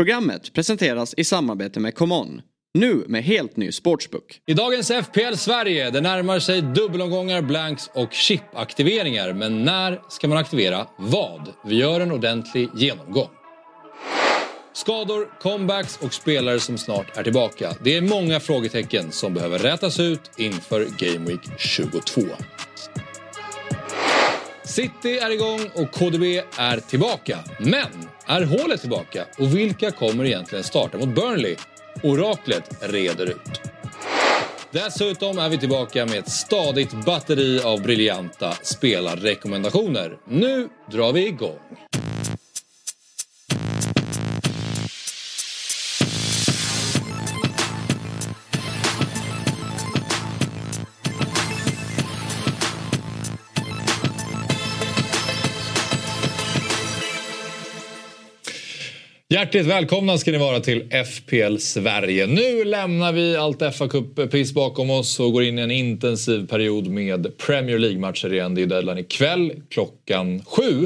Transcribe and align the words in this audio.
Programmet 0.00 0.52
presenteras 0.52 1.14
i 1.16 1.24
samarbete 1.24 1.80
med 1.80 1.94
ComeOn. 1.94 2.42
Nu 2.74 3.04
med 3.08 3.24
helt 3.24 3.56
ny 3.56 3.72
sportsbook. 3.72 4.40
I 4.46 4.54
dagens 4.54 4.90
FPL 4.90 5.34
Sverige, 5.34 5.90
det 5.90 6.00
närmar 6.00 6.38
sig 6.38 6.62
dubbelomgångar, 6.62 7.42
blanks 7.42 7.90
och 7.94 8.12
chipaktiveringar. 8.12 9.32
Men 9.32 9.64
när 9.64 10.00
ska 10.08 10.28
man 10.28 10.38
aktivera 10.38 10.86
vad? 10.98 11.48
Vi 11.64 11.76
gör 11.76 12.00
en 12.00 12.12
ordentlig 12.12 12.68
genomgång. 12.74 13.28
Skador, 14.72 15.40
comebacks 15.40 15.98
och 16.02 16.14
spelare 16.14 16.60
som 16.60 16.78
snart 16.78 17.16
är 17.16 17.22
tillbaka. 17.22 17.76
Det 17.84 17.96
är 17.96 18.00
många 18.00 18.40
frågetecken 18.40 19.12
som 19.12 19.34
behöver 19.34 19.58
rätas 19.58 20.00
ut 20.00 20.30
inför 20.38 20.86
Game 20.98 21.26
Week 21.26 21.58
22. 21.58 22.00
City 24.70 25.18
är 25.18 25.30
igång 25.30 25.60
och 25.74 25.92
KDB 25.92 26.22
är 26.56 26.80
tillbaka. 26.80 27.38
Men 27.58 28.08
är 28.26 28.44
hålet 28.44 28.80
tillbaka? 28.80 29.26
Och 29.38 29.56
vilka 29.56 29.90
kommer 29.90 30.24
egentligen 30.24 30.64
starta 30.64 30.98
mot 30.98 31.14
Burnley? 31.14 31.56
Oraklet 32.02 32.76
reder 32.80 33.26
ut. 33.26 33.60
Dessutom 34.70 35.38
är 35.38 35.48
vi 35.48 35.58
tillbaka 35.58 36.06
med 36.06 36.18
ett 36.18 36.30
stadigt 36.30 37.04
batteri 37.06 37.60
av 37.60 37.82
briljanta 37.82 38.52
spelarrekommendationer. 38.62 40.16
Nu 40.28 40.68
drar 40.90 41.12
vi 41.12 41.26
igång. 41.26 41.58
Hjärtligt 59.32 59.66
välkomna 59.66 60.18
ska 60.18 60.32
ni 60.32 60.38
vara 60.38 60.60
till 60.60 60.90
FPL 61.06 61.56
Sverige. 61.56 62.26
Nu 62.26 62.64
lämnar 62.64 63.12
vi 63.12 63.36
allt 63.36 63.58
fa 63.58 63.88
Cup-piss 63.88 64.54
bakom 64.54 64.90
oss 64.90 65.20
och 65.20 65.32
går 65.32 65.42
in 65.42 65.58
i 65.58 65.62
en 65.62 65.70
intensiv 65.70 66.46
period 66.46 66.86
med 66.86 67.38
Premier 67.38 67.78
League-matcher 67.78 68.32
igen. 68.32 68.54
Det 68.54 68.62
är 68.62 68.66
deadline 68.66 68.98
ikväll 68.98 69.52
klockan 69.70 70.44
sju. 70.44 70.84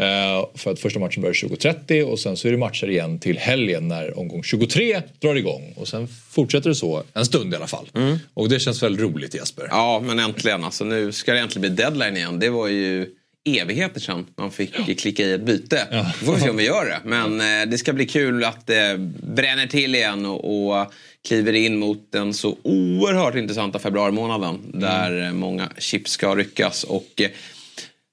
Eh, 0.00 0.46
för 0.54 0.72
att 0.72 0.78
första 0.80 1.00
matchen 1.00 1.22
börjar 1.22 1.34
20.30 1.34 2.02
och 2.02 2.18
sen 2.18 2.36
så 2.36 2.48
är 2.48 2.52
det 2.52 2.58
matcher 2.58 2.90
igen 2.90 3.18
till 3.18 3.38
helgen 3.38 3.88
när 3.88 4.18
omgång 4.18 4.42
23 4.42 5.02
drar 5.20 5.34
igång. 5.34 5.74
Och 5.76 5.88
sen 5.88 6.08
fortsätter 6.30 6.68
det 6.68 6.74
så 6.74 7.02
en 7.14 7.26
stund 7.26 7.52
i 7.52 7.56
alla 7.56 7.66
fall. 7.66 7.90
Mm. 7.94 8.18
Och 8.34 8.48
det 8.48 8.60
känns 8.60 8.82
väldigt 8.82 9.02
roligt 9.02 9.34
Jesper. 9.34 9.66
Ja 9.70 10.02
men 10.06 10.18
äntligen 10.18 10.64
alltså. 10.64 10.84
Nu 10.84 11.12
ska 11.12 11.32
det 11.32 11.38
äntligen 11.38 11.60
bli 11.74 11.84
deadline 11.84 12.16
igen. 12.16 12.38
Det 12.38 12.50
var 12.50 12.68
ju 12.68 13.06
evigheter 13.44 14.00
sedan 14.00 14.26
man 14.36 14.50
fick 14.50 14.74
ja. 14.78 14.94
klicka 14.94 15.22
i 15.22 15.32
ett 15.32 15.40
byte. 15.40 15.88
Ja. 15.90 16.04
får 16.04 16.34
vi 16.34 16.40
se 16.40 16.50
om 16.50 16.56
vi 16.56 16.66
gör 16.66 16.84
det. 16.84 17.00
Men 17.04 17.40
eh, 17.40 17.70
det 17.70 17.78
ska 17.78 17.92
bli 17.92 18.06
kul 18.06 18.44
att 18.44 18.66
det 18.66 18.98
bränner 19.22 19.66
till 19.66 19.94
igen 19.94 20.26
och, 20.26 20.70
och 20.70 20.92
kliver 21.28 21.52
in 21.52 21.78
mot 21.78 22.12
den 22.12 22.34
så 22.34 22.56
oerhört 22.62 23.34
intressanta 23.34 23.78
februarimånaden. 23.78 24.54
Mm. 24.54 24.80
Där 24.80 25.32
många 25.32 25.68
chips 25.78 26.10
ska 26.10 26.34
ryckas. 26.34 26.84
Och 26.84 27.20
eh, 27.20 27.30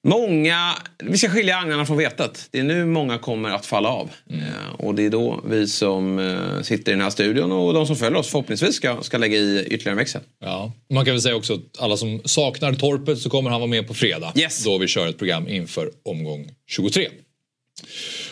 Många, 0.09 0.75
vi 1.03 1.17
ska 1.17 1.29
skilja 1.29 1.57
agnarna 1.57 1.85
från 1.85 1.97
vetet. 1.97 2.47
Det 2.51 2.59
är 2.59 2.63
nu 2.63 2.85
många 2.85 3.17
kommer 3.17 3.49
att 3.49 3.65
falla 3.65 3.89
av. 3.89 4.09
Mm. 4.29 4.41
Eh, 4.41 4.73
och 4.77 4.95
det 4.95 5.05
är 5.05 5.09
då 5.09 5.43
vi 5.49 5.67
som 5.67 6.19
eh, 6.19 6.61
sitter 6.61 6.91
i 6.91 6.95
den 6.95 7.01
här 7.01 7.09
studion 7.09 7.51
och 7.51 7.73
de 7.73 7.87
som 7.87 7.95
följer 7.95 8.19
oss 8.19 8.29
förhoppningsvis 8.29 8.75
ska, 8.75 9.01
ska 9.01 9.17
lägga 9.17 9.37
i 9.37 9.65
ytterligare 9.65 9.91
en 9.91 9.97
växel. 9.97 10.21
Ja. 10.41 10.71
Man 10.93 11.05
kan 11.05 11.13
väl 11.13 11.21
säga 11.21 11.35
också 11.35 11.53
att 11.53 11.79
alla 11.79 11.97
som 11.97 12.21
saknar 12.25 12.73
Torpet 12.73 13.19
så 13.19 13.29
kommer 13.29 13.49
han 13.49 13.59
vara 13.59 13.69
med 13.69 13.87
på 13.87 13.93
fredag. 13.93 14.33
Yes. 14.35 14.63
Då 14.63 14.77
vi 14.77 14.87
kör 14.87 15.07
ett 15.07 15.17
program 15.17 15.47
inför 15.47 15.91
omgång 16.05 16.51
23. 16.67 17.07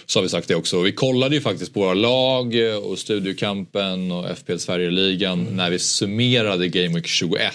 Så 0.05 0.19
har 0.19 0.23
vi 0.23 0.29
sagt 0.29 0.47
det 0.47 0.55
också. 0.55 0.81
Vi 0.81 0.91
kollade 0.91 1.35
ju 1.35 1.41
faktiskt 1.41 1.73
på 1.73 1.79
våra 1.79 1.93
lag 1.93 2.55
och 2.83 2.99
Studiokampen 2.99 4.11
och 4.11 4.37
FPL 4.37 4.57
Sverige-ligan 4.57 5.41
mm. 5.41 5.55
när 5.55 5.69
vi 5.69 5.79
summerade 5.79 6.67
Game 6.67 6.95
Week 6.95 7.07
21. 7.07 7.53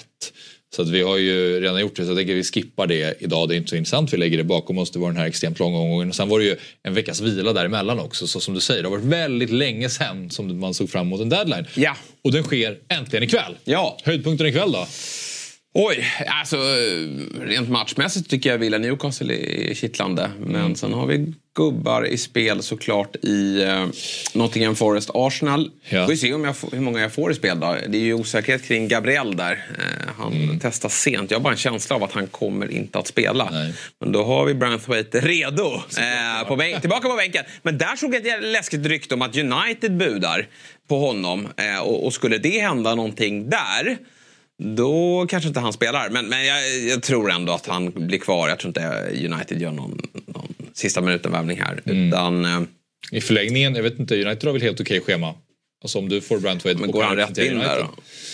Så 0.76 0.82
att 0.82 0.88
vi 0.88 1.02
har 1.02 1.16
ju 1.16 1.60
redan 1.60 1.80
gjort 1.80 1.96
det 1.96 2.04
så 2.04 2.10
jag 2.10 2.16
tänker 2.18 2.34
vi 2.34 2.44
skippar 2.44 2.86
det 2.86 3.22
idag. 3.22 3.48
Det 3.48 3.54
är 3.54 3.56
inte 3.56 3.70
så 3.70 3.76
intressant. 3.76 4.12
Vi 4.12 4.16
lägger 4.16 4.38
det 4.38 4.44
bakom 4.44 4.78
oss. 4.78 4.90
Det 4.90 4.98
var 4.98 5.08
den 5.08 5.16
här 5.16 5.26
extremt 5.26 5.58
långa 5.58 5.78
omgången. 5.78 6.12
Sen 6.12 6.28
var 6.28 6.38
det 6.38 6.44
ju 6.44 6.56
en 6.82 6.94
veckas 6.94 7.20
vila 7.20 7.52
däremellan 7.52 7.98
också. 7.98 8.26
Så 8.26 8.40
som 8.40 8.54
du 8.54 8.60
säger, 8.60 8.82
det 8.82 8.88
har 8.88 8.96
varit 8.96 9.04
väldigt 9.04 9.50
länge 9.50 9.88
sedan 9.88 10.30
som 10.30 10.60
man 10.60 10.74
såg 10.74 10.90
fram 10.90 11.06
emot 11.06 11.20
en 11.20 11.28
deadline. 11.28 11.66
Ja. 11.74 11.96
Och 12.22 12.32
den 12.32 12.42
sker 12.42 12.78
äntligen 12.88 13.22
ikväll. 13.22 13.56
Ja. 13.64 13.98
Höjdpunkten 14.04 14.46
ikväll 14.46 14.72
då? 14.72 14.86
Oj, 15.74 16.04
alltså 16.26 16.56
rent 17.40 17.68
matchmässigt 17.68 18.30
tycker 18.30 18.50
jag 18.50 18.58
Villa 18.58 18.78
Newcastle 18.78 19.34
är 19.34 19.74
kittlande. 19.74 20.30
Men 20.40 20.60
mm. 20.60 20.74
sen 20.74 20.92
har 20.92 21.06
vi 21.06 21.34
gubbar 21.54 22.06
i 22.06 22.18
spel 22.18 22.62
såklart 22.62 23.16
i 23.22 23.64
uh, 23.64 23.86
Nottingham 24.34 24.76
Forest 24.76 25.10
Arsenal. 25.14 25.70
Ja. 25.88 26.06
Vi 26.06 26.06
får 26.06 26.20
se 26.20 26.34
om 26.34 26.44
jag 26.44 26.54
hur 26.72 26.80
många 26.80 27.00
jag 27.00 27.12
får 27.12 27.32
i 27.32 27.34
spel 27.34 27.60
då. 27.60 27.76
Det 27.88 27.98
är 27.98 28.02
ju 28.02 28.14
osäkerhet 28.14 28.64
kring 28.64 28.88
Gabriel 28.88 29.36
där. 29.36 29.52
Uh, 29.52 30.12
han 30.18 30.32
mm. 30.32 30.58
testas 30.58 31.00
sent. 31.00 31.30
Jag 31.30 31.38
har 31.38 31.42
bara 31.42 31.52
en 31.52 31.58
känsla 31.58 31.96
av 31.96 32.02
att 32.02 32.12
han 32.12 32.26
kommer 32.26 32.70
inte 32.70 32.98
att 32.98 33.06
spela. 33.06 33.50
Nej. 33.50 33.74
Men 34.00 34.12
då 34.12 34.24
har 34.24 34.44
vi 34.44 34.54
Branthwaite 34.54 35.20
redo. 35.20 35.74
Uh, 35.74 36.48
på 36.48 36.56
bänk, 36.56 36.80
tillbaka 36.80 37.08
på 37.08 37.16
bänken. 37.16 37.44
Men 37.62 37.78
där 37.78 37.96
såg 37.96 38.14
jag 38.14 38.26
ett 38.26 38.42
läskigt 38.42 38.86
rykte 38.86 39.14
om 39.14 39.22
att 39.22 39.36
United 39.36 39.96
budar 39.96 40.46
på 40.88 40.98
honom. 40.98 41.40
Uh, 41.40 41.80
och, 41.82 42.06
och 42.06 42.12
skulle 42.12 42.38
det 42.38 42.60
hända 42.60 42.94
någonting 42.94 43.50
där 43.50 43.98
då 44.62 45.26
kanske 45.28 45.48
inte 45.48 45.60
han 45.60 45.72
spelar. 45.72 46.10
Men, 46.10 46.28
men 46.28 46.46
jag, 46.46 46.78
jag, 46.78 47.02
tror 47.02 47.30
ändå 47.30 47.52
att 47.52 47.66
han 47.66 47.90
blir 47.90 48.18
kvar. 48.18 48.48
Jag 48.48 48.58
tror 48.58 48.68
inte 48.68 49.08
United 49.10 49.60
gör 49.60 49.72
någon, 49.72 50.10
någon 50.26 50.54
sista 50.74 51.00
minuten-värvning 51.00 51.60
här. 51.60 51.80
Mm. 51.84 52.08
Utan, 52.08 52.44
eh, 52.44 52.60
I 53.10 53.20
förlängningen, 53.20 53.74
jag 53.74 53.82
vet 53.82 53.98
inte, 53.98 54.14
United 54.14 54.44
har 54.44 54.52
väl 54.52 54.62
helt 54.62 54.80
okej 54.80 55.00
schema. 55.00 55.34
Alltså 55.82 55.98
om 55.98 56.08
du 56.08 56.20
får 56.20 56.38
Brantwaite 56.38 56.80
Men 56.80 56.90
går 56.90 57.02
han 57.02 57.16
rätt 57.16 57.38
in 57.38 57.58
där 57.58 57.78
då? 57.78 57.88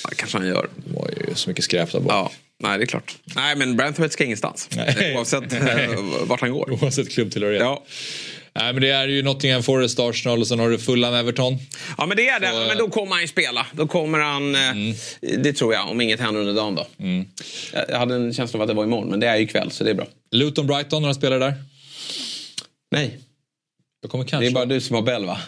Ja, 0.04 0.10
kanske 0.16 0.38
han 0.38 0.46
gör. 0.46 0.68
Det 0.76 0.98
var 0.98 1.08
ju 1.08 1.34
så 1.34 1.50
mycket 1.50 1.64
skräp 1.64 1.92
där 1.92 2.00
bak. 2.00 2.12
Ja. 2.12 2.32
Nej, 2.62 2.78
det 2.78 2.84
är 2.84 2.86
klart. 2.86 3.16
Nej, 3.36 3.56
men 3.56 3.76
Brantwaite 3.76 4.12
ska 4.12 4.24
ingenstans. 4.24 4.68
Nej. 4.76 5.14
Oavsett 5.16 5.52
eh, 5.52 5.60
vart 6.22 6.40
han 6.40 6.52
går. 6.52 6.72
Oavsett 6.82 7.10
klubbtillhörighet. 7.10 7.62
Ja. 7.62 7.84
Nej 8.58 8.72
men 8.72 8.82
det 8.82 8.90
är 8.90 9.08
ju 9.08 9.22
Nottingham 9.22 9.62
Forest, 9.62 9.98
Arsenal 9.98 10.40
och 10.40 10.46
sen 10.46 10.58
har 10.58 10.70
du 10.70 10.78
Fulham, 10.78 11.14
Everton. 11.14 11.58
Ja 11.98 12.06
men 12.06 12.16
det 12.16 12.28
är 12.28 12.40
det. 12.40 12.52
Så, 12.52 12.58
men 12.68 12.78
då 12.78 12.88
kommer 12.88 13.12
han 13.12 13.20
ju 13.20 13.28
spela. 13.28 13.66
Då 13.72 13.86
kommer 13.86 14.18
han, 14.18 14.54
eh, 14.54 14.70
mm. 14.70 14.94
det 15.42 15.52
tror 15.52 15.74
jag, 15.74 15.90
om 15.90 16.00
inget 16.00 16.20
händer 16.20 16.40
under 16.40 16.54
dagen 16.54 16.74
då. 16.74 16.86
Mm. 16.98 17.26
Jag 17.88 17.98
hade 17.98 18.14
en 18.14 18.34
känsla 18.34 18.56
av 18.56 18.62
att 18.62 18.68
det 18.68 18.74
var 18.74 18.84
imorgon 18.84 19.08
men 19.08 19.20
det 19.20 19.26
är 19.26 19.36
ju 19.36 19.42
ikväll 19.42 19.70
så 19.70 19.84
det 19.84 19.90
är 19.90 19.94
bra. 19.94 20.06
Luton 20.30 20.66
Brighton, 20.66 21.02
några 21.02 21.14
spelare 21.14 21.38
där? 21.38 21.54
Nej. 22.90 23.18
Jag 24.00 24.10
kommer 24.10 24.24
kanske... 24.24 24.44
Det 24.44 24.50
är 24.50 24.54
bara 24.54 24.64
du 24.64 24.80
som 24.80 24.94
har 24.94 25.02
Bell 25.02 25.24
va? 25.24 25.38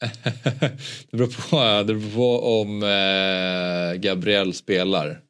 det, 1.10 1.16
beror 1.16 1.50
på, 1.50 1.56
det 1.82 1.94
beror 1.94 2.14
på 2.14 2.60
om 2.60 2.82
eh, 2.82 4.00
Gabriel 4.00 4.54
spelar. 4.54 5.20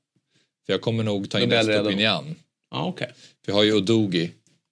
För 0.67 0.73
jag 0.73 0.81
kommer 0.81 1.03
nog 1.03 1.31
ta 1.31 1.41
in 1.41 1.53
Estopinian. 1.53 2.34
Ah, 2.71 2.87
okay. 2.87 3.09
Jag 3.47 3.55
har 3.55 3.62
ju 3.62 3.75
Odogi. 3.75 4.31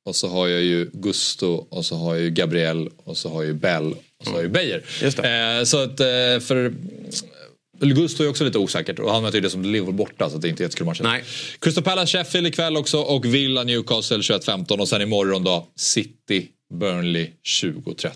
Och 0.08 0.16
så 0.16 0.28
har 0.28 0.48
jag 0.48 0.62
ju 0.62 0.90
Gusto 0.92 1.66
och 1.68 1.84
så 1.84 1.96
har 1.96 2.14
jag 2.14 2.24
ju 2.24 2.30
Gabriel 2.30 2.88
och 3.04 3.16
så 3.16 3.28
har 3.28 3.42
jag 3.42 3.46
ju 3.46 3.54
Bell 3.54 3.92
och 3.92 4.24
så 4.24 4.30
har 4.30 4.36
jag 4.36 4.44
ju 4.44 4.50
Beijer. 4.50 4.82
Eh, 5.02 5.64
så 5.64 5.78
att 5.78 6.00
eh, 6.00 6.06
för 6.40 6.74
Gusto 7.80 8.24
är 8.24 8.28
också 8.28 8.44
lite 8.44 8.58
osäkert 8.58 8.98
och 8.98 9.12
han 9.12 9.22
möter 9.22 9.38
ju 9.38 9.42
det 9.42 9.50
som 9.50 9.62
Liverpool 9.62 9.94
borta 9.94 10.30
så 10.30 10.38
det 10.38 10.48
är 10.48 10.50
inte 10.50 10.62
jättekul 10.62 10.86
match. 10.86 11.00
Nej. 11.02 11.24
Crystal 11.58 11.84
Palace 11.84 12.18
Sheffield 12.18 12.46
ikväll 12.46 12.76
också 12.76 12.98
och 12.98 13.24
Villa 13.24 13.64
Newcastle 13.64 14.16
21.15 14.16 14.80
och 14.80 14.88
sen 14.88 15.02
imorgon 15.02 15.44
då 15.44 15.66
City 15.76 16.46
Burnley 16.74 17.26
20.30. 17.44 18.10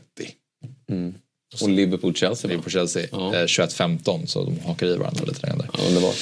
Mm. 0.90 1.14
Och 1.60 1.68
Liverpool-Chelsea 1.68 2.50
Liverpool-Chelsea, 2.50 3.06
ja. 3.12 3.34
eh, 3.34 3.44
21-15 3.44 4.26
så 4.26 4.44
de 4.44 4.60
hakar 4.60 4.86
i 4.86 4.96
varandra 4.96 5.24
lite 5.24 5.46
grann 5.46 5.58
där. 5.58 5.68
Ja, 5.78 5.84
underbart. 5.88 6.16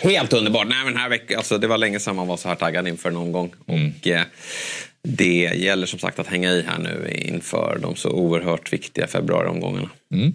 Helt 0.00 0.32
underbart. 0.32 0.68
Nej, 0.68 0.84
men 0.84 0.96
här 0.96 1.08
veckan, 1.08 1.38
alltså, 1.38 1.58
det 1.58 1.66
var 1.66 1.78
länge 1.78 2.00
sedan 2.00 2.16
man 2.16 2.26
var 2.26 2.36
så 2.36 2.48
här 2.48 2.54
taggad 2.54 2.88
inför 2.88 3.08
en 3.08 3.16
omgång. 3.16 3.54
Mm. 3.66 3.92
Och, 4.00 4.06
eh, 4.06 4.22
det 5.08 5.54
gäller 5.54 5.86
som 5.86 5.98
sagt 5.98 6.18
att 6.18 6.26
hänga 6.26 6.52
i 6.52 6.62
här 6.62 6.78
nu 6.78 7.12
inför 7.14 7.78
de 7.82 7.96
så 7.96 8.10
oerhört 8.10 8.72
viktiga 8.72 9.06
februariomgångarna. 9.06 9.90
Mm. 10.14 10.32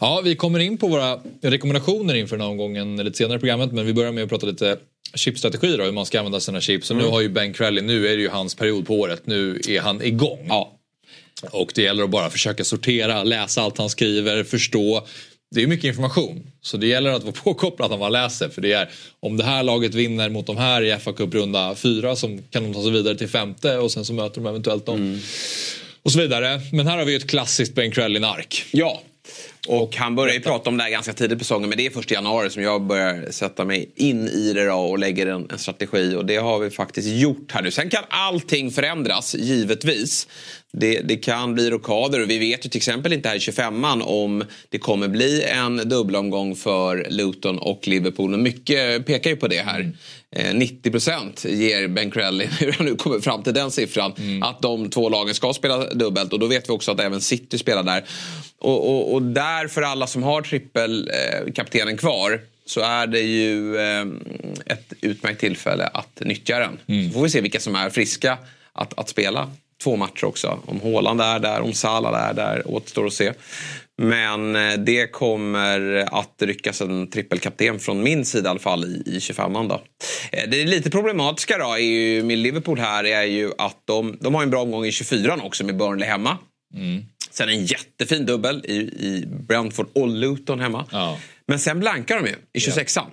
Ja, 0.00 0.20
vi 0.24 0.36
kommer 0.36 0.58
in 0.58 0.78
på 0.78 0.88
våra 0.88 1.20
rekommendationer 1.42 2.14
inför 2.14 2.36
den 2.36 2.44
här 2.44 2.50
omgången 2.50 2.96
lite 2.96 3.18
senare 3.18 3.36
i 3.36 3.40
programmet 3.40 3.72
men 3.72 3.86
vi 3.86 3.94
börjar 3.94 4.12
med 4.12 4.24
att 4.24 4.30
prata 4.30 4.46
lite 4.46 4.78
chipstrategi 5.14 5.76
då, 5.76 5.84
hur 5.84 5.92
man 5.92 6.06
ska 6.06 6.18
använda 6.18 6.40
sina 6.40 6.60
chips. 6.60 6.90
Och 6.90 6.94
mm. 6.94 7.06
nu 7.06 7.12
har 7.12 7.20
ju 7.20 7.28
Ben 7.28 7.52
Crowley, 7.52 7.84
nu 7.84 8.06
är 8.08 8.16
det 8.16 8.22
ju 8.22 8.28
hans 8.28 8.54
period 8.54 8.86
på 8.86 8.94
året, 8.94 9.26
nu 9.26 9.60
är 9.68 9.80
han 9.80 10.02
igång. 10.02 10.46
Ja. 10.48 10.76
Och 11.50 11.72
det 11.74 11.82
gäller 11.82 12.04
att 12.04 12.10
bara 12.10 12.30
försöka 12.30 12.64
sortera, 12.64 13.24
läsa 13.24 13.62
allt 13.62 13.78
han 13.78 13.90
skriver, 13.90 14.44
förstå. 14.44 15.06
Det 15.50 15.62
är 15.62 15.66
mycket 15.66 15.84
information. 15.84 16.50
Så 16.62 16.76
det 16.76 16.86
gäller 16.86 17.10
att 17.10 17.22
vara 17.22 17.32
påkopplad 17.44 17.90
när 17.90 17.98
man 17.98 18.12
läser. 18.12 18.48
För 18.48 18.62
det 18.62 18.72
är 18.72 18.90
om 19.20 19.36
det 19.36 19.44
här 19.44 19.62
laget 19.62 19.94
vinner 19.94 20.28
mot 20.28 20.46
de 20.46 20.56
här 20.56 20.82
i 20.82 20.98
FA 20.98 21.12
Cup 21.12 21.34
runda 21.34 21.74
fyra 21.74 22.16
som 22.16 22.42
kan 22.50 22.62
de 22.62 22.74
ta 22.74 22.82
sig 22.82 22.90
vidare 22.90 23.14
till 23.14 23.28
femte 23.28 23.78
och 23.78 23.92
sen 23.92 24.04
så 24.04 24.12
möter 24.12 24.40
de 24.40 24.46
eventuellt 24.46 24.86
dem. 24.86 24.96
Mm. 24.96 25.20
Och 26.02 26.12
så 26.12 26.18
vidare. 26.18 26.60
Men 26.72 26.86
här 26.86 26.98
har 26.98 27.04
vi 27.04 27.14
ett 27.14 27.30
klassiskt 27.30 27.74
Ben 27.74 27.90
Crellin-ark. 27.90 28.64
Ja. 28.70 29.02
Och 29.68 29.96
han 29.96 30.14
börjar 30.14 30.34
ju 30.34 30.40
prata 30.40 30.70
om 30.70 30.76
det 30.76 30.82
här 30.82 30.90
ganska 30.90 31.12
tidigt 31.12 31.38
på 31.38 31.44
säsongen 31.44 31.68
men 31.68 31.78
det 31.78 31.86
är 31.86 31.90
först 31.90 32.10
i 32.10 32.14
januari 32.14 32.50
som 32.50 32.62
jag 32.62 32.82
börjar 32.82 33.30
sätta 33.30 33.64
mig 33.64 33.92
in 33.96 34.28
i 34.28 34.52
det 34.52 34.72
och 34.72 34.98
lägger 34.98 35.26
en, 35.26 35.50
en, 35.50 35.58
strategi 35.58 36.14
och 36.14 36.26
det 36.26 36.36
har 36.36 36.58
vi 36.58 36.70
faktiskt 36.70 37.08
gjort 37.08 37.52
här 37.52 37.62
nu. 37.62 37.70
Sen 37.70 37.90
kan 37.90 38.04
allting 38.08 38.70
förändras 38.70 39.34
givetvis. 39.34 40.28
Det, 40.72 41.00
det 41.00 41.16
kan 41.16 41.54
bli 41.54 41.70
rockader 41.70 42.22
och 42.22 42.30
vi 42.30 42.38
vet 42.38 42.66
ju 42.66 42.70
till 42.70 42.78
exempel 42.78 43.12
inte 43.12 43.28
här 43.28 43.36
i 43.36 43.38
25an 43.38 44.02
om 44.02 44.44
det 44.68 44.78
kommer 44.78 45.08
bli 45.08 45.42
en 45.42 45.76
dubbelomgång 45.76 46.56
för 46.56 47.06
Luton 47.10 47.58
och 47.58 47.88
Liverpool. 47.88 48.34
Och 48.34 48.40
mycket 48.40 49.06
pekar 49.06 49.30
ju 49.30 49.36
på 49.36 49.48
det 49.48 49.60
här. 49.60 49.80
Mm. 49.80 49.94
90 50.32 50.90
procent 50.90 51.44
ger 51.44 51.88
Ben 51.88 52.10
Crelly, 52.10 52.44
hur 52.60 52.72
han 52.72 52.86
nu 52.86 52.96
kommer 52.96 53.20
fram 53.20 53.42
till 53.42 53.54
den 53.54 53.70
siffran, 53.70 54.12
mm. 54.18 54.42
att 54.42 54.62
de 54.62 54.90
två 54.90 55.08
lagen 55.08 55.34
ska 55.34 55.52
spela 55.52 55.94
dubbelt. 55.94 56.32
Och 56.32 56.38
då 56.38 56.46
vet 56.46 56.68
vi 56.68 56.72
också 56.72 56.92
att 56.92 57.00
även 57.00 57.20
City 57.20 57.58
spelar 57.58 57.82
där. 57.82 58.04
Och, 58.58 58.90
och, 58.90 59.14
och 59.14 59.22
där 59.22 59.49
för 59.68 59.82
alla 59.82 60.06
som 60.06 60.22
har 60.22 60.42
trippelkaptenen 60.42 61.96
kvar 61.96 62.40
så 62.66 62.80
är 62.80 63.06
det 63.06 63.20
ju 63.20 63.76
eh, 63.76 64.06
ett 64.66 64.92
utmärkt 65.00 65.40
tillfälle 65.40 65.86
att 65.86 66.20
nyttja 66.20 66.58
den. 66.58 66.78
Mm. 66.86 67.08
Så 67.08 67.14
får 67.14 67.22
vi 67.22 67.30
se 67.30 67.40
vilka 67.40 67.60
som 67.60 67.74
är 67.74 67.90
friska 67.90 68.38
att, 68.72 68.98
att 68.98 69.08
spela 69.08 69.50
två 69.82 69.96
matcher 69.96 70.24
också. 70.24 70.58
Om 70.66 70.80
Haaland 70.80 71.20
är 71.20 71.38
där, 71.38 71.60
om 71.60 71.72
Salah 71.72 72.28
är 72.28 72.34
där, 72.34 72.62
återstår 72.64 73.06
att 73.06 73.12
se. 73.12 73.32
Men 74.02 74.56
eh, 74.56 74.72
det 74.72 75.06
kommer 75.06 76.08
att 76.20 76.42
ryckas 76.42 76.80
en 76.80 77.06
trippelkapten 77.10 77.78
från 77.78 78.02
min 78.02 78.24
sida 78.24 78.48
i 78.48 78.50
alla 78.50 78.60
fall 78.60 78.84
i, 78.84 79.02
i 79.06 79.18
25an 79.18 79.68
då. 79.68 79.82
Eh, 80.32 80.48
det 80.48 80.62
är 80.62 80.66
lite 80.66 80.90
problematiska 80.90 81.58
då 81.58 81.74
är 81.74 81.78
ju, 81.78 82.22
med 82.22 82.38
Liverpool 82.38 82.78
här 82.78 83.04
är 83.04 83.22
ju 83.22 83.52
att 83.58 83.82
de, 83.84 84.18
de 84.20 84.34
har 84.34 84.42
en 84.42 84.50
bra 84.50 84.62
omgång 84.62 84.84
i 84.84 84.92
24 84.92 85.38
också 85.42 85.64
med 85.64 85.76
Burnley 85.76 86.08
hemma. 86.08 86.38
Mm. 86.74 87.04
Sen 87.30 87.48
en 87.48 87.64
jättefin 87.64 88.26
dubbel 88.26 88.64
i, 88.64 88.76
i 88.76 89.24
Brentford 89.26 89.86
och 89.92 90.08
Luton 90.08 90.60
hemma. 90.60 90.86
Ja. 90.92 91.18
Men 91.46 91.58
sen 91.58 91.80
blankar 91.80 92.22
de 92.22 92.28
ju 92.28 92.34
i 92.52 92.58
26an. 92.58 93.06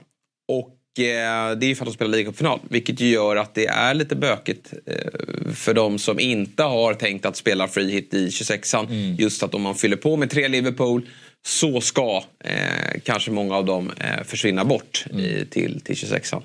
Och 0.48 1.00
eh, 1.00 1.58
det 1.58 1.66
är 1.66 1.68
ju 1.68 1.76
för 1.76 1.84
att 1.84 1.90
de 1.90 1.94
spelar 1.94 2.12
ligacupfinal. 2.12 2.60
Vilket 2.70 3.00
gör 3.00 3.36
att 3.36 3.56
det 3.56 3.68
är 3.68 3.94
lite 3.94 4.16
bökigt 4.16 4.74
eh, 4.86 5.52
för 5.54 5.74
de 5.74 6.00
som 6.00 6.20
inte 6.20 6.64
har 6.64 6.94
tänkt 6.94 7.26
att 7.26 7.38
spela 7.38 7.68
free 7.68 7.92
hit 7.92 8.14
i 8.14 8.28
26an. 8.28 8.86
Mm. 8.86 9.16
Just 9.16 9.44
att 9.44 9.54
om 9.54 9.62
man 9.62 9.76
fyller 9.76 9.98
på 9.98 10.18
med 10.18 10.30
tre 10.30 10.48
Liverpool 10.48 11.10
så 11.46 11.82
ska 11.82 12.24
eh, 12.44 13.00
kanske 13.04 13.32
många 13.32 13.56
av 13.56 13.66
dem 13.66 13.92
eh, 14.00 14.24
försvinna 14.24 14.66
bort 14.66 15.06
mm. 15.12 15.26
i, 15.26 15.46
till, 15.50 15.82
till 15.82 15.96
26an. 15.96 16.42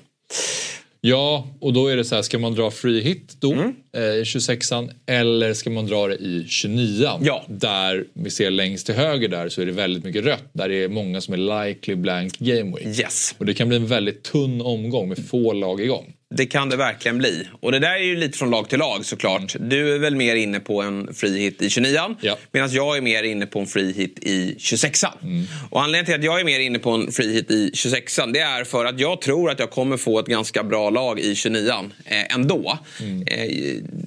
Ja, 1.05 1.47
och 1.59 1.73
då 1.73 1.87
är 1.87 1.97
det 1.97 2.03
så 2.03 2.15
här, 2.15 2.21
ska 2.21 2.39
man 2.39 2.53
dra 2.53 2.71
free 2.71 3.01
hit 3.01 3.35
då 3.39 3.53
mm. 3.53 3.73
eh, 3.95 4.01
i 4.01 4.23
26an 4.23 4.91
eller 5.05 5.53
ska 5.53 5.69
man 5.69 5.85
dra 5.85 6.07
det 6.07 6.15
i 6.15 6.45
29an? 6.49 7.19
Ja. 7.21 7.43
Där 7.47 8.05
vi 8.13 8.29
ser 8.29 8.51
längst 8.51 8.85
till 8.85 8.95
höger 8.95 9.27
där 9.27 9.49
så 9.49 9.61
är 9.61 9.65
det 9.65 9.71
väldigt 9.71 10.03
mycket 10.03 10.25
rött. 10.25 10.49
Där 10.53 10.69
det 10.69 10.83
är 10.83 10.87
många 10.87 11.21
som 11.21 11.33
är 11.33 11.65
likely 11.67 11.95
blank 11.95 12.39
game 12.39 12.77
week. 12.77 12.99
Yes. 12.99 13.35
Och 13.37 13.45
det 13.45 13.53
kan 13.53 13.67
bli 13.67 13.77
en 13.77 13.87
väldigt 13.87 14.23
tunn 14.23 14.61
omgång 14.61 15.09
med 15.09 15.27
få 15.27 15.53
lag 15.53 15.81
igång. 15.81 16.13
Det 16.35 16.45
kan 16.45 16.69
det 16.69 16.75
verkligen 16.75 17.17
bli. 17.17 17.47
Och 17.61 17.71
det 17.71 17.79
där 17.79 17.93
är 17.93 18.03
ju 18.03 18.15
lite 18.15 18.37
från 18.37 18.49
lag 18.49 18.69
till 18.69 18.79
lag 18.79 19.05
såklart. 19.05 19.55
Mm. 19.55 19.69
Du 19.69 19.95
är 19.95 19.99
väl 19.99 20.15
mer 20.15 20.35
inne 20.35 20.59
på 20.59 20.81
en 20.81 21.13
free 21.13 21.39
hit 21.39 21.61
i 21.61 21.67
29an. 21.67 22.15
Ja. 22.21 22.37
Medan 22.51 22.71
jag 22.71 22.97
är 22.97 23.01
mer 23.01 23.23
inne 23.23 23.45
på 23.45 23.59
en 23.59 23.67
free 23.67 23.93
hit 23.93 24.19
i 24.21 24.55
26an. 24.59 25.23
Mm. 25.23 25.45
Och 25.69 25.81
anledningen 25.81 26.05
till 26.05 26.15
att 26.15 26.23
jag 26.23 26.39
är 26.39 26.43
mer 26.43 26.59
inne 26.59 26.79
på 26.79 26.91
en 26.91 27.11
free 27.11 27.33
hit 27.33 27.51
i 27.51 27.69
26an 27.69 28.33
det 28.33 28.39
är 28.39 28.63
för 28.63 28.85
att 28.85 28.99
jag 28.99 29.21
tror 29.21 29.51
att 29.51 29.59
jag 29.59 29.71
kommer 29.71 29.97
få 29.97 30.19
ett 30.19 30.25
ganska 30.25 30.63
bra 30.63 30.89
lag 30.89 31.19
i 31.19 31.33
29an 31.33 31.91
eh, 32.05 32.35
ändå. 32.35 32.77
Mm. 32.99 33.23
Eh, 33.27 33.47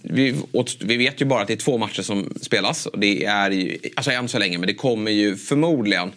vi, 0.02 0.34
vi, 0.80 0.96
vet 0.96 1.20
ju 1.20 1.24
bara 1.24 1.42
att 1.42 1.48
det 1.48 1.54
är 1.54 1.56
två 1.56 1.78
matcher 1.78 2.02
som 2.02 2.34
spelas. 2.42 2.86
Och 2.86 2.98
det 2.98 3.24
är 3.24 3.50
ju, 3.50 3.78
alltså 3.96 4.10
än 4.10 4.28
så 4.28 4.38
länge, 4.38 4.58
men 4.58 4.66
det 4.66 4.74
kommer 4.74 5.10
ju 5.10 5.36
förmodligen 5.36 6.12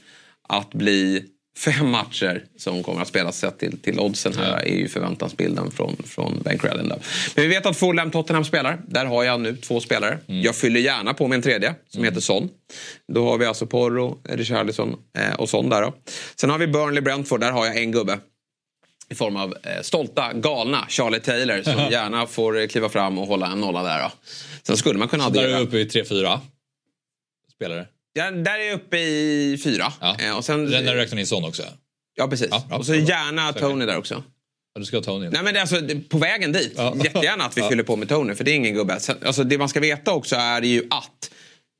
att 0.47 0.73
bli 0.73 1.23
fem 1.59 1.89
matcher 1.89 2.43
som 2.57 2.83
kommer 2.83 3.01
att 3.01 3.07
spelas 3.07 3.37
sett 3.39 3.59
till, 3.59 3.79
till 3.79 3.99
oddsen 3.99 4.33
här 4.37 4.67
är 4.67 4.75
ju 4.75 4.87
förväntansbilden 4.87 5.71
från, 5.71 5.95
från 6.05 6.41
Bank 6.41 6.63
Rallyn. 6.63 6.87
Men 6.87 6.99
vi 7.35 7.47
vet 7.47 7.65
att 7.65 7.77
Fulham 7.77 8.11
Tottenham 8.11 8.45
spelar. 8.45 8.79
Där 8.87 9.05
har 9.05 9.23
jag 9.23 9.41
nu 9.41 9.55
två 9.55 9.79
spelare. 9.79 10.19
Mm. 10.27 10.41
Jag 10.41 10.55
fyller 10.55 10.79
gärna 10.79 11.13
på 11.13 11.27
med 11.27 11.35
en 11.35 11.41
tredje 11.41 11.75
som 11.89 11.99
mm. 11.99 12.11
heter 12.11 12.21
Son. 12.21 12.49
Då 13.13 13.29
har 13.29 13.37
vi 13.37 13.45
alltså 13.45 13.65
Porro, 13.65 14.19
Richarlison 14.23 14.95
eh, 15.17 15.33
och 15.33 15.49
Son 15.49 15.69
där 15.69 15.81
då. 15.81 15.93
Sen 16.35 16.49
har 16.49 16.57
vi 16.57 16.67
Burnley 16.67 17.01
Brentford. 17.01 17.39
Där 17.39 17.51
har 17.51 17.65
jag 17.65 17.77
en 17.77 17.91
gubbe. 17.91 18.19
I 19.09 19.15
form 19.15 19.35
av 19.35 19.55
eh, 19.63 19.81
stolta, 19.81 20.33
galna 20.33 20.85
Charlie 20.89 21.19
Taylor 21.19 21.61
som 21.63 21.91
gärna 21.91 22.27
får 22.27 22.67
kliva 22.67 22.89
fram 22.89 23.17
och 23.17 23.27
hålla 23.27 23.47
en 23.47 23.61
nolla 23.61 23.83
där 23.83 24.03
då. 24.03 24.11
Sen 24.63 24.77
skulle 24.77 24.99
man 24.99 25.07
kunna 25.07 25.25
addera. 25.25 25.47
Där 25.47 25.53
är 25.53 25.57
du 25.57 25.63
uppe 25.63 25.77
i 25.77 25.85
3-4 25.85 26.39
spelare? 27.55 27.85
Ja, 28.19 28.31
där 28.31 28.59
är 28.59 28.63
jag 28.63 28.75
uppe 28.75 28.97
i 28.97 29.59
fyra. 29.63 29.93
Ja. 30.01 30.17
Eh, 30.19 30.37
och 30.37 30.45
sen, 30.45 30.65
när 30.65 30.81
du 30.81 30.93
räknar 30.93 31.19
in 31.19 31.27
sån 31.27 31.45
också? 31.45 31.63
Ja, 32.15 32.27
precis. 32.27 32.47
Ja, 32.51 32.77
och 32.77 32.85
så 32.85 32.95
gärna 32.95 33.53
Tony 33.53 33.85
där 33.85 33.97
också. 33.97 34.23
Ja, 34.73 34.79
du 34.79 34.85
ska 34.85 34.97
ha 34.97 35.03
Tony? 35.03 35.29
Nej, 35.29 35.43
men 35.43 35.53
det, 35.53 35.61
alltså, 35.61 35.75
på 36.09 36.17
vägen 36.17 36.51
dit. 36.51 36.73
Ja. 36.75 36.95
Jättegärna 37.03 37.43
att 37.45 37.57
vi 37.57 37.61
fyller 37.61 37.83
på 37.83 37.95
med 37.95 38.09
Tony, 38.09 38.35
för 38.35 38.43
det 38.43 38.51
är 38.51 38.55
ingen 38.55 38.73
gubbe. 38.73 38.99
Alltså, 39.25 39.43
det 39.43 39.57
man 39.57 39.69
ska 39.69 39.79
veta 39.79 40.11
också 40.11 40.35
är 40.35 40.61
ju 40.61 40.87
att 40.89 41.31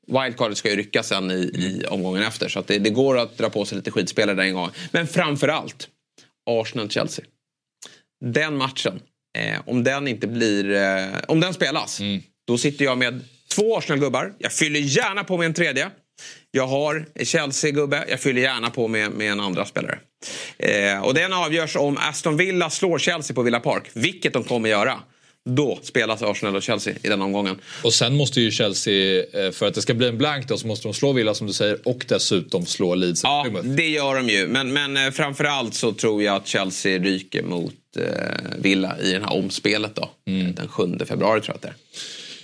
Wildcardet 0.06 0.58
ska 0.58 0.70
ju 0.70 0.76
ryckas 0.76 1.08
sen 1.08 1.30
i, 1.30 1.34
i 1.34 1.84
omgången 1.88 2.22
efter. 2.22 2.48
Så 2.48 2.58
att 2.58 2.66
det, 2.66 2.78
det, 2.78 2.90
går 2.90 3.18
att 3.18 3.38
dra 3.38 3.50
på 3.50 3.64
sig 3.64 3.76
lite 3.76 3.90
skitspelare 3.90 4.36
där 4.36 4.42
en 4.42 4.54
gång. 4.54 4.70
Men 4.90 5.06
framförallt 5.06 5.88
Arsenal-Chelsea. 6.50 7.24
Den 8.24 8.56
matchen, 8.56 9.00
eh, 9.38 9.60
om 9.66 9.84
den 9.84 10.08
inte 10.08 10.26
blir... 10.26 10.70
Eh, 10.70 11.06
om 11.28 11.40
den 11.40 11.54
spelas, 11.54 12.00
mm. 12.00 12.22
då 12.46 12.58
sitter 12.58 12.84
jag 12.84 12.98
med 12.98 13.20
två 13.54 13.76
Arsenal-gubbar. 13.76 14.32
Jag 14.38 14.52
fyller 14.52 14.80
gärna 14.80 15.24
på 15.24 15.36
med 15.36 15.46
en 15.46 15.54
tredje. 15.54 15.90
Jag 16.52 16.66
har 16.66 17.06
Chelsea-gubbe, 17.24 18.04
jag 18.08 18.20
fyller 18.20 18.40
gärna 18.40 18.70
på 18.70 18.88
med, 18.88 19.10
med 19.10 19.32
en 19.32 19.40
andra 19.40 19.64
spelare. 19.64 19.98
Eh, 20.58 21.04
och 21.04 21.14
den 21.14 21.32
avgörs 21.32 21.76
om 21.76 21.98
Aston 21.98 22.36
Villa 22.36 22.70
slår 22.70 22.98
Chelsea 22.98 23.34
på 23.34 23.42
Villa 23.42 23.60
Park, 23.60 23.90
vilket 23.92 24.32
de 24.32 24.44
kommer 24.44 24.68
göra. 24.68 25.00
Då 25.44 25.78
spelas 25.82 26.22
Arsenal 26.22 26.56
och 26.56 26.62
Chelsea 26.62 26.94
i 27.02 27.08
den 27.08 27.22
omgången. 27.22 27.58
Och 27.84 27.92
sen 27.92 28.16
måste 28.16 28.40
ju 28.40 28.50
Chelsea, 28.50 29.24
eh, 29.32 29.50
för 29.50 29.66
att 29.66 29.74
det 29.74 29.82
ska 29.82 29.94
bli 29.94 30.08
en 30.08 30.18
blank 30.18 30.48
då, 30.48 30.56
så 30.56 30.66
måste 30.66 30.88
de 30.88 30.94
slå 30.94 31.12
Villa 31.12 31.34
som 31.34 31.46
du 31.46 31.52
säger 31.52 31.88
och 31.88 32.04
dessutom 32.08 32.66
slå 32.66 32.94
Leeds. 32.94 33.22
Ja, 33.24 33.46
det 33.62 33.88
gör 33.88 34.14
de 34.14 34.28
ju. 34.28 34.46
Men, 34.46 34.72
men 34.72 34.96
eh, 34.96 35.10
framförallt 35.10 35.74
så 35.74 35.92
tror 35.92 36.22
jag 36.22 36.36
att 36.36 36.46
Chelsea 36.46 36.98
ryker 36.98 37.42
mot 37.42 37.74
eh, 37.98 38.04
Villa 38.58 38.98
i 38.98 39.12
det 39.12 39.24
här 39.24 39.32
omspelet 39.32 39.94
då. 39.94 40.10
Mm. 40.26 40.54
Den 40.54 40.68
7 40.68 40.98
februari 41.06 41.40
tror 41.40 41.48
jag 41.48 41.56
att 41.56 41.62
det 41.62 41.68
är. 41.68 41.74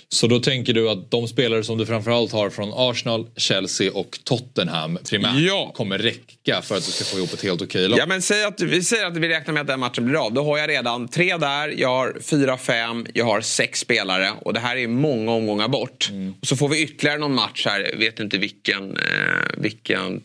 Så 0.09 0.27
då 0.27 0.39
tänker 0.39 0.73
du 0.73 0.89
att 0.89 1.11
de 1.11 1.27
spelare 1.27 1.63
som 1.63 1.77
du 1.77 1.85
framförallt 1.85 2.31
har 2.31 2.49
från 2.49 2.73
Arsenal, 2.75 3.27
Chelsea 3.35 3.91
och 3.91 4.19
Tottenham 4.23 4.99
primärt 5.09 5.35
ja. 5.35 5.71
kommer 5.75 5.97
räcka 5.97 6.61
för 6.61 6.77
att 6.77 6.85
du 6.85 6.91
ska 6.91 7.05
få 7.05 7.17
ihop 7.17 7.33
ett 7.33 7.43
helt 7.43 7.61
okej 7.61 7.87
lag? 7.87 7.99
Ja 7.99 8.05
men 8.05 8.21
säg 8.21 8.43
att, 8.43 8.61
vi 8.61 8.83
säger 8.83 9.05
att 9.05 9.17
vi 9.17 9.29
räknar 9.29 9.53
med 9.53 9.61
att 9.61 9.67
den 9.67 9.79
matchen 9.79 10.05
blir 10.05 10.25
av. 10.25 10.33
Då 10.33 10.43
har 10.43 10.57
jag 10.57 10.69
redan 10.69 11.07
tre 11.07 11.37
där, 11.37 11.73
jag 11.77 11.89
har 11.89 12.17
fyra, 12.21 12.57
fem, 12.57 13.05
jag 13.13 13.25
har 13.25 13.41
sex 13.41 13.79
spelare 13.79 14.31
och 14.41 14.53
det 14.53 14.59
här 14.59 14.77
är 14.77 14.87
många 14.87 15.31
omgångar 15.31 15.67
bort. 15.67 16.09
Mm. 16.09 16.33
Och 16.41 16.47
så 16.47 16.55
får 16.55 16.69
vi 16.69 16.83
ytterligare 16.83 17.19
någon 17.19 17.35
match 17.35 17.65
här, 17.65 17.95
vet 17.97 18.19
inte 18.19 18.37
vilken, 18.37 18.97
eh, 18.97 19.57
vilken, 19.57 20.21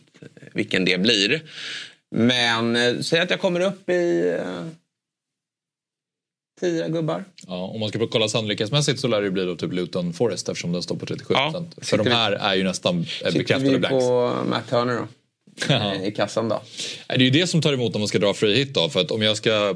vilken 0.53 0.85
det 0.85 0.97
blir. 0.97 1.41
Men 2.15 2.75
eh, 2.75 2.99
säg 3.01 3.19
att 3.19 3.29
jag 3.29 3.39
kommer 3.39 3.59
upp 3.59 3.89
i 3.89 4.35
eh, 4.39 4.67
Tio 6.63 6.89
gubbar. 6.89 7.25
Ja, 7.47 7.55
om 7.55 7.79
man 7.79 7.89
ska 7.89 8.07
kolla 8.07 8.27
sannolikhetsmässigt 8.27 8.99
så 8.99 9.07
lär 9.07 9.21
det 9.21 9.31
bli 9.31 9.45
då 9.45 9.55
typ 9.55 9.73
Luton 9.73 10.13
Forest 10.13 10.49
eftersom 10.49 10.71
den 10.71 10.83
står 10.83 10.95
på 10.95 11.05
37 11.05 11.33
ja, 11.33 11.63
För 11.81 11.97
de 11.97 12.09
här 12.09 12.31
är 12.31 12.55
ju 12.55 12.63
nästan 12.63 13.05
bekräftade 13.33 13.79
blanks. 13.79 14.03
Sitter 14.03 14.37
vi 14.37 14.43
på 14.43 14.49
Matt 14.49 14.69
Turner 14.69 14.95
då? 14.95 15.07
I 16.07 16.11
kassan 16.11 16.49
då? 16.49 16.61
Det 17.07 17.15
är 17.15 17.19
ju 17.19 17.29
det 17.29 17.47
som 17.47 17.61
tar 17.61 17.73
emot 17.73 17.95
om 17.95 18.01
man 18.01 18.07
ska 18.07 18.19
dra 18.19 18.33
free 18.33 18.55
hit 18.55 18.73
då. 18.73 18.89
För 18.89 19.01
att 19.01 19.11
om 19.11 19.21
jag 19.21 19.37
ska 19.37 19.75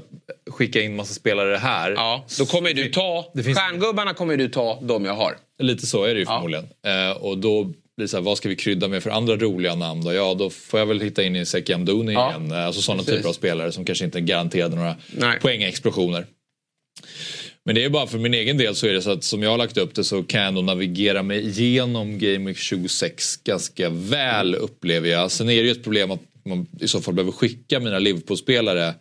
skicka 0.49 0.81
in 0.81 0.95
massa 0.95 1.13
spelare 1.13 1.55
här. 1.55 1.91
Ja, 1.91 2.25
då 2.39 2.45
kommer 2.45 2.73
du 2.73 2.89
ta, 2.89 3.31
det 3.33 3.43
finns... 3.43 3.57
stjärngubbarna 3.57 4.13
kommer 4.13 4.37
du 4.37 4.49
ta 4.49 4.79
de 4.81 5.05
jag 5.05 5.13
har. 5.13 5.37
Lite 5.59 5.85
så 5.85 6.03
är 6.03 6.13
det 6.13 6.19
ju 6.19 6.25
förmodligen. 6.25 6.67
Ja. 6.81 7.09
Eh, 7.09 7.17
och 7.17 7.37
då 7.37 7.63
blir 7.63 7.73
det 7.95 8.07
så 8.07 8.17
här, 8.17 8.23
vad 8.23 8.37
ska 8.37 8.49
vi 8.49 8.55
krydda 8.55 8.87
med 8.87 9.03
för 9.03 9.09
andra 9.09 9.35
roliga 9.35 9.75
namn 9.75 10.03
då? 10.03 10.13
Ja, 10.13 10.33
då 10.33 10.49
får 10.49 10.79
jag 10.79 10.87
väl 10.87 11.01
hitta 11.01 11.23
in 11.23 11.35
i 11.35 11.45
Seki 11.45 11.73
Amdouni 11.73 12.13
ja. 12.13 12.29
igen. 12.29 12.51
Alltså 12.51 12.81
sådana 12.81 13.03
typer 13.03 13.29
av 13.29 13.33
spelare 13.33 13.71
som 13.71 13.85
kanske 13.85 14.05
inte 14.05 14.17
är 14.17 14.21
garanterade 14.21 14.75
några 14.75 14.95
poängexplosioner. 15.41 16.25
Men 17.63 17.75
det 17.75 17.83
är 17.83 17.89
bara 17.89 18.07
för 18.07 18.17
min 18.17 18.33
egen 18.33 18.57
del 18.57 18.75
så 18.75 18.87
är 18.87 18.93
det 18.93 19.01
så 19.01 19.11
att 19.11 19.23
som 19.23 19.43
jag 19.43 19.49
har 19.49 19.57
lagt 19.57 19.77
upp 19.77 19.95
det 19.95 20.03
så 20.03 20.23
kan 20.23 20.39
jag 20.39 20.47
ändå 20.47 20.61
navigera 20.61 21.23
mig 21.23 21.47
igenom 21.47 22.19
Game 22.19 22.45
Week 22.45 22.57
26 22.57 23.37
ganska 23.43 23.89
väl 23.89 24.55
upplever 24.55 25.09
jag. 25.09 25.31
Sen 25.31 25.49
är 25.49 25.61
det 25.61 25.67
ju 25.67 25.71
ett 25.71 25.83
problem 25.83 26.11
att 26.11 26.21
man 26.45 26.67
i 26.79 26.87
så 26.87 27.01
fall 27.01 27.13
behöver 27.13 27.31
skicka 27.31 27.79
mina 27.79 27.99
Liverpool-spelare 27.99 28.93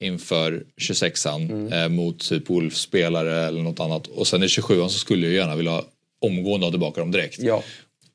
inför 0.00 0.64
26an 0.80 1.52
mm. 1.52 1.72
eh, 1.72 1.88
mot 1.88 2.28
typ 2.28 2.50
Wolf-spelare 2.50 3.46
eller 3.46 3.62
något 3.62 3.80
annat. 3.80 4.06
Och 4.06 4.26
sen 4.26 4.42
i 4.42 4.46
27an 4.46 4.88
så 4.88 4.98
skulle 4.98 5.26
jag 5.26 5.34
gärna 5.34 5.56
vilja 5.56 5.82
omgående 6.20 6.66
ha 6.66 6.70
tillbaka 6.70 7.00
dem 7.00 7.10
direkt. 7.10 7.38
Ja. 7.38 7.62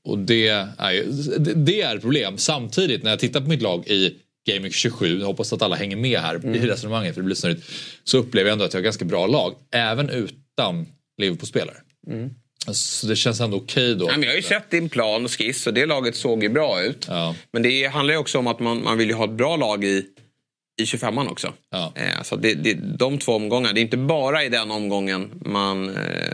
Och 0.03 0.17
det 0.17 0.47
är, 0.47 1.03
det, 1.39 1.53
det 1.53 1.81
är 1.81 1.97
problem. 1.97 2.37
Samtidigt 2.37 3.03
när 3.03 3.09
jag 3.09 3.19
tittar 3.19 3.41
på 3.41 3.49
mitt 3.49 3.61
lag 3.61 3.87
i 3.87 4.15
Game 4.53 4.69
27, 4.69 5.19
jag 5.19 5.27
hoppas 5.27 5.53
att 5.53 5.61
alla 5.61 5.75
hänger 5.75 5.95
med 5.95 6.19
här 6.19 6.35
mm. 6.35 6.55
i 6.55 6.59
resonemanget 6.59 7.13
för 7.13 7.21
det 7.21 7.25
blir 7.25 7.35
snurrigt. 7.35 7.69
Så 8.03 8.17
upplever 8.17 8.49
jag 8.49 8.53
ändå 8.53 8.65
att 8.65 8.73
jag 8.73 8.79
har 8.79 8.83
ganska 8.83 9.05
bra 9.05 9.27
lag, 9.27 9.55
även 9.71 10.09
utan 10.09 10.87
Liverpool-spelare. 11.17 11.77
Mm. 12.07 12.29
Så 12.73 13.07
det 13.07 13.15
känns 13.15 13.39
ändå 13.41 13.57
okej 13.57 13.95
då. 13.95 14.05
Nej, 14.05 14.13
men 14.13 14.23
jag 14.23 14.31
har 14.31 14.35
ju 14.35 14.41
sett 14.41 14.71
din 14.71 14.89
plan 14.89 15.25
och 15.25 15.31
skiss 15.31 15.67
och 15.67 15.73
det 15.73 15.85
laget 15.85 16.15
såg 16.15 16.43
ju 16.43 16.49
bra 16.49 16.83
ut. 16.83 17.05
Ja. 17.09 17.35
Men 17.51 17.63
det 17.63 17.87
handlar 17.87 18.13
ju 18.13 18.19
också 18.19 18.39
om 18.39 18.47
att 18.47 18.59
man, 18.59 18.83
man 18.83 18.97
vill 18.97 19.09
ju 19.09 19.15
ha 19.15 19.25
ett 19.25 19.31
bra 19.31 19.55
lag 19.55 19.83
i, 19.83 20.05
i 20.81 20.83
25an 20.83 21.29
också. 21.31 21.53
Ja. 21.71 21.93
Eh, 21.95 22.23
så 22.23 22.35
det, 22.35 22.53
det, 22.53 22.73
de 22.73 23.17
två 23.17 23.31
omgångarna, 23.31 23.73
det 23.73 23.79
är 23.79 23.81
inte 23.81 23.97
bara 23.97 24.43
i 24.43 24.49
den 24.49 24.71
omgången 24.71 25.41
man 25.45 25.89
eh, 25.89 26.31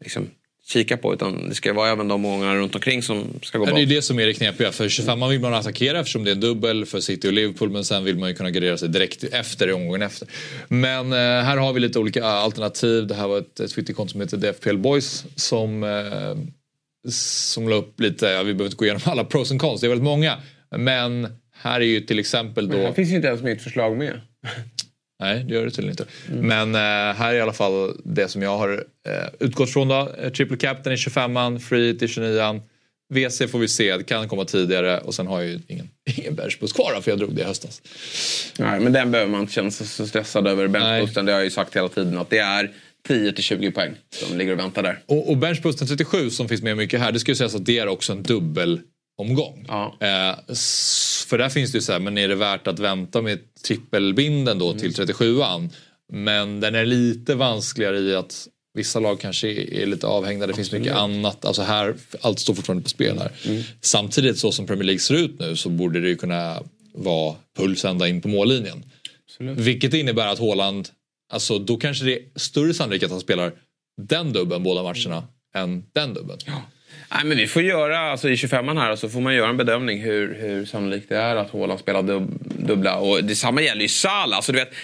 liksom 0.00 0.30
kikar 0.66 0.96
på 0.96 1.14
utan 1.14 1.48
det 1.48 1.54
ska 1.54 1.72
vara 1.72 1.90
även 1.90 2.08
de 2.08 2.24
omgångarna 2.24 2.56
runt 2.56 2.74
omkring 2.74 3.02
som 3.02 3.40
ska 3.42 3.58
gå 3.58 3.64
bra. 3.64 3.74
det 3.74 3.82
är 3.82 3.86
det 3.86 4.02
som 4.02 4.18
är 4.18 4.26
det 4.26 4.32
knepiga. 4.32 4.72
För 4.72 4.88
25 4.88 5.18
man 5.18 5.30
vill 5.30 5.40
man 5.40 5.54
attackera 5.54 6.00
eftersom 6.00 6.24
det 6.24 6.30
är 6.30 6.34
en 6.34 6.40
dubbel 6.40 6.86
för 6.86 7.00
City 7.00 7.28
och 7.28 7.32
Liverpool. 7.32 7.70
Men 7.70 7.84
sen 7.84 8.04
vill 8.04 8.18
man 8.18 8.28
ju 8.28 8.34
kunna 8.34 8.50
gardera 8.50 8.78
sig 8.78 8.88
direkt 8.88 9.24
efter 9.24 9.68
i 9.68 9.72
omgången 9.72 10.02
efter. 10.02 10.28
Men 10.68 11.12
eh, 11.12 11.18
här 11.18 11.56
har 11.56 11.72
vi 11.72 11.80
lite 11.80 11.98
olika 11.98 12.24
alternativ. 12.24 13.06
Det 13.06 13.14
här 13.14 13.28
var 13.28 13.38
ett, 13.38 13.60
ett 13.60 13.70
Twitterkonto 13.70 14.12
som 14.12 14.20
heter 14.20 14.36
DFPL 14.36 14.76
Boys 14.76 15.24
som, 15.36 15.84
eh, 15.84 17.10
som 17.10 17.68
la 17.68 17.76
upp 17.76 18.00
lite, 18.00 18.26
ja, 18.26 18.42
vi 18.42 18.54
behöver 18.54 18.64
inte 18.64 18.76
gå 18.76 18.84
igenom 18.84 19.02
alla 19.04 19.24
pros 19.24 19.50
and 19.50 19.60
cons, 19.60 19.80
det 19.80 19.86
är 19.86 19.88
väldigt 19.88 20.04
många. 20.04 20.36
Men 20.76 21.28
här 21.54 21.80
är 21.80 21.84
ju 21.84 22.00
till 22.00 22.18
exempel 22.18 22.68
då... 22.68 22.76
Men 22.76 22.86
här 22.86 22.92
finns 22.92 23.10
ju 23.10 23.16
inte 23.16 23.28
ens 23.28 23.42
mitt 23.42 23.62
förslag 23.62 23.96
med. 23.96 24.20
Nej, 25.22 25.44
det 25.44 25.54
gör 25.54 25.64
det 25.64 25.70
tydligen 25.70 25.90
inte. 25.90 26.06
Men 26.28 26.74
eh, 26.74 27.16
här 27.16 27.32
är 27.32 27.34
i 27.34 27.40
alla 27.40 27.52
fall 27.52 28.00
det 28.04 28.28
som 28.28 28.42
jag 28.42 28.58
har 28.58 28.84
eh, 29.08 29.12
utgått 29.40 29.70
från. 29.70 29.88
Då. 29.88 30.12
Eh, 30.18 30.30
Triple 30.32 30.56
Captain 30.56 30.94
i 30.94 30.96
25an, 30.96 31.58
Free 31.58 31.98
till 31.98 32.08
29an. 32.08 32.60
WC 33.14 33.50
får 33.50 33.58
vi 33.58 33.68
se, 33.68 33.96
det 33.96 34.04
kan 34.04 34.28
komma 34.28 34.44
tidigare 34.44 34.98
och 34.98 35.14
sen 35.14 35.26
har 35.26 35.40
jag 35.40 35.50
ju 35.50 35.60
ingen, 35.68 35.88
ingen 36.16 36.34
benchboost 36.34 36.74
kvar 36.74 37.00
för 37.00 37.10
jag 37.10 37.18
drog 37.18 37.34
det 37.34 37.42
i 37.42 37.44
höstas. 37.44 37.82
Nej, 38.58 38.80
men 38.80 38.92
den 38.92 39.10
behöver 39.10 39.30
man 39.30 39.40
inte 39.40 39.52
känna 39.52 39.70
sig 39.70 39.86
så 39.86 40.06
stressad 40.06 40.46
över. 40.46 40.68
Benchboosten, 40.68 41.26
det 41.26 41.32
har 41.32 41.38
jag 41.38 41.44
ju 41.44 41.50
sagt 41.50 41.76
hela 41.76 41.88
tiden 41.88 42.18
att 42.18 42.30
det 42.30 42.38
är 42.38 42.70
10 43.08 43.32
till 43.32 43.44
20 43.44 43.70
poäng 43.70 43.94
som 44.10 44.38
ligger 44.38 44.52
och 44.52 44.58
väntar 44.58 44.82
där. 44.82 44.98
Och, 45.06 45.30
och 45.30 45.36
benchboosten 45.36 45.88
37 45.88 46.30
som 46.30 46.48
finns 46.48 46.62
med 46.62 46.76
mycket 46.76 47.00
här, 47.00 47.12
det 47.12 47.20
ska 47.20 47.30
ju 47.30 47.36
sägas 47.36 47.54
att 47.54 47.66
det 47.66 47.78
är 47.78 47.88
också 47.88 48.12
en 48.12 48.22
dubbelomgång. 49.18 49.64
Ja. 49.68 49.96
Eh, 50.00 50.54
för 51.26 51.38
där 51.38 51.48
finns 51.48 51.72
det 51.72 51.78
ju 51.78 51.82
så 51.82 51.92
här, 51.92 52.00
men 52.00 52.18
är 52.18 52.28
det 52.28 52.34
värt 52.34 52.66
att 52.66 52.78
vänta 52.78 53.22
med 53.22 53.38
trippelbinden 53.62 54.58
då 54.58 54.72
till 54.72 54.92
37an? 54.92 55.68
Men 56.12 56.60
den 56.60 56.74
är 56.74 56.84
lite 56.84 57.34
vanskligare 57.34 57.98
i 57.98 58.14
att 58.14 58.48
vissa 58.74 59.00
lag 59.00 59.20
kanske 59.20 59.48
är, 59.48 59.86
lite 59.86 60.06
avhängda. 60.06 60.46
Det 60.46 60.54
finns 60.54 60.72
mycket 60.72 60.94
annat. 60.94 61.44
Alltså 61.44 61.62
här, 61.62 61.94
allt 62.20 62.38
står 62.38 62.54
fortfarande 62.54 62.82
på 62.82 62.88
spel 62.88 63.18
här. 63.18 63.32
Samtidigt 63.80 64.38
så 64.38 64.52
som 64.52 64.66
Premier 64.66 64.84
League 64.84 65.00
ser 65.00 65.14
ut 65.14 65.38
nu 65.40 65.56
så 65.56 65.68
borde 65.68 66.00
det 66.00 66.08
ju 66.08 66.16
kunna 66.16 66.62
vara 66.94 67.34
puls 67.56 67.84
ända 67.84 68.08
in 68.08 68.20
på 68.20 68.28
mållinjen. 68.28 68.84
Vilket 69.38 69.94
innebär 69.94 70.26
att 70.26 70.38
Haaland, 70.38 70.88
alltså 71.32 71.58
då 71.58 71.76
kanske 71.76 72.04
det 72.04 72.14
är 72.14 72.22
större 72.36 72.74
sannolikhet 72.74 73.06
att 73.06 73.10
han 73.10 73.20
spelar 73.20 73.52
den 74.02 74.32
dubben 74.32 74.62
båda 74.62 74.82
matcherna 74.82 75.24
än 75.54 75.84
den 75.92 76.14
dubben. 76.14 76.38
Nej, 77.14 77.24
men 77.24 77.36
vi 77.36 77.46
får 77.46 77.62
göra, 77.62 77.98
alltså 77.98 78.28
i 78.28 78.34
25an 78.34 78.80
här, 78.80 78.96
så 78.96 79.08
får 79.08 79.20
man 79.20 79.34
göra 79.34 79.48
en 79.48 79.56
bedömning 79.56 80.02
hur, 80.02 80.34
hur 80.34 80.64
sannolikt 80.64 81.08
det 81.08 81.16
är 81.16 81.36
att 81.36 81.50
Haaland 81.50 81.80
spelar 81.80 82.02
dub, 82.02 82.38
dubbla. 82.42 82.96
Och 82.96 83.24
detsamma 83.24 83.62
gäller 83.62 83.82
ju 83.82 83.88
Salah. 83.88 84.36
Alltså, 84.36 84.52
du 84.52 84.58
vet, 84.58 84.74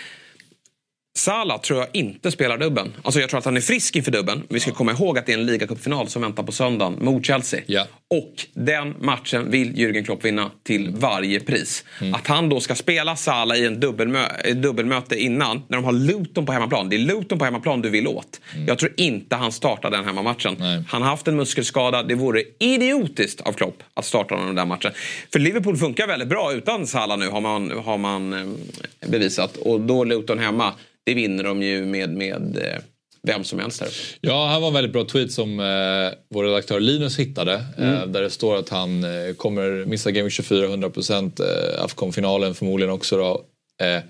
Salah 1.19 1.61
tror 1.61 1.79
jag 1.79 1.89
inte 1.93 2.31
spelar 2.31 2.59
dubben. 2.59 2.93
Alltså 3.03 3.21
jag 3.21 3.31
tror 3.31 3.39
att 3.39 3.45
han 3.45 3.57
är 3.57 3.61
frisk 3.61 3.97
inför 3.97 4.11
dubben. 4.11 4.43
Vi 4.49 4.61
ska 4.61 4.73
komma 4.73 4.93
ihåg 4.93 5.19
att 5.19 5.27
det 5.27 5.33
är 5.33 5.39
en 5.39 5.47
ligacupfinal 5.47 6.09
som 6.09 6.23
väntar 6.23 6.43
på 6.43 6.53
söndagen 6.53 6.97
mot 7.01 7.27
Chelsea. 7.27 7.61
Ja. 7.67 7.87
Och 8.11 8.35
den 8.55 8.95
matchen 9.01 9.51
vill 9.51 9.75
Jürgen 9.75 10.05
Klopp 10.05 10.25
vinna 10.25 10.51
till 10.63 10.91
varje 10.91 11.41
pris. 11.41 11.85
Att 12.15 12.27
han 12.27 12.49
då 12.49 12.61
ska 12.61 12.75
spela 12.75 13.17
Salah 13.17 13.59
i 13.59 13.67
en 13.67 13.81
dubbelmö 13.81 14.21
dubbelmöte 14.55 15.17
innan, 15.17 15.63
när 15.69 15.79
de 15.79 15.85
har 15.85 15.93
Luton 15.93 16.47
på 16.47 16.53
hemmaplan. 16.53 16.89
Det 16.89 16.97
är 16.97 17.01
Luton 17.01 17.39
på 17.39 17.45
hemmaplan 17.45 17.83
du 17.83 17.91
vill 17.91 18.09
åt. 18.09 18.41
Jag 18.67 18.79
tror 18.79 18.93
inte 18.97 19.37
han 19.37 19.53
startar 19.53 19.91
den 19.91 20.05
hemmamatchen. 20.05 20.57
Nej. 20.59 20.83
Han 20.89 21.03
har 21.03 21.09
haft 21.09 21.29
en 21.29 21.37
muskelskada. 21.37 22.03
Det 22.03 22.15
vore 22.15 22.43
idiotiskt 22.59 23.41
av 23.41 23.53
Klopp 23.53 23.83
att 23.95 24.05
starta 24.05 24.35
honom 24.35 24.47
den 24.47 24.57
där 24.57 24.67
matchen. 24.67 24.93
För 25.33 25.39
Liverpool 25.39 25.77
funkar 25.77 26.07
väldigt 26.07 26.29
bra 26.29 26.53
utan 26.53 26.87
Salah 26.87 27.19
nu 27.19 27.29
har 27.29 27.41
man, 27.41 27.71
har 27.85 27.99
man 27.99 28.33
eh, 28.33 29.09
bevisat. 29.09 29.57
Och 29.57 29.81
då 29.81 30.05
Luton 30.05 30.39
hemma, 30.39 30.73
det 31.09 31.15
vinner 31.15 31.45
de 31.45 31.63
ju 31.63 31.85
med, 31.85 32.11
med 32.11 32.57
eh, 32.57 32.79
vem 33.23 33.45
som 33.45 33.59
helst 33.59 33.81
här. 33.81 33.89
Ja, 34.21 34.47
här 34.47 34.61
var 34.61 34.69
en 34.69 34.75
väldigt 34.75 34.93
bra 34.93 35.05
tweet 35.05 35.33
som 35.33 35.61
eh, 35.61 36.19
vår 36.35 36.45
redaktör 36.45 36.81
Linus 36.81 37.19
hittade. 37.19 37.53
Eh, 37.79 38.07
där 38.07 38.23
det 38.23 38.31
står 38.31 38.57
att 38.57 38.69
han 38.69 39.05
eh, 39.05 39.35
kommer 39.37 39.85
missa 39.85 40.11
Game 40.11 40.25
Week 40.25 40.33
24 40.33 40.67
100% 40.67 41.41
eh, 41.77 41.85
Afcon-finalen 41.85 42.55
förmodligen 42.55 42.93
också 42.95 43.17
då. 43.17 43.41
Eh, 43.87 44.03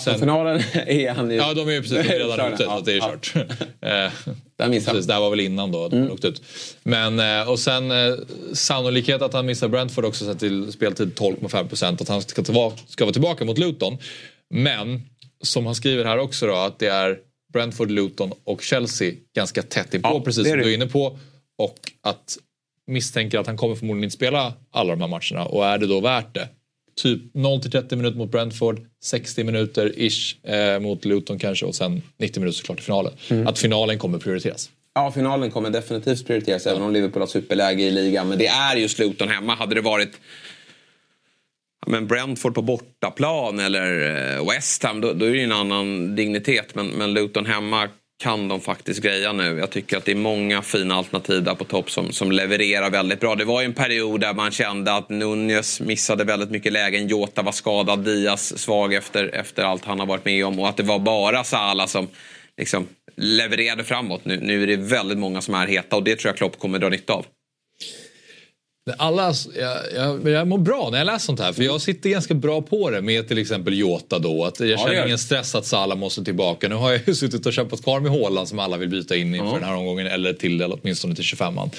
sen- 0.00 0.18
Finalen 0.18 0.60
är 0.86 1.12
han 1.12 1.30
ju... 1.30 1.36
Ja, 1.36 1.54
de 1.54 1.68
är 1.68 1.72
ju 1.72 1.82
precis 1.82 1.98
redan 2.10 2.52
ute 2.52 2.62
Ja, 2.62 2.82
det 2.84 2.92
är 2.92 2.96
ja. 2.96 3.10
kört. 3.10 3.34
Eh, 3.80 4.12
Där 4.58 4.68
missade 4.68 4.94
precis, 4.94 5.06
det 5.06 5.12
här 5.12 5.20
var 5.20 5.30
väl 5.30 5.40
innan 5.40 5.72
då 5.72 5.88
de 5.88 6.10
åkte 6.10 6.28
ut. 6.28 6.42
Men 6.82 7.20
eh, 7.20 7.50
och 7.50 7.58
sen 7.58 7.90
eh, 7.90 8.14
sannolikhet 8.52 9.22
att 9.22 9.32
han 9.32 9.46
missar 9.46 9.68
Brentford 9.68 10.04
också 10.04 10.24
sett 10.24 10.38
till 10.38 10.72
speltid 10.72 11.12
12,5% 11.14 12.02
att 12.02 12.08
han 12.08 12.22
ska, 12.22 12.42
ska 12.88 13.04
vara 13.04 13.12
tillbaka 13.12 13.44
mot 13.44 13.58
Luton. 13.58 13.98
Men 14.50 15.02
som 15.42 15.66
han 15.66 15.74
skriver 15.74 16.04
här 16.04 16.18
också 16.18 16.46
då 16.46 16.54
att 16.54 16.78
det 16.78 16.86
är 16.86 17.18
Brentford, 17.52 17.90
Luton 17.90 18.32
och 18.44 18.62
Chelsea 18.62 19.12
ganska 19.34 19.62
tätt 19.62 19.94
inpå 19.94 20.08
Ja, 20.08 20.20
precis 20.20 20.48
som 20.48 20.58
du 20.58 20.70
är 20.70 20.74
inne 20.74 20.86
på. 20.86 21.18
Och 21.58 21.92
att 22.02 22.38
misstänker 22.86 23.38
att 23.38 23.46
han 23.46 23.56
kommer 23.56 23.74
förmodligen 23.74 24.04
inte 24.04 24.16
spela 24.16 24.52
alla 24.70 24.96
de 24.96 25.00
här 25.00 25.08
matcherna 25.08 25.44
och 25.44 25.66
är 25.66 25.78
det 25.78 25.86
då 25.86 26.00
värt 26.00 26.34
det? 26.34 26.48
Typ 27.02 27.20
0 27.34 27.60
till 27.60 27.70
30 27.70 27.96
minuter 27.96 28.18
mot 28.18 28.30
Brentford, 28.30 28.80
60 29.04 29.44
minuter 29.44 29.92
ish 29.96 30.46
eh, 30.46 30.80
mot 30.80 31.04
Luton 31.04 31.38
kanske 31.38 31.66
och 31.66 31.74
sen 31.74 32.02
90 32.18 32.40
minuter 32.40 32.56
såklart 32.56 32.80
i 32.80 32.82
finalen. 32.82 33.12
Mm. 33.30 33.46
Att 33.46 33.58
finalen 33.58 33.98
kommer 33.98 34.18
prioriteras. 34.18 34.70
Ja, 34.94 35.12
finalen 35.12 35.50
kommer 35.50 35.70
definitivt 35.70 36.26
prioriteras 36.26 36.66
även 36.66 36.82
om 36.82 36.92
Liverpool 36.92 37.22
har 37.22 37.26
superläge 37.26 37.82
i 37.82 37.90
ligan. 37.90 38.28
Men 38.28 38.38
det 38.38 38.46
är 38.46 38.76
just 38.76 38.98
Luton 38.98 39.28
hemma. 39.28 39.54
Hade 39.54 39.74
det 39.74 39.80
varit 39.80 40.12
men 41.88 42.06
Brentford 42.06 42.54
på 42.54 42.62
bortaplan 42.62 43.58
eller 43.58 44.36
eh, 44.36 44.50
West 44.50 44.84
Ham 44.84 45.00
då, 45.00 45.12
då 45.12 45.26
är 45.26 45.30
det 45.30 45.36
ju 45.36 45.44
en 45.44 45.52
annan 45.52 46.16
dignitet. 46.16 46.74
Men, 46.74 46.86
men 46.86 47.12
Luton 47.14 47.46
hemma 47.46 47.88
kan 48.22 48.48
de 48.48 48.60
faktiskt 48.60 49.02
greja 49.02 49.32
nu. 49.32 49.58
Jag 49.58 49.70
tycker 49.70 49.96
att 49.96 50.04
det 50.04 50.12
är 50.12 50.16
många 50.16 50.62
fina 50.62 50.94
alternativ 50.94 51.42
där 51.42 51.54
på 51.54 51.64
topp 51.64 51.90
som, 51.90 52.12
som 52.12 52.32
levererar 52.32 52.90
väldigt 52.90 53.20
bra. 53.20 53.34
Det 53.34 53.44
var 53.44 53.60
ju 53.60 53.64
en 53.64 53.74
period 53.74 54.20
där 54.20 54.34
man 54.34 54.50
kände 54.50 54.94
att 54.94 55.08
Nunez 55.08 55.80
missade 55.80 56.24
väldigt 56.24 56.50
mycket 56.50 56.72
lägen. 56.72 57.08
Jota 57.08 57.42
var 57.42 57.52
skadad, 57.52 58.04
Diaz 58.04 58.58
svag 58.58 58.94
efter, 58.94 59.34
efter 59.34 59.64
allt 59.64 59.84
han 59.84 60.00
har 60.00 60.06
varit 60.06 60.24
med 60.24 60.46
om. 60.46 60.58
Och 60.58 60.68
att 60.68 60.76
det 60.76 60.82
var 60.82 60.98
bara 60.98 61.44
Salah 61.44 61.86
som 61.86 62.08
liksom 62.56 62.86
levererade 63.16 63.84
framåt. 63.84 64.24
Nu, 64.24 64.40
nu 64.40 64.62
är 64.62 64.66
det 64.66 64.76
väldigt 64.76 65.18
många 65.18 65.40
som 65.40 65.54
är 65.54 65.66
heta 65.66 65.96
och 65.96 66.02
det 66.02 66.16
tror 66.16 66.28
jag 66.28 66.36
Klopp 66.36 66.58
kommer 66.58 66.78
dra 66.78 66.88
nytta 66.88 67.12
av. 67.12 67.26
Alla, 68.98 69.34
jag, 69.58 69.76
jag, 69.94 70.28
jag 70.28 70.48
mår 70.48 70.58
bra 70.58 70.88
när 70.90 70.98
jag 70.98 71.04
läser 71.04 71.18
sånt 71.26 71.40
här 71.40 71.52
för 71.52 71.62
jag 71.62 71.80
sitter 71.80 72.10
ganska 72.10 72.34
bra 72.34 72.62
på 72.62 72.90
det 72.90 73.02
med 73.02 73.28
till 73.28 73.38
exempel 73.38 73.78
Jota 73.78 74.18
då. 74.18 74.44
Att 74.44 74.60
jag 74.60 74.80
känner 74.80 75.06
ingen 75.06 75.18
stress 75.18 75.54
att 75.54 75.66
Salah 75.66 75.98
måste 75.98 76.24
tillbaka. 76.24 76.68
Nu 76.68 76.74
har 76.74 76.92
jag 76.92 77.00
ju 77.06 77.14
suttit 77.14 77.46
och 77.46 77.52
kämpat 77.52 77.82
kvar 77.82 78.00
med 78.00 78.12
Haaland 78.12 78.48
som 78.48 78.58
alla 78.58 78.76
vill 78.76 78.88
byta 78.88 79.16
in 79.16 79.34
inför 79.34 79.54
den 79.54 79.68
här 79.68 79.76
omgången 79.76 80.06
eller 80.06 80.32
till 80.32 80.60
eller 80.60 80.78
åtminstone 80.82 81.14
till 81.14 81.24
25an. 81.24 81.70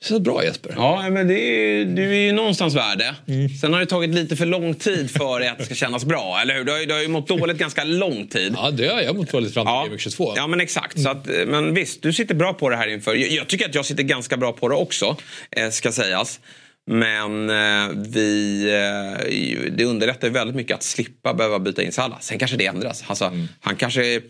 Det 0.00 0.06
känns 0.08 0.20
bra 0.20 0.44
Jesper. 0.44 0.72
Ja, 0.76 1.10
men 1.10 1.28
det 1.28 1.38
är, 1.40 1.84
du 1.84 2.10
är 2.10 2.20
ju 2.20 2.32
någonstans 2.32 2.74
värd 2.74 2.98
det. 2.98 3.14
Sen 3.60 3.72
har 3.72 3.80
det 3.80 3.86
tagit 3.86 4.10
lite 4.10 4.36
för 4.36 4.46
lång 4.46 4.74
tid 4.74 5.10
för 5.10 5.40
att 5.40 5.58
det 5.58 5.64
ska 5.64 5.74
kännas 5.74 6.04
bra, 6.04 6.38
eller 6.42 6.54
hur? 6.54 6.64
Du 6.64 6.72
har 6.72 6.78
ju, 6.78 6.86
du 6.86 6.94
har 6.94 7.00
ju 7.00 7.08
mått 7.08 7.28
dåligt 7.28 7.58
ganska 7.58 7.84
lång 7.84 8.26
tid. 8.26 8.54
Ja, 8.56 8.70
det 8.70 8.88
har 8.88 9.00
jag 9.00 9.16
mot 9.16 9.32
lite 9.32 9.52
fram 9.52 9.84
till 9.84 9.90
Week 9.90 10.00
22. 10.00 10.32
ja, 10.36 10.46
men 10.46 10.60
exakt. 10.60 11.00
Så 11.00 11.08
att, 11.08 11.28
eh, 11.28 11.46
men 11.46 11.74
visst, 11.74 12.02
du 12.02 12.12
sitter 12.12 12.34
bra 12.34 12.52
på 12.52 12.68
det 12.68 12.76
här 12.76 12.88
inför. 12.88 13.14
Jag, 13.14 13.30
jag 13.30 13.48
tycker 13.48 13.68
att 13.68 13.74
jag 13.74 13.86
sitter 13.86 14.02
ganska 14.02 14.36
bra 14.36 14.52
på 14.52 14.68
det 14.68 14.74
också, 14.74 15.16
eh, 15.50 15.70
ska 15.70 15.92
sägas. 15.92 16.40
Men 16.86 17.50
eh, 17.50 17.88
vi, 17.94 18.62
eh, 18.64 19.72
det 19.72 19.84
underlättar 19.84 20.28
ju 20.28 20.34
väldigt 20.34 20.56
mycket 20.56 20.74
att 20.74 20.82
slippa 20.82 21.34
behöva 21.34 21.58
byta 21.58 21.82
in 21.82 21.92
Salah. 21.92 22.18
Sen 22.20 22.38
kanske 22.38 22.56
det 22.56 22.66
ändras. 22.66 23.04
Alltså, 23.06 23.32
Han 23.60 23.76
kanske 23.76 24.20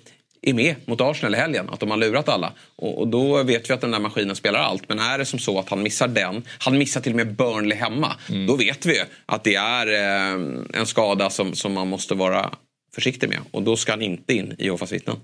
är 0.43 0.55
med 0.55 0.75
mot 0.85 1.01
Arsenal 1.01 1.35
i 1.35 1.39
helgen, 1.39 1.71
att 1.71 1.81
de 1.81 1.91
har 1.91 1.97
lurat 1.97 2.29
alla. 2.29 2.53
Och, 2.77 2.99
och 2.99 3.09
då 3.09 3.43
vet 3.43 3.71
vi 3.71 3.75
att 3.75 3.81
den 3.81 3.91
där 3.91 4.01
maskinen 4.01 4.37
spelar 4.37 4.61
allt. 4.61 4.89
Men 4.89 4.99
är 4.99 5.19
det 5.19 5.25
som 5.25 5.39
så 5.39 5.59
att 5.59 5.69
han 5.69 5.83
missar 5.83 6.09
den, 6.09 6.43
han 6.59 6.79
missar 6.79 7.01
till 7.01 7.13
och 7.13 7.17
med 7.17 7.37
Burnley 7.37 7.79
hemma. 7.79 8.17
Då 8.49 8.57
vet 8.57 8.87
vi 8.87 9.03
att 9.27 9.45
det 9.45 9.55
är 9.55 9.87
eh, 9.87 10.41
en 10.81 10.87
skada 10.87 11.31
som, 11.31 11.55
som 11.55 11.73
man 11.73 11.89
måste 11.89 12.15
vara 12.15 12.51
försiktig 12.95 13.29
med. 13.29 13.39
Och 13.51 13.63
då 13.63 13.77
ska 13.77 13.93
han 13.93 14.03
inte 14.03 14.35
in 14.35 14.55
i 14.59 14.65
Jehovas 14.65 14.93
vittnen. 14.93 15.17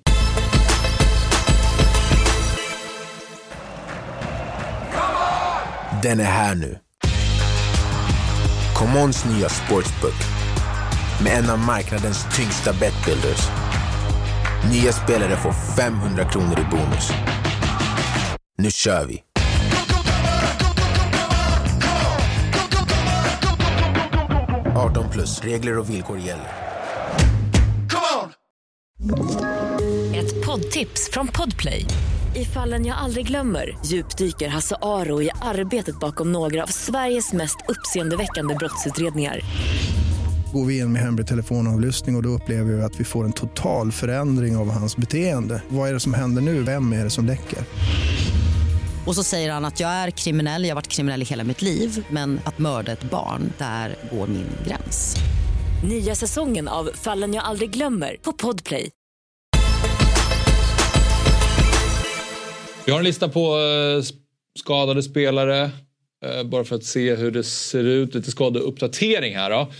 Den 6.03 6.21
är 6.21 6.25
här 6.25 6.55
nu. 6.55 6.79
Commons 8.75 9.25
nya 9.25 9.49
sportsbook 9.49 10.15
med 11.25 11.39
en 11.39 11.51
av 11.51 11.59
marknadens 11.59 12.37
tyngsta 12.37 12.73
betbuilders. 12.73 13.66
Nya 14.73 14.93
spelare 14.93 15.37
får 15.37 15.53
500 15.53 16.25
kronor 16.25 16.59
i 16.59 16.71
bonus. 16.71 17.11
Nu 18.59 18.71
kör 18.71 19.07
vi! 19.07 19.23
–18 24.77 25.11
plus. 25.13 25.41
Regler 25.41 25.79
och 25.79 25.91
villkor 25.91 26.19
gäller. 26.19 26.49
Ett 30.15 30.47
poddtips 30.47 31.11
från 31.13 31.29
Podplay. 31.29 31.85
I 32.35 32.45
fallen 32.45 32.87
jag 32.87 32.99
aldrig 32.99 33.27
glömmer 33.27 33.79
djupdyker 33.85 34.49
Hasse 34.49 34.77
Aro 34.83 35.23
i 35.23 35.31
arbetet 35.43 36.01
bakom 36.01 36.33
några 36.33 36.63
av 36.63 36.67
Sveriges 36.67 37.33
mest 37.33 37.57
uppseendeväckande 37.69 38.55
brottsutredningar. 38.55 39.41
Går 40.57 40.65
vi 40.65 40.79
in 40.79 40.93
med 40.93 41.03
hemlig 41.03 41.27
telefonavlyssning 41.27 42.15
och, 42.15 42.19
och 42.19 42.23
då 42.23 42.29
upplever 42.29 42.73
vi 42.73 42.83
att 42.83 43.01
vi 43.01 43.05
får 43.05 43.25
en 43.25 43.33
total 43.33 43.93
förändring 43.93 44.57
av 44.57 44.71
hans 44.71 44.97
beteende. 44.97 45.63
Vad 45.69 45.89
är 45.89 45.93
det 45.95 46.01
som 46.01 46.15
händer 46.15 46.43
nu? 46.43 46.63
Vem 46.63 46.93
är 46.93 47.05
det 47.05 47.11
som 47.11 47.27
läcker? 47.27 47.59
Och 49.07 49.15
så 49.15 49.25
säger 49.25 49.53
han 49.53 49.65
att 49.65 49.81
jag 49.81 49.91
är 49.91 50.11
kriminell, 50.11 50.63
jag 50.63 50.71
har 50.71 50.75
varit 50.75 50.89
kriminell 50.89 51.23
i 51.23 51.25
hela 51.25 51.45
mitt 51.45 51.63
liv 51.63 52.07
men 52.11 52.41
att 52.45 52.59
mörda 52.59 52.93
ett 52.93 53.11
barn, 53.11 53.53
där 53.59 53.97
går 54.13 54.27
min 54.27 54.47
gräns. 54.67 55.17
Nya 55.89 56.15
säsongen 56.15 56.69
av 56.69 56.91
Fallen 56.95 57.35
jag 57.35 57.45
aldrig 57.45 57.71
glömmer 57.71 58.17
på 58.23 58.33
Podplay. 58.33 58.91
Vi 62.87 62.93
har 62.93 62.99
en 62.99 63.05
lista 63.05 63.29
på 63.29 63.59
eh, 63.59 64.05
skadade 64.59 65.03
spelare. 65.03 65.71
eh, 66.25 66.43
Bara 66.45 66.65
för 66.65 66.77
att 66.77 66.85
se 66.85 67.15
hur 67.15 67.31
det 67.31 67.45
ser 67.45 67.85
ut. 67.85 68.15
Lite 68.15 68.31
skadeuppdatering 68.31 69.37
här 69.37 69.51
då. 69.51 69.73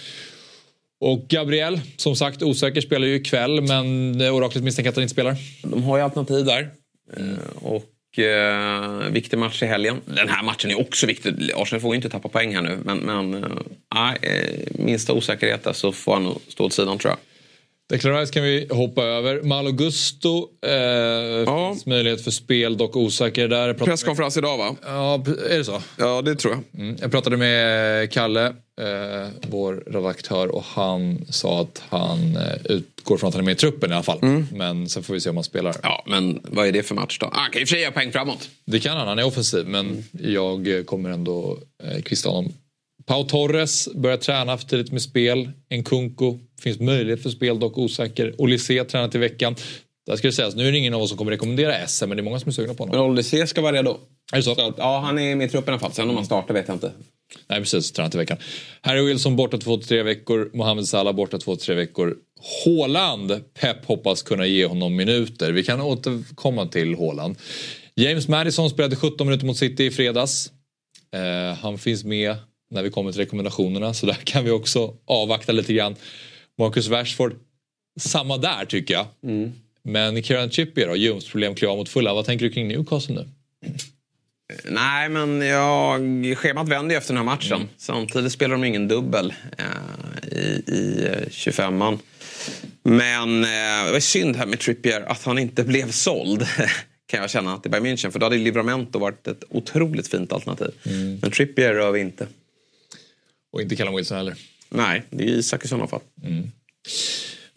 Och 1.01 1.27
Gabriel, 1.29 1.81
som 1.97 2.17
sagt 2.17 2.43
osäker, 2.43 2.81
spelar 2.81 3.07
ju 3.07 3.15
ikväll 3.15 3.61
men 3.61 4.21
eh, 4.21 4.35
oraklet 4.35 4.65
misstänker 4.65 4.89
att 4.91 4.97
han 4.97 5.03
inte 5.03 5.13
spelar. 5.13 5.37
De 5.63 5.83
har 5.83 5.97
ju 5.97 6.03
alternativ 6.03 6.45
där. 6.45 6.71
Eh, 7.17 7.63
Och 7.63 8.19
eh, 8.19 9.11
viktig 9.11 9.39
match 9.39 9.63
i 9.63 9.67
helgen. 9.67 9.97
Den 10.05 10.29
här 10.29 10.43
matchen 10.43 10.71
är 10.71 10.81
också 10.81 11.07
viktig. 11.07 11.35
Arsenal 11.55 11.81
får 11.81 11.91
ju 11.91 11.97
inte 11.97 12.09
tappa 12.09 12.29
poäng 12.29 12.55
här 12.55 12.63
nu. 12.63 12.79
Men, 12.85 12.99
men 12.99 13.35
eh, 13.45 14.11
eh, 14.23 14.67
minsta 14.71 15.13
osäkerhet 15.13 15.65
där 15.65 15.73
så 15.73 15.93
får 15.93 16.13
han 16.15 16.25
nog 16.25 16.41
stå 16.49 16.65
åt 16.65 16.73
sidan 16.73 16.99
tror 16.99 17.11
jag. 17.11 17.19
Declan 17.89 18.19
Rice 18.21 18.33
kan 18.33 18.43
vi 18.43 18.69
hoppa 18.71 19.03
över. 19.03 19.43
Malo 19.43 19.71
Gusto. 19.73 20.49
Eh, 20.67 21.69
finns 21.71 21.87
möjlighet 21.87 22.25
för 22.25 22.31
spel, 22.31 22.77
dock 22.77 22.97
osäker 22.97 23.49
där. 23.49 23.75
Presskonferens 23.75 24.37
idag 24.37 24.59
va? 24.59 24.77
Ja, 24.83 25.25
är 25.51 25.59
det 25.59 25.65
så? 25.65 25.83
Ja, 25.99 26.23
det 26.23 26.35
tror 26.35 26.55
jag. 26.55 26.83
Mm. 26.83 26.97
Jag 27.01 27.11
pratade 27.11 27.37
med 27.37 28.13
Kalle, 28.13 28.55
eh, 28.81 29.29
vår 29.49 29.85
redaktör, 29.87 30.49
och 30.49 30.65
han 30.65 31.27
sa 31.29 31.61
att 31.61 31.83
han 31.89 32.37
eh, 32.37 32.57
utgår 32.65 33.17
från 33.17 33.29
att 33.29 33.35
han 33.35 33.41
är 33.43 33.45
med 33.45 33.53
i 33.53 33.57
truppen 33.57 33.91
i 33.91 33.95
alla 33.95 34.03
fall. 34.03 34.19
Men 34.53 34.89
sen 34.89 35.03
får 35.03 35.15
vi 35.15 35.21
se 35.21 35.31
om 35.31 35.37
han 35.37 35.45
spelar. 35.45 35.77
Ja, 35.83 36.05
men 36.07 36.41
vad 36.45 36.67
är 36.67 36.73
det 36.73 36.83
för 36.83 36.95
match 36.95 37.19
då? 37.19 37.27
Ah, 37.27 37.31
Han 37.33 37.51
kan 37.51 37.65
ju 37.65 37.79
göra 37.79 37.93
poäng 37.93 38.13
framåt. 38.13 38.49
Det 38.65 38.81
kan 38.81 38.97
han, 38.97 39.09
han 39.09 39.19
är 39.19 39.27
offensiv 39.27 39.67
men 39.67 40.05
jag 40.23 40.69
eh, 40.79 40.83
kommer 40.83 41.11
ändå 41.11 41.59
eh, 41.85 42.03
kvista 42.03 42.29
honom. 42.29 42.53
Pau 43.07 43.25
Torres 43.25 43.89
börjar 43.95 44.17
träna 44.17 44.59
för 44.59 44.67
tidigt 44.67 44.93
med 44.93 45.03
spel. 45.03 45.51
Nkunku 45.71 46.39
finns 46.61 46.81
möjlighet 46.81 47.23
för 47.23 47.31
spel, 47.31 47.59
dock 47.59 47.79
osäker. 47.79 48.35
Olise 48.39 48.85
tränat 48.85 49.15
i 49.15 49.19
veckan. 49.19 49.55
Där 50.07 50.17
ska 50.17 50.29
det 50.29 50.33
sägas, 50.33 50.55
nu 50.55 50.69
är 50.69 50.73
det 50.73 50.79
ingen 50.79 50.95
av 50.95 51.03
oss 51.03 51.09
som 51.09 51.19
kommer 51.19 51.33
rekommendera 51.33 51.87
SM 51.87 52.09
men 52.09 52.17
det 52.17 52.21
är 52.21 52.25
många 52.25 52.41
som 52.41 52.49
är 52.49 52.53
sugna 52.53 52.75
på 52.75 52.87
Men 52.87 52.95
honom. 52.95 53.11
Olise 53.11 53.47
ska 53.47 53.61
vara 53.61 53.77
redo. 53.77 53.99
Är 54.33 54.37
det 54.37 54.43
så? 54.43 54.55
Så 54.55 54.75
ja, 54.77 54.99
han 54.99 55.19
är 55.19 55.37
med 55.37 55.47
i 55.47 55.51
truppen 55.51 55.69
i 55.69 55.73
alla 55.73 55.81
fall. 55.81 55.93
Sen 55.93 56.11
om 56.11 56.17
han 56.17 56.25
startar 56.25 56.55
vet 56.55 56.69
jag 56.69 56.75
inte. 56.75 56.93
Nej 57.49 57.61
precis, 57.61 57.93
tränat 57.93 58.15
i 58.15 58.19
veckan. 58.19 58.39
Harry 58.81 59.03
Wilson 59.03 59.37
borta 59.37 59.59
två 59.59 59.77
till 59.77 59.89
tre 59.89 60.03
veckor. 60.03 60.51
Mohamed 60.55 60.89
Salah 60.89 61.15
borta 61.15 61.39
två 61.39 61.57
till 61.57 61.67
tre 61.67 61.75
veckor. 61.75 62.17
Haaland, 62.65 63.41
Pep 63.61 63.85
hoppas 63.85 64.23
kunna 64.23 64.47
ge 64.47 64.67
honom 64.67 64.97
minuter. 64.97 65.53
Vi 65.53 65.63
kan 65.63 65.81
återkomma 65.81 66.67
till 66.67 66.97
Haaland. 66.99 67.37
James 67.95 68.29
Madison 68.29 68.71
spelade 68.71 68.97
17 68.97 69.27
minuter 69.27 69.47
mot 69.47 69.57
City 69.57 69.85
i 69.85 69.91
fredags. 69.91 70.53
Eh, 71.15 71.59
han 71.59 71.79
finns 71.79 72.05
med 72.05 72.37
när 72.71 72.83
vi 72.83 72.91
kommer 72.91 73.13
till 73.13 73.21
rekommendationerna 73.21 73.95
så 73.95 74.07
där 74.07 74.15
kan 74.25 74.45
vi 74.45 74.51
också 74.51 74.95
avvakta 75.07 75.53
lite 75.53 75.73
grann. 75.73 75.95
Marcus 76.59 76.89
Rashford, 76.89 77.35
samma 78.01 78.37
där 78.37 78.65
tycker 78.65 78.95
jag. 78.95 79.07
Men 79.87 80.23
Kieran 80.23 80.51
Trippier 80.51 80.87
då, 80.87 80.97
ljumsproblem, 80.97 81.55
kliva 81.55 81.73
av 81.73 81.79
mot 81.79 81.89
fulla. 81.89 82.15
Vad 82.15 82.25
tänker 82.25 82.45
du 82.47 82.53
kring 82.53 82.69
Newcastle 82.69 83.15
nu? 83.15 83.29
Nej, 84.65 85.09
men 85.09 85.41
jag, 85.41 86.01
schemat 86.39 86.69
vänder 86.69 86.95
ju 86.95 86.99
efter 86.99 87.15
den 87.15 87.29
här 87.29 87.35
matchen. 87.35 87.69
Samtidigt 87.77 88.33
spelar 88.33 88.55
de 88.55 88.65
ingen 88.65 88.89
dubbel 88.89 89.35
eh, 89.59 90.39
i, 90.39 90.63
i 90.67 91.07
eh, 91.07 91.29
25an. 91.29 91.99
Men 92.83 93.45
eh, 93.45 93.87
det 93.87 93.93
var 93.93 94.01
synd 94.01 94.37
här 94.37 94.47
med 94.47 94.61
Trippier 94.61 95.01
att 95.01 95.23
han 95.23 95.39
inte 95.39 95.65
blev 95.65 95.91
såld. 95.91 96.47
Kan 97.07 97.21
jag 97.21 97.31
känna 97.31 97.59
till 97.59 97.71
Bayern 97.71 97.87
München. 97.87 98.11
För 98.11 98.19
då 98.19 98.27
hade 98.27 98.37
Livramento 98.37 98.99
varit 98.99 99.27
ett 99.27 99.45
otroligt 99.49 100.09
fint 100.09 100.33
alternativ. 100.33 100.71
Men 101.23 101.31
Trippier 101.31 101.75
rör 101.75 101.93
vi 101.93 102.01
inte. 102.01 102.27
Och 103.53 103.63
inte 103.63 103.77
Callum 103.77 103.97
Wilson 103.97 104.17
heller. 104.17 104.35
Nej, 104.69 105.03
det 105.11 105.25
är 105.25 105.29
Isak 105.29 105.65
i 105.65 105.69
sådana 105.69 105.87
fall. 105.87 106.01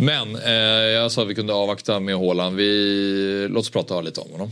Men 0.01 0.35
eh, 0.35 0.53
jag 0.53 1.11
sa 1.11 1.21
att 1.21 1.27
vi 1.27 1.35
kunde 1.35 1.53
avvakta 1.53 1.99
med 1.99 2.15
Haaland. 2.15 2.55
Vi, 2.55 3.47
låt 3.49 3.61
oss 3.61 3.69
prata 3.69 4.01
lite 4.01 4.21
om 4.21 4.31
honom. 4.31 4.51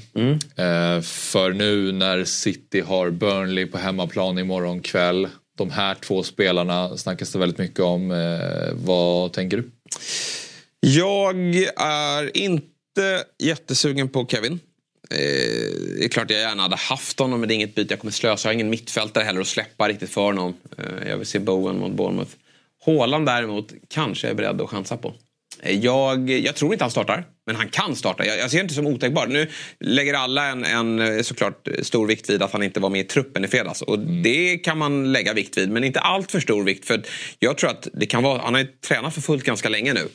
Eh, 0.55 1.01
för 1.01 1.53
nu 1.53 1.91
när 1.91 2.23
City 2.23 2.81
har 2.81 3.09
Burnley 3.09 3.65
på 3.65 3.77
hemmaplan 3.77 4.39
imorgon 4.39 4.81
kväll. 4.81 5.27
De 5.57 5.71
här 5.71 5.95
två 5.95 6.23
spelarna 6.23 6.97
snackas 6.97 7.31
det 7.31 7.39
väldigt 7.39 7.57
mycket 7.57 7.79
om. 7.79 8.11
Eh, 8.11 8.73
vad 8.73 9.33
tänker 9.33 9.57
du? 9.57 9.71
Jag 10.79 11.55
är 11.77 12.37
inte 12.37 13.23
jättesugen 13.39 14.09
på 14.09 14.27
Kevin. 14.27 14.59
Eh, 15.11 15.17
det 15.97 16.05
är 16.05 16.09
klart 16.09 16.31
jag 16.31 16.39
gärna 16.39 16.63
hade 16.63 16.75
haft 16.75 17.19
honom 17.19 17.39
men 17.39 17.49
det 17.49 17.53
är 17.53 17.55
inget 17.55 17.75
byte 17.75 17.93
jag 17.93 17.99
kommer 17.99 18.11
slösa. 18.11 18.47
Jag 18.47 18.49
har 18.49 18.53
ingen 18.53 18.69
mittfältare 18.69 19.23
heller 19.23 19.41
att 19.41 19.47
släppa 19.47 19.87
riktigt 19.87 20.09
för 20.09 20.21
honom. 20.21 20.53
Eh, 20.77 21.09
jag 21.09 21.17
vill 21.17 21.27
se 21.27 21.39
Bowen 21.39 21.77
mot 21.77 21.91
Bournemouth. 21.91 22.31
Haaland 22.85 23.25
däremot 23.25 23.73
kanske 23.87 24.27
jag 24.27 24.31
är 24.31 24.35
beredd 24.35 24.61
att 24.61 24.69
chansa 24.69 24.97
på. 24.97 25.13
Eh, 25.63 25.79
Jag, 25.79 26.29
jag 26.29 26.55
tror 26.55 26.73
inte 26.73 26.83
han 26.83 26.91
startar, 26.91 27.25
men 27.45 27.55
han 27.55 27.69
kan 27.69 27.95
starta. 27.95 28.25
Jag, 28.25 28.37
jag 28.37 28.51
ser 28.51 28.61
inte 28.61 28.73
som 28.73 28.87
otänkbart. 28.87 29.29
Nu 29.29 29.49
lägger 29.79 30.13
alla 30.13 30.45
en, 30.45 30.63
en 30.63 30.99
eh, 30.99 31.21
såklart 31.21 31.67
stor 31.81 32.07
vikt 32.07 32.29
vid 32.29 32.41
att 32.43 32.51
han 32.51 32.63
inte 32.63 32.79
var 32.79 32.89
med 32.89 33.01
i 33.01 33.03
truppen 33.03 33.45
i 33.45 33.47
fredags. 33.47 33.81
Och 33.81 33.99
det 33.99 34.57
kan 34.57 34.77
man 34.77 35.11
lägga 35.11 35.33
vikt 35.33 35.57
vid, 35.57 35.69
men 35.69 35.83
inte 35.83 35.99
allt 35.99 36.31
för 36.31 36.39
stor 36.39 36.63
vikt. 36.63 36.85
För 36.85 37.03
jag 37.39 37.57
tror 37.57 37.69
att 37.69 37.87
det 37.93 38.05
kan 38.05 38.23
vara, 38.23 38.41
han 38.41 38.53
har 38.53 38.61
ju 38.61 38.67
tränat 38.67 39.13
för 39.13 39.21
fullt 39.21 39.43
ganska 39.43 39.69
länge 39.69 39.93
nu. 39.93 40.07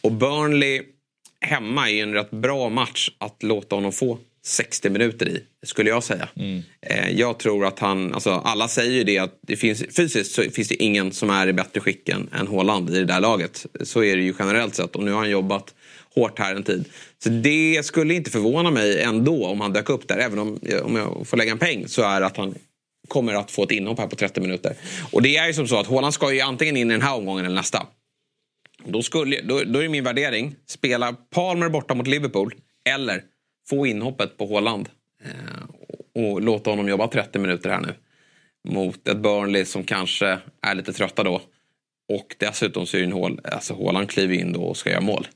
Och 0.00 0.12
Burnley 0.12 0.82
hemma 1.40 1.90
är 1.90 2.02
en 2.02 2.12
rätt 2.14 2.30
bra 2.30 2.68
match 2.68 3.10
att 3.18 3.42
låta 3.42 3.76
honom 3.76 3.92
få 3.92 4.18
60 4.48 4.90
minuter 4.90 5.28
i, 5.28 5.42
skulle 5.66 5.90
jag 5.90 6.04
säga. 6.04 6.28
Eh, 6.82 7.10
Jag 7.10 7.38
tror 7.38 7.66
att 7.66 7.78
han, 7.78 8.14
alltså 8.14 8.30
alla 8.30 8.68
säger 8.68 8.92
ju 8.92 9.04
det 9.04 9.18
att 9.18 9.38
det 9.42 9.56
finns, 9.56 9.84
fysiskt 9.96 10.32
så 10.32 10.42
finns 10.42 10.68
det 10.68 10.82
ingen 10.82 11.12
som 11.12 11.30
är 11.30 11.46
i 11.46 11.52
bättre 11.52 11.80
skick 11.80 12.08
än, 12.08 12.28
än 12.40 12.46
Haaland 12.46 12.90
i 12.90 12.98
det 12.98 13.04
där 13.04 13.20
laget. 13.20 13.66
Så 13.82 14.04
är 14.04 14.16
det 14.16 14.22
ju 14.22 14.34
generellt 14.38 14.74
sett 14.74 14.96
och 14.96 15.04
nu 15.04 15.10
har 15.10 15.18
han 15.18 15.30
jobbat 15.30 15.74
hårt 16.14 16.38
här 16.38 16.54
en 16.54 16.62
tid. 16.62 16.84
Så 17.22 17.28
det 17.28 17.86
skulle 17.86 18.14
inte 18.14 18.30
förvåna 18.30 18.70
mig 18.70 19.02
ändå 19.02 19.46
om 19.46 19.60
han 19.60 19.72
dök 19.72 19.88
upp 19.88 20.08
där. 20.08 20.18
Även 20.18 20.38
om, 20.38 20.60
om 20.82 20.96
jag 20.96 21.26
får 21.26 21.36
lägga 21.36 21.52
en 21.52 21.58
peng 21.58 21.88
så 21.88 22.02
är 22.02 22.20
att 22.20 22.36
han 22.36 22.54
kommer 23.08 23.34
att 23.34 23.50
få 23.50 23.62
ett 23.62 23.70
inhopp 23.70 23.98
här 23.98 24.06
på 24.06 24.16
30 24.16 24.40
minuter. 24.40 24.74
Och 25.12 25.22
det 25.22 25.36
är 25.36 25.46
ju 25.46 25.54
som 25.54 25.68
så 25.68 25.78
att 25.78 25.86
Haaland 25.86 26.14
ska 26.14 26.32
ju 26.32 26.40
antingen 26.40 26.76
in 26.76 26.90
i 26.90 26.94
den 26.94 27.02
här 27.02 27.14
omgången 27.14 27.44
eller 27.44 27.54
nästa. 27.54 27.86
Då, 28.84 29.02
skulle, 29.02 29.40
då, 29.40 29.62
då 29.64 29.82
är 29.82 29.88
min 29.88 30.04
värdering, 30.04 30.54
spela 30.68 31.12
Palmer 31.12 31.68
borta 31.68 31.94
mot 31.94 32.06
Liverpool 32.06 32.54
eller 32.88 33.22
få 33.68 33.86
inhoppet 33.86 34.36
på 34.38 34.54
Haaland 34.54 34.88
eh, 35.24 36.22
och, 36.22 36.42
låta 36.42 36.70
honom 36.70 36.88
jobba 36.88 37.08
30 37.08 37.38
minuter 37.38 37.70
här 37.70 37.80
nu. 37.80 37.94
Mot 38.68 39.08
ett 39.08 39.16
Burnley 39.16 39.64
som 39.64 39.84
kanske 39.84 40.38
är 40.62 40.74
lite 40.74 40.92
trötta 40.92 41.22
då. 41.22 41.42
Och 42.12 42.36
dessutom 42.38 42.86
så 42.86 42.96
är 42.96 43.02
en 43.02 43.12
Haaland, 43.12 43.40
alltså 43.44 43.74
Haaland 43.74 44.10
kliver 44.10 44.34
in 44.34 44.52
då 44.52 44.62
och 44.62 44.76
ska 44.76 44.90
göra 44.90 45.00
mål. 45.00 45.28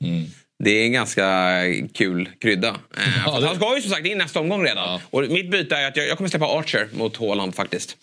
Det 0.63 0.71
är 0.71 0.85
en 0.85 0.91
ganska 0.91 1.61
kul 1.93 2.29
krydda. 2.39 2.67
Eh, 2.69 3.23
för 3.25 3.37
att 3.37 3.43
Han 3.43 3.55
ska 3.55 3.75
ju 3.75 3.81
som 3.81 3.91
sagt 3.91 4.05
in 4.05 4.17
nästa 4.17 4.39
omgång 4.39 4.63
redan. 4.63 4.99
Och 5.09 5.21
mitt 5.21 5.51
byte 5.51 5.75
är 5.75 5.87
att 5.87 5.97
jag, 5.97 6.07
jag 6.07 6.17
kommer 6.17 6.29
släppa 6.29 6.59
Archer 6.59 6.89
mot 6.93 7.17
Haaland 7.17 7.55
faktiskt. 7.55 7.97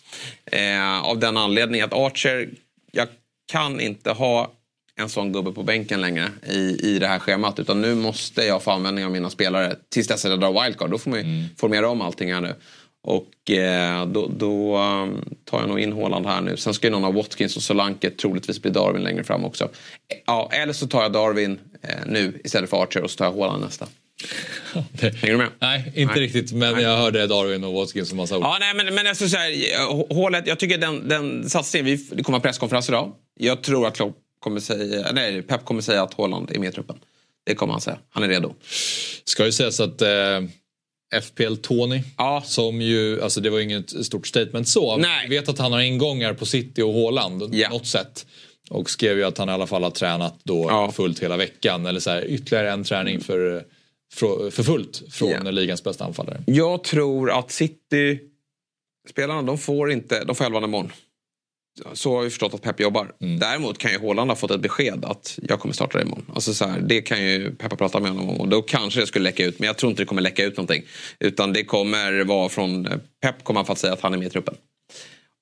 Eh, 0.45 1.03
av 1.03 1.19
den 1.19 1.37
anledningen 1.37 1.85
att 1.85 1.93
Archer, 1.93 2.49
jag 2.91 3.07
kan 3.51 3.79
inte 3.79 4.11
ha 4.11 4.51
en 4.95 5.09
sån 5.09 5.31
gubbe 5.31 5.51
på 5.51 5.63
bänken 5.63 6.01
längre 6.01 6.29
i, 6.49 6.79
i 6.83 6.99
det 6.99 7.07
här 7.07 7.19
schemat. 7.19 7.59
Utan 7.59 7.81
nu 7.81 7.95
måste 7.95 8.41
jag 8.43 8.63
få 8.63 8.71
användning 8.71 9.05
av 9.05 9.11
mina 9.11 9.29
spelare 9.29 9.75
tills 9.89 10.07
dess 10.07 10.25
att 10.25 10.31
jag 10.31 10.39
drar 10.39 10.63
wildcard. 10.63 10.91
Då 10.91 10.97
får 10.97 11.11
man 11.11 11.19
ju 11.19 11.45
formera 11.57 11.89
om 11.89 12.01
allting 12.01 12.33
här 12.33 12.41
nu. 12.41 12.55
Och 13.03 13.51
eh, 13.51 14.05
då, 14.07 14.27
då 14.27 14.77
um, 14.77 15.35
tar 15.45 15.59
jag 15.59 15.69
nog 15.69 15.79
in 15.79 15.93
Haaland 15.93 16.25
här 16.25 16.41
nu. 16.41 16.57
Sen 16.57 16.73
ska 16.73 16.87
ju 16.87 16.91
någon 16.91 17.03
av 17.05 17.13
Watkins 17.13 17.55
och 17.55 17.63
Solanke 17.63 18.09
troligtvis 18.09 18.61
bli 18.61 18.71
Darwin 18.71 19.03
längre 19.03 19.23
fram 19.23 19.45
också. 19.45 19.63
Eh, 19.63 19.69
Ja, 20.25 20.49
eller 20.53 20.73
så 20.73 20.87
tar 20.87 21.01
jag 21.01 21.11
Darwin 21.11 21.59
eh, 21.83 21.95
nu 22.05 22.41
istället 22.43 22.69
för 22.69 22.83
Archer 22.83 23.01
och 23.01 23.11
så 23.11 23.17
tar 23.17 23.25
jag 23.25 23.31
Haaland 23.31 23.63
nästa. 23.63 23.87
Hänger 25.01 25.31
du 25.31 25.37
med? 25.37 25.47
Nej, 25.59 25.91
inte 25.95 26.13
Nej. 26.13 26.23
riktigt. 26.23 26.51
Men 26.51 26.73
Nej. 26.73 26.83
jag 26.83 26.97
hörde 26.97 27.27
Darwin 27.27 27.63
och 27.63 27.73
Watkins 27.73 28.09
som 28.09 28.17
massa 28.17 28.37
ord. 28.37 28.43
Ja, 28.43 28.57
nej, 28.59 28.73
men, 28.75 28.95
men 28.95 29.07
alltså, 29.07 29.29
så 29.29 29.37
här, 29.37 30.13
hålet, 30.13 30.47
jag 30.47 30.59
tycker 30.59 30.77
den, 30.77 31.07
den 31.07 31.49
satsningen, 31.49 31.85
vi, 31.85 31.95
det 32.11 32.23
kommer 32.23 32.37
en 32.37 32.41
presskonferens 32.41 32.89
idag. 32.89 33.11
Jag 33.39 33.61
tror 33.63 33.87
att 33.87 33.95
Klopp 33.95 34.17
kommer 34.41 34.59
säga, 34.59 35.11
nej, 35.11 35.41
Pep 35.41 35.65
kommer 35.65 35.81
säga 35.81 36.03
att 36.03 36.13
Haaland 36.13 36.51
är 36.51 36.59
med 36.59 36.69
i 36.69 36.71
truppen. 36.71 36.95
Det 37.43 37.55
kommer 37.55 37.73
han 37.73 37.81
säga. 37.81 37.97
Han 38.09 38.23
är 38.23 38.27
redo. 38.27 38.53
Ska 39.23 39.45
ju 39.45 39.51
sägas 39.51 39.79
att 39.79 40.01
eh, 40.01 40.41
FPL 41.21 41.55
Tony, 41.55 42.01
Ja. 42.17 42.43
som 42.45 42.81
ju, 42.81 43.21
alltså 43.21 43.41
det 43.41 43.49
var 43.49 43.59
inget 43.59 44.05
stort 44.05 44.27
statement 44.27 44.67
så. 44.67 44.97
Nej. 44.97 45.29
Vet 45.29 45.49
att 45.49 45.57
han 45.59 45.71
har 45.73 45.79
ingångar 45.81 46.33
på 46.33 46.45
City 46.45 46.81
och 46.81 46.93
Haaland, 46.93 47.49
Ja. 47.55 47.69
något 47.69 47.87
sätt. 47.87 48.25
Och 48.69 48.89
skrev 48.89 49.17
ju 49.17 49.23
att 49.23 49.37
han 49.37 49.49
i 49.49 49.51
alla 49.51 49.67
fall 49.67 49.83
har 49.83 49.91
tränat 49.91 50.39
då 50.43 50.65
Ja. 50.69 50.91
fullt 50.91 51.19
hela 51.23 51.37
veckan. 51.37 51.85
Eller 51.85 51.99
så 51.99 52.09
här, 52.09 52.25
ytterligare 52.27 52.71
en 52.71 52.83
träning 52.83 53.19
för, 53.21 53.63
för, 54.13 54.49
för 54.51 54.63
fullt 54.63 55.03
från 55.11 55.29
Ja. 55.45 55.51
ligans 55.51 55.83
bästa 55.83 56.05
anfallare. 56.05 56.43
Jag 56.47 56.83
tror 56.83 57.31
att 57.31 57.51
City-spelarna, 57.51 59.41
de 59.41 59.57
får 59.57 59.91
inte, 59.91 60.23
de 60.23 60.35
får 60.35 60.45
elvan 60.45 60.63
imorgon. 60.63 60.91
Så 61.93 62.15
har 62.15 62.23
vi 62.23 62.29
förstått 62.29 62.53
att 62.53 62.61
Pep 62.61 62.79
jobbar. 62.79 63.11
Mm. 63.21 63.39
Däremot 63.39 63.77
kan 63.77 63.91
ju 63.91 63.99
Haaland 63.99 64.31
ha 64.31 64.35
fått 64.35 64.51
ett 64.51 64.61
besked 64.61 65.05
att 65.05 65.39
jag 65.41 65.59
kommer 65.59 65.73
starta 65.75 66.01
imorgon. 66.01 66.25
Alltså 66.35 66.53
så 66.53 66.65
här, 66.67 66.79
det 66.79 67.01
kan 67.01 67.23
ju 67.23 67.55
Peppa 67.55 67.75
prata 67.75 67.99
med 67.99 68.11
honom 68.11 68.29
om 68.29 68.37
och 68.41 68.47
då 68.47 68.61
kanske 68.61 68.99
det 68.99 69.07
skulle 69.07 69.23
läcka 69.23 69.45
ut. 69.45 69.59
Men 69.59 69.67
jag 69.67 69.77
tror 69.77 69.89
inte 69.89 70.01
det 70.01 70.05
kommer 70.05 70.21
läcka 70.21 70.43
ut 70.45 70.57
någonting. 70.57 70.83
Utan 71.19 71.53
det 71.53 71.63
kommer 71.63 72.23
vara 72.23 72.49
från, 72.49 72.87
Pep 73.21 73.43
kommer 73.43 73.63
få 73.63 73.75
säga 73.75 73.93
att 73.93 74.01
han 74.01 74.13
är 74.13 74.17
med 74.17 74.27
i 74.27 74.29
truppen. 74.29 74.55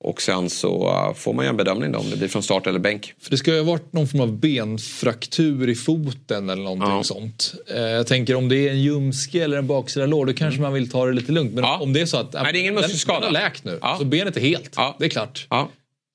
Och 0.04 0.22
sen 0.22 0.50
så 0.50 0.88
uh, 0.88 1.14
får 1.14 1.34
man 1.34 1.44
ju 1.44 1.48
en 1.48 1.56
bedömning 1.56 1.92
då 1.92 1.98
om 1.98 2.10
det 2.10 2.16
blir 2.16 2.28
från 2.28 2.42
start 2.42 2.66
eller 2.66 2.78
bänk. 2.78 3.14
För 3.22 3.30
det 3.30 3.36
ska 3.36 3.50
ju 3.50 3.56
ha 3.58 3.64
varit 3.64 3.92
någon 3.92 4.08
form 4.08 4.20
av 4.20 4.38
benfraktur 4.38 5.68
i 5.68 5.74
foten 5.74 6.50
eller 6.50 6.62
någonting 6.62 6.88
Ja. 6.88 7.02
sånt. 7.02 7.54
Eh, 7.74 7.80
jag 7.80 8.06
tänker 8.06 8.34
om 8.34 8.48
det 8.48 8.56
är 8.68 8.70
en 8.70 8.82
ljumske 8.82 9.44
eller 9.44 9.58
en 9.58 9.66
baksida 9.66 10.06
lår 10.06 10.26
då 10.26 10.32
kanske 10.32 10.60
man 10.60 10.72
vill 10.72 10.90
ta 10.90 11.06
det 11.06 11.12
lite 11.12 11.32
lugnt. 11.32 11.54
Men 11.54 11.64
Ja. 11.64 11.78
om 11.82 11.92
det 11.92 12.00
är 12.00 12.06
så 12.06 12.16
att 12.16 12.32
Nej, 12.32 12.52
det 12.52 12.58
är 12.58 12.60
ingen 12.60 12.74
den, 12.74 12.90
den 13.06 13.22
har 13.22 13.30
läkt 13.30 13.64
nu, 13.64 13.78
Ja. 13.82 13.96
så 13.98 14.04
benet 14.04 14.36
är 14.36 14.40
helt. 14.40 14.76
Det 14.98 15.04
är 15.04 15.08
klart. 15.08 15.46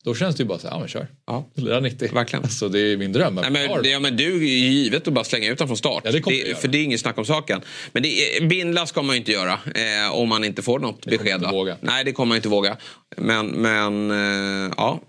Då 0.06 0.16
känns 0.16 0.36
det 0.36 0.44
ju 0.44 0.48
bara 0.48 0.60
så 0.60 0.68
här, 0.68 0.76
ja 0.76 0.80
men 0.80 0.88
kör. 0.88 1.08
ja. 1.26 1.46
Lira 1.56 1.80
90. 1.80 2.14
Verkligen. 2.14 2.44
Alltså 2.56 2.70
det 2.70 2.80
är 2.80 2.98
min 2.98 3.12
dröm. 3.12 3.36
Nej, 3.36 3.52
men, 3.52 3.84
det, 3.84 3.90
ja, 3.90 4.00
men 4.00 4.18
du 4.18 4.36
är 4.36 4.40
ju 4.40 4.48
givet 4.48 5.08
att 5.08 5.14
bara 5.14 5.26
slänga 5.26 5.52
ut 5.52 5.58
den 5.58 5.68
från 5.68 5.78
start. 5.78 6.02
Ja, 6.06 6.12
det 6.12 6.22
kommer 6.22 6.38
det, 6.38 6.48
göra. 6.48 6.58
för 6.58 6.68
det 6.68 6.78
är 6.78 6.84
inget 6.84 7.00
snack 7.00 7.18
om 7.18 7.26
saken. 7.26 7.62
Men 7.92 8.04
det, 8.04 8.44
bindla 8.50 8.86
ska 8.86 9.02
man 9.02 9.16
ju 9.16 9.20
inte 9.20 9.32
göra 9.32 9.54
eh, 9.54 10.14
om 10.16 10.30
man 10.30 10.44
inte 10.44 10.62
får 10.62 10.80
något 10.80 11.04
kommer 11.04 11.18
besked. 11.18 11.36
inte 11.36 11.52
våga. 11.52 11.78
Nej, 11.82 12.06
det 12.06 12.12
kommer 12.12 12.28
man 12.28 12.36
inte 12.36 12.50
våga. 12.50 12.78
Men, 13.18 13.48
men 13.48 14.12
eh, 14.12 14.74
ja, 14.78 15.02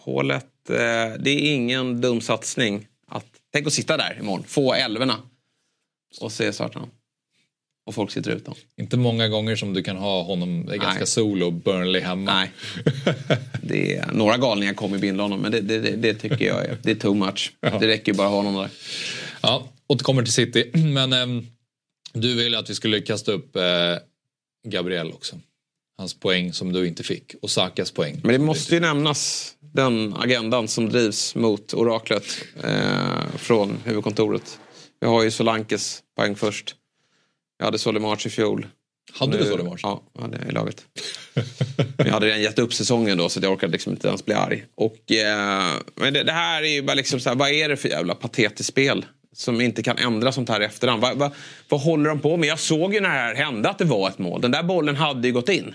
hålet. 0.00 0.70
Eh, 0.70 0.76
det 1.18 1.30
är 1.30 1.54
ingen 1.54 2.00
dum 2.00 2.20
satsning. 2.20 2.86
Att, 3.08 3.26
tänk 3.52 3.66
att 3.66 3.72
sitta 3.72 3.96
där 3.96 4.16
imorgon, 4.20 4.44
få 4.46 4.74
älvorna 4.74 5.16
och 6.20 6.32
se 6.32 6.52
starten. 6.52 6.82
Och 7.86 7.94
folk 7.94 8.10
sitter 8.10 8.30
utan. 8.30 8.54
Inte 8.76 8.96
många 8.96 9.28
gånger 9.28 9.56
som 9.56 9.74
du 9.74 9.82
kan 9.82 9.96
ha 9.96 10.22
honom 10.22 10.66
ganska 10.66 10.98
Nej. 10.98 11.06
solo 11.06 11.50
Burnley 11.50 12.02
hemma. 12.02 12.34
Nej. 12.34 12.50
Det 13.62 13.96
är, 13.96 14.12
några 14.12 14.36
galningar 14.36 14.74
kommer 14.74 14.98
bindla 14.98 15.22
honom, 15.22 15.40
men 15.40 15.52
det, 15.52 15.60
det, 15.60 15.78
det, 15.78 16.14
tycker 16.14 16.44
jag 16.44 16.64
är, 16.64 16.78
det 16.82 16.90
är 16.90 16.94
too 16.94 17.14
much. 17.14 17.52
Det 17.60 17.86
räcker 17.86 18.12
ju 18.12 18.18
bara 18.18 18.26
att 18.26 18.32
ha 18.32 18.42
honom 18.42 18.54
där. 18.54 18.70
Ja, 19.42 19.68
återkommer 19.86 20.22
till 20.22 20.32
City. 20.32 20.70
Men 20.74 21.12
ehm, 21.12 21.46
du 22.12 22.34
ville 22.34 22.58
att 22.58 22.70
vi 22.70 22.74
skulle 22.74 23.00
kasta 23.00 23.32
upp 23.32 23.56
eh, 23.56 23.62
Gabriel 24.68 25.12
också. 25.12 25.36
Hans 25.98 26.14
poäng 26.14 26.52
som 26.52 26.72
du 26.72 26.86
inte 26.86 27.02
fick 27.02 27.34
och 27.42 27.50
Sakas 27.50 27.90
poäng. 27.90 28.20
Men 28.22 28.32
det 28.32 28.38
måste 28.38 28.74
ju 28.74 28.80
nämnas 28.80 29.52
den 29.60 30.14
agendan 30.16 30.68
som 30.68 30.88
drivs 30.88 31.34
mot 31.34 31.74
oraklet 31.74 32.24
eh, 32.64 33.36
från 33.36 33.78
huvudkontoret. 33.84 34.58
Vi 35.00 35.06
har 35.06 35.22
ju 35.22 35.30
Solankes 35.30 36.02
poäng 36.16 36.36
först. 36.36 36.76
Jag 37.58 37.64
hade 37.64 37.78
Solimarch 37.78 38.26
i 38.26 38.30
fjol. 38.30 38.66
Hade 39.12 39.38
du 39.38 39.44
Nu- 39.44 39.56
det 39.56 39.62
morse? 39.64 39.80
Ja, 39.82 40.02
jag 40.14 40.22
hade 40.22 40.38
det 40.38 40.48
i 40.48 40.52
laget. 40.52 40.84
Men 41.96 42.06
jag 42.06 42.12
hade 42.12 42.26
redan 42.26 42.42
gett 42.42 42.58
upp 42.58 42.74
säsongen 42.74 43.18
då 43.18 43.28
så 43.28 43.40
jag 43.42 43.52
orkade 43.52 43.72
liksom 43.72 43.92
inte 43.92 44.08
ens 44.08 44.24
bli 44.24 44.34
arg. 44.34 44.64
Och, 44.74 45.12
eh, 45.12 45.72
men 45.94 46.12
det, 46.14 46.22
det 46.22 46.32
här 46.32 46.62
är 46.62 46.68
ju 46.68 46.82
bara 46.82 46.94
liksom 46.94 47.20
så 47.20 47.28
här, 47.28 47.36
vad 47.36 47.50
är 47.50 47.68
det 47.68 47.76
för 47.76 47.88
jävla 47.88 48.14
patetiskt 48.14 48.68
spel? 48.68 49.04
Som 49.34 49.60
inte 49.60 49.82
kan 49.82 49.98
ändra 49.98 50.32
sånt 50.32 50.48
här 50.48 50.60
i 50.60 50.64
efterhand. 50.64 51.02
Vad, 51.02 51.16
vad, 51.18 51.30
vad 51.68 51.80
håller 51.80 52.08
de 52.08 52.20
på 52.20 52.36
med? 52.36 52.48
Jag 52.48 52.58
såg 52.58 52.94
ju 52.94 53.00
när 53.00 53.08
det 53.08 53.14
här 53.14 53.34
hände 53.34 53.68
att 53.68 53.78
det 53.78 53.84
var 53.84 54.08
ett 54.08 54.18
mål. 54.18 54.40
Den 54.40 54.50
där 54.50 54.62
bollen 54.62 54.96
hade 54.96 55.28
ju 55.28 55.34
gått 55.34 55.48
in. 55.48 55.74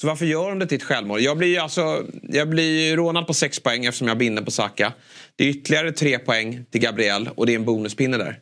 Så 0.00 0.06
varför 0.06 0.26
gör 0.26 0.48
de 0.48 0.58
det 0.58 0.66
till 0.66 0.76
ett 0.76 0.82
självmål? 0.82 1.20
Jag 1.22 1.38
blir 1.38 1.48
ju 1.48 1.58
alltså, 1.58 2.04
jag 2.22 2.48
blir 2.48 2.96
rånad 2.96 3.26
på 3.26 3.34
sex 3.34 3.60
poäng 3.60 3.84
eftersom 3.84 4.08
jag 4.08 4.18
binder 4.18 4.42
på 4.42 4.50
Saka. 4.50 4.92
Det 5.36 5.44
är 5.44 5.48
ytterligare 5.48 5.92
tre 5.92 6.18
poäng 6.18 6.64
till 6.70 6.80
Gabriel 6.80 7.28
och 7.34 7.46
det 7.46 7.52
är 7.52 7.56
en 7.56 7.64
bonuspinne 7.64 8.16
där. 8.16 8.38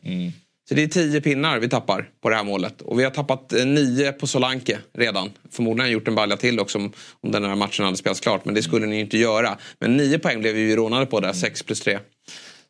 Så 0.69 0.75
det 0.75 0.83
är 0.83 0.87
tio 0.87 1.21
pinnar 1.21 1.59
vi 1.59 1.69
tappar 1.69 2.09
på 2.21 2.29
det 2.29 2.35
här 2.35 2.43
målet. 2.43 2.81
Och 2.81 2.99
vi 2.99 3.03
har 3.03 3.11
tappat 3.11 3.53
eh, 3.53 3.65
nio 3.65 4.11
på 4.11 4.27
Solanke 4.27 4.79
redan. 4.97 5.31
Förmodligen 5.51 5.79
har 5.79 5.85
han 5.85 5.93
gjort 5.93 6.07
en 6.07 6.15
balja 6.15 6.37
till 6.37 6.59
också 6.59 6.77
om, 6.77 6.93
om 7.21 7.31
den 7.31 7.45
här 7.45 7.55
matchen 7.55 7.85
hade 7.85 7.97
spelats 7.97 8.19
klart. 8.19 8.45
Men 8.45 8.55
det 8.55 8.63
skulle 8.63 8.85
ni 8.85 8.95
ju 8.95 9.01
inte 9.01 9.17
göra. 9.17 9.57
Men 9.79 9.97
nio 9.97 10.19
poäng 10.19 10.39
blev 10.39 10.55
vi 10.55 10.61
ju 10.61 10.75
rånade 10.75 11.05
på 11.05 11.19
där, 11.19 11.33
sex 11.33 11.63
plus 11.63 11.79
tre. 11.79 11.99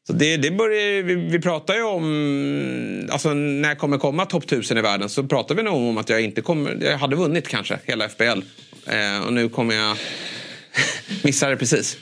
Så 0.07 0.13
det, 0.13 0.37
det 0.37 0.51
börjar, 0.51 1.03
vi, 1.03 1.15
vi 1.15 1.39
pratar 1.39 1.75
ju 1.75 1.83
om, 1.83 3.09
alltså 3.11 3.33
när 3.33 3.69
jag 3.69 3.77
kommer 3.77 3.97
komma 3.97 4.25
topp 4.25 4.43
1000 4.43 4.77
i 4.77 4.81
världen 4.81 5.09
så 5.09 5.23
pratar 5.23 5.55
vi 5.55 5.63
nog 5.63 5.75
om 5.75 5.97
att 5.97 6.09
jag 6.09 6.21
inte 6.21 6.41
kommer, 6.41 6.77
jag 6.81 6.97
hade 6.97 7.15
vunnit 7.15 7.47
kanske 7.47 7.79
hela 7.83 8.09
FBL. 8.09 8.41
Eh, 8.85 9.25
och 9.25 9.33
nu 9.33 9.49
kommer 9.49 9.75
jag 9.75 9.97
missa 11.23 11.49
det 11.49 11.57
precis. 11.57 11.97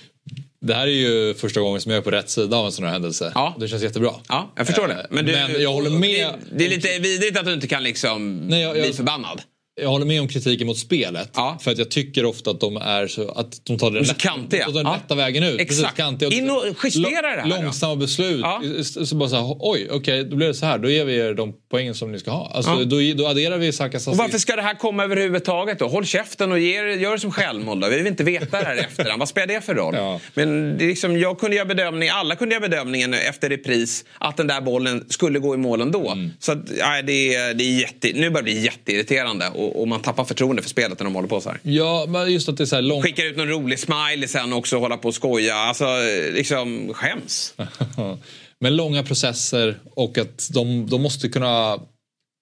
Det 0.67 0.73
här 0.73 0.87
är 0.87 0.91
ju 0.91 1.33
första 1.33 1.59
gången 1.59 1.81
som 1.81 1.91
jag 1.91 1.97
är 1.99 2.01
på 2.03 2.11
rätt 2.11 2.29
sida 2.29 2.57
av 2.57 2.65
en 2.65 2.71
sån 2.71 2.85
här 2.85 2.91
händelse. 2.91 3.31
Ja. 3.35 3.55
Det 3.59 3.67
känns 3.67 3.83
jättebra. 3.83 4.11
Ja, 4.29 4.51
jag 4.55 4.67
förstår 4.67 4.87
det. 4.87 4.93
Eh, 4.93 4.99
Men, 5.09 5.25
du, 5.25 5.31
men 5.31 5.61
jag 5.61 5.73
håller 5.73 5.89
med. 5.89 6.33
Det, 6.51 6.57
det 6.57 6.65
är 6.65 6.69
lite 6.69 6.99
vidrigt 6.99 7.37
att 7.39 7.45
du 7.45 7.53
inte 7.53 7.67
kan 7.67 7.83
liksom 7.83 8.37
Nej, 8.47 8.61
jag- 8.61 8.77
jag- 8.77 8.83
bli 8.83 8.93
förbannad. 8.93 9.41
Jag 9.81 9.89
håller 9.89 10.05
med 10.05 10.21
om 10.21 10.27
kritiken 10.27 10.67
mot 10.67 10.77
spelet. 10.77 11.29
Ja. 11.35 11.57
För 11.61 11.71
att 11.71 11.77
jag 11.77 11.91
tycker 11.91 12.25
ofta 12.25 12.51
att 12.51 12.59
de 12.59 12.77
är 12.77 13.07
så 13.07 13.29
att 13.31 13.61
de 13.65 13.77
tar 13.77 13.91
den, 13.91 14.05
så 14.05 14.11
lätt- 14.13 14.21
kantiga. 14.21 14.65
de 14.65 14.71
tar 14.73 14.79
den 14.83 14.85
Ja. 14.91 14.93
lätta 14.95 15.15
vägen 15.15 15.43
ut. 15.43 15.61
Exakt. 15.61 15.97
Precis, 16.19 16.33
In 16.39 16.49
och 16.49 16.63
justera 16.83 17.21
det 17.21 17.27
här 17.41 17.49
då. 17.49 17.55
Långsamma 17.55 17.95
beslut. 17.95 18.39
Ja. 18.41 18.61
Så 19.05 19.15
bara 19.15 19.29
så 19.29 19.35
här, 19.35 19.55
oj, 19.59 19.87
okej, 19.91 20.23
då 20.23 20.35
blir 20.35 20.47
det 20.47 20.53
så 20.53 20.65
här. 20.65 20.77
Då 20.77 20.89
ger 20.89 21.05
vi 21.05 21.15
er 21.17 21.33
de 21.33 21.53
poängen 21.71 21.95
som 21.95 22.11
ni 22.11 22.19
ska 22.19 22.31
ha. 22.31 22.51
Alltså, 22.53 22.71
Ja. 22.71 22.83
då, 22.85 23.23
då 23.23 23.27
adderar 23.29 23.57
vi 23.57 23.71
Sakas 23.71 24.07
Och 24.07 24.17
varför 24.17 24.29
assist. 24.29 24.41
ska 24.47 24.55
det 24.55 24.61
här 24.61 24.75
komma 24.75 25.03
överhuvudtaget 25.03 25.79
då? 25.79 25.87
Håll 25.87 26.05
käften 26.05 26.51
och 26.51 26.59
ge, 26.59 26.93
gör 26.95 27.11
det 27.11 27.19
som 27.19 27.31
självmål 27.31 27.79
då. 27.79 27.87
Vi 27.89 27.97
vill 27.97 28.07
inte 28.07 28.23
veta 28.23 28.59
det 28.59 28.65
här 28.65 28.75
i 28.75 28.79
efterhand. 28.79 29.19
Vad 29.19 29.29
spelar 29.29 29.47
det 29.47 29.61
för 29.61 29.75
roll? 29.75 29.95
Ja. 29.97 30.19
Men 30.33 30.77
liksom, 30.77 31.19
jag 31.19 31.39
kunde 31.39 31.55
göra 31.55 31.65
bedömning, 31.65 32.09
alla 32.09 32.35
kunde 32.35 32.55
göra 32.55 32.67
bedömningen 32.69 33.13
efter 33.13 33.49
repris 33.49 34.05
att 34.19 34.37
den 34.37 34.47
där 34.47 34.61
bollen 34.61 35.05
skulle 35.09 35.39
gå 35.39 35.53
i 35.53 35.57
mål 35.57 35.81
ändå. 35.81 36.09
Mm. 36.11 36.31
Så 36.39 36.51
att, 36.51 36.59
ja, 36.77 37.01
det, 37.01 37.35
är, 37.35 37.53
det 37.53 37.63
är 37.63 37.79
jätte, 37.79 38.11
nu 38.13 38.29
börjar 38.29 38.31
det 38.31 38.43
bli 38.43 38.61
jätteirriterande 38.63 39.47
och, 39.55 39.66
och 39.67 39.87
man 39.87 40.01
tappar 40.01 40.23
förtroende 40.23 40.61
för 40.61 40.69
spelet 40.69 40.99
när 40.99 41.03
de 41.03 41.15
håller 41.15 41.27
på 41.27 41.41
så 41.41 41.49
här. 41.49 41.59
Ja, 41.63 42.05
men 42.09 42.33
just 42.33 42.49
att 42.49 42.57
det 42.57 42.63
är 42.63 42.65
så 42.65 42.81
långt. 42.81 43.05
Skickar 43.05 43.25
ut 43.25 43.37
någon 43.37 43.47
rolig 43.47 43.79
smiley 43.79 44.27
sen 44.27 44.53
också 44.53 44.75
och 44.75 44.81
hålla 44.81 44.97
på 44.97 45.07
och 45.07 45.15
skoja. 45.15 45.55
Alltså 45.55 45.85
liksom 46.33 46.93
skäms. 46.93 47.53
Men 48.59 48.75
långa 48.75 49.03
processer 49.03 49.79
och 49.95 50.17
att 50.17 50.49
de, 50.53 50.87
de 50.89 51.01
måste 51.01 51.29
kunna 51.29 51.79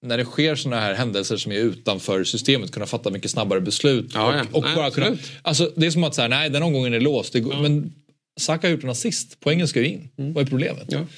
när 0.06 0.18
det 0.18 0.26
sker 0.26 0.56
såna 0.56 0.80
här 0.80 0.94
händelser 0.94 1.38
som 1.38 1.52
är 1.52 1.56
utanför 1.56 2.24
systemet 2.24 2.72
kunna 2.72 2.86
fatta 2.86 3.10
mycket 3.10 3.32
snabbare 3.32 3.62
beslut. 3.62 4.12
Ja, 4.14 4.36
ja. 4.36 4.46
och, 4.52 4.58
och 4.58 4.64
Nej, 4.64 4.76
bara 4.76 4.92
kunna, 4.92 5.18
alltså, 5.42 5.72
det 5.76 5.86
är 5.86 5.92
som 5.92 6.04
att 6.04 6.16
säga, 6.16 6.28
nej 6.28 6.50
den 6.50 6.64
omgången 6.64 6.94
är 6.94 7.00
låst. 7.00 7.34
Det 7.34 7.40
går, 7.40 7.56
Men 7.62 7.94
Saka 8.40 8.68
har 8.68 8.72
gjort 8.72 8.84
en 8.84 8.90
assist, 8.90 9.38
poängen 9.40 9.68
ska 9.68 9.80
ju 9.80 9.88
in. 9.88 10.10
Vad 10.16 10.46
är 10.46 10.50
problemet? 10.50 10.94
Mm. 10.94 11.04
Ja. 11.04 11.16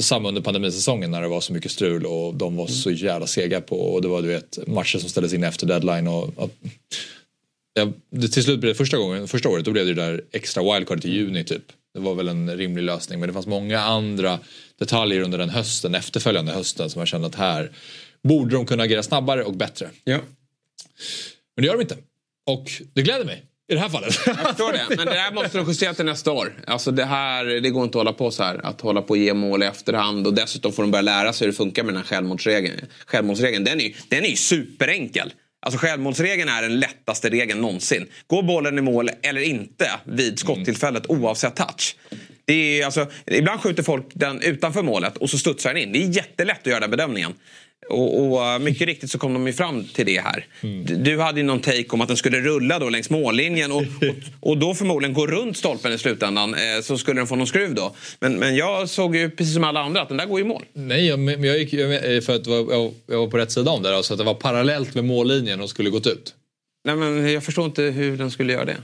Samma 0.00 0.28
under 0.28 0.42
pandemisäsongen 0.42 1.10
när 1.10 1.22
det 1.22 1.28
var 1.28 1.40
så 1.40 1.52
mycket 1.52 1.70
strul 1.70 2.06
och 2.06 2.34
de 2.34 2.56
var 2.56 2.66
så 2.66 2.90
jävla 2.90 3.26
sega 3.26 3.60
på 3.60 3.80
och 3.80 4.02
det 4.02 4.08
var 4.08 4.22
du 4.22 4.28
vet 4.28 4.58
matcher 4.66 4.98
som 4.98 5.08
ställdes 5.08 5.32
in 5.32 5.44
efter 5.44 5.66
deadline. 5.66 6.08
Och, 6.08 6.38
och, 6.38 6.50
ja, 7.74 7.92
det, 8.10 8.28
till 8.28 8.44
slut 8.44 8.60
blev 8.60 8.74
det 8.74 8.78
första 8.78 8.96
gången, 8.96 9.28
första 9.28 9.48
året 9.48 9.64
då 9.64 9.70
blev 9.70 9.86
det 9.86 9.94
där 9.94 10.24
extra 10.32 10.74
wildcardet 10.74 11.04
i 11.04 11.10
juni 11.10 11.44
typ. 11.44 11.62
Det 11.94 12.00
var 12.00 12.14
väl 12.14 12.28
en 12.28 12.56
rimlig 12.56 12.82
lösning 12.82 13.20
men 13.20 13.28
det 13.28 13.32
fanns 13.32 13.46
många 13.46 13.80
andra 13.80 14.38
detaljer 14.78 15.20
under 15.20 15.38
den 15.38 15.50
hösten, 15.50 15.94
efterföljande 15.94 16.52
hösten 16.52 16.90
som 16.90 16.98
jag 16.98 17.08
kände 17.08 17.26
att 17.26 17.34
här 17.34 17.70
borde 18.22 18.54
de 18.54 18.66
kunna 18.66 18.82
agera 18.82 19.02
snabbare 19.02 19.44
och 19.44 19.54
bättre. 19.54 19.90
Ja. 20.04 20.18
Men 21.56 21.62
det 21.62 21.66
gör 21.66 21.74
de 21.74 21.82
inte. 21.82 21.96
Och 22.46 22.70
det 22.92 23.02
gläder 23.02 23.24
mig 23.24 23.44
i 23.70 23.74
det 23.74 23.80
här 23.80 23.88
fallet. 23.88 24.20
Jag 24.26 24.36
förstår 24.36 24.72
det. 24.72 24.96
Men 24.96 25.06
det 25.06 25.14
där 25.14 25.32
måste 25.32 25.58
de 25.58 25.68
justera 25.68 25.94
till 25.94 26.04
nästa 26.04 26.32
år. 26.32 26.52
Alltså 26.66 26.90
det 26.90 27.04
här, 27.04 27.44
det 27.44 27.70
går 27.70 27.84
inte 27.84 27.98
att 27.98 28.00
hålla 28.00 28.12
på 28.12 28.30
så 28.30 28.42
här. 28.42 28.66
Att 28.66 28.80
hålla 28.80 29.02
på 29.02 29.10
och 29.10 29.16
ge 29.16 29.34
mål 29.34 29.62
i 29.62 29.66
efterhand. 29.66 30.26
Och 30.26 30.34
dessutom 30.34 30.72
får 30.72 30.82
de 30.82 30.90
börja 30.90 31.02
lära 31.02 31.32
sig 31.32 31.46
hur 31.46 31.52
det 31.52 31.56
funkar 31.56 31.82
med 31.82 31.94
den 31.94 32.02
här 32.02 32.08
självmordsregeln. 32.08 32.80
Självmordsregeln, 33.06 33.64
den 33.64 33.80
är 33.80 33.84
ju, 33.84 33.94
den 34.08 34.24
är 34.24 34.28
ju 34.28 34.36
superenkel. 34.36 35.32
Alltså 35.62 35.78
självmålsregeln 35.78 36.48
är 36.48 36.62
den 36.62 36.80
lättaste 36.80 37.30
regeln 37.30 37.60
någonsin. 37.60 38.06
Går 38.26 38.42
bollen 38.42 38.78
i 38.78 38.80
mål 38.80 39.10
eller 39.22 39.40
inte 39.40 39.90
vid 40.04 40.38
skottillfället 40.38 41.10
mm. 41.10 41.22
oavsett 41.22 41.56
touch. 41.56 41.96
Det 42.44 42.80
är, 42.80 42.84
alltså, 42.84 43.06
ibland 43.26 43.60
skjuter 43.60 43.82
folk 43.82 44.06
den 44.14 44.42
utanför 44.42 44.82
målet 44.82 45.16
och 45.16 45.30
så 45.30 45.38
studsar 45.38 45.74
den 45.74 45.82
in. 45.82 45.92
Det 45.92 46.02
är 46.02 46.16
jättelätt 46.16 46.58
att 46.60 46.66
göra 46.66 46.80
den 46.80 46.90
bedömningen. 46.90 47.34
Och, 47.88 48.20
och 48.32 48.40
uh, 48.40 48.58
mycket 48.58 48.86
riktigt 48.86 49.10
så 49.10 49.18
kom 49.18 49.32
de 49.34 49.46
ju 49.46 49.52
fram 49.52 49.84
till 49.84 50.06
det 50.06 50.20
här. 50.20 50.46
D- 50.62 50.94
Du 50.94 51.18
hade 51.20 51.40
ju 51.40 51.46
någon 51.46 51.60
take 51.60 51.84
om 51.88 52.00
att 52.00 52.08
den 52.08 52.16
skulle 52.16 52.40
rulla 52.40 52.78
då 52.78 52.88
längs 52.90 53.10
mållinjen 53.10 53.72
och, 53.72 53.78
och, 53.82 54.14
och 54.50 54.58
då 54.58 54.74
förmodligen 54.74 55.14
gå 55.14 55.26
runt 55.26 55.56
stolpen 55.56 55.92
i 55.92 55.98
slutändan. 55.98 56.54
Eh, 56.54 56.80
så 56.82 56.98
skulle 56.98 57.20
den 57.20 57.26
få 57.26 57.36
någon 57.36 57.46
skruv 57.46 57.74
då. 57.74 57.94
Men, 58.20 58.34
men 58.34 58.56
jag 58.56 58.88
såg 58.88 59.16
ju 59.16 59.30
precis 59.30 59.54
som 59.54 59.64
alla 59.64 59.80
andra 59.80 60.02
att 60.02 60.08
den 60.08 60.16
där 60.16 60.26
går 60.26 60.40
i 60.40 60.44
mål. 60.44 60.64
Nej, 60.72 61.06
jag, 61.06 61.18
men 61.18 61.44
jag 61.44 61.58
gick 61.58 61.72
jag, 61.72 62.24
för 62.24 62.34
att 62.36 62.46
jag 62.46 62.92
jag 63.06 63.18
var 63.18 63.26
på 63.28 63.38
rätt 63.38 63.52
sida 63.52 63.70
om 63.70 63.82
det. 63.82 63.96
Alltså 63.96 64.14
att 64.14 64.18
det 64.18 64.24
var 64.24 64.34
parallellt 64.34 64.94
med 64.94 65.04
mållinjen 65.04 65.60
och 65.60 65.70
skulle 65.70 65.90
gått 65.90 66.06
ut. 66.06 66.34
Nej, 66.84 66.96
men 66.96 67.32
jag 67.32 67.44
förstår 67.44 67.64
inte 67.64 67.82
hur 67.82 68.16
den 68.16 68.30
skulle 68.30 68.52
göra 68.52 68.64
det. 68.64 68.76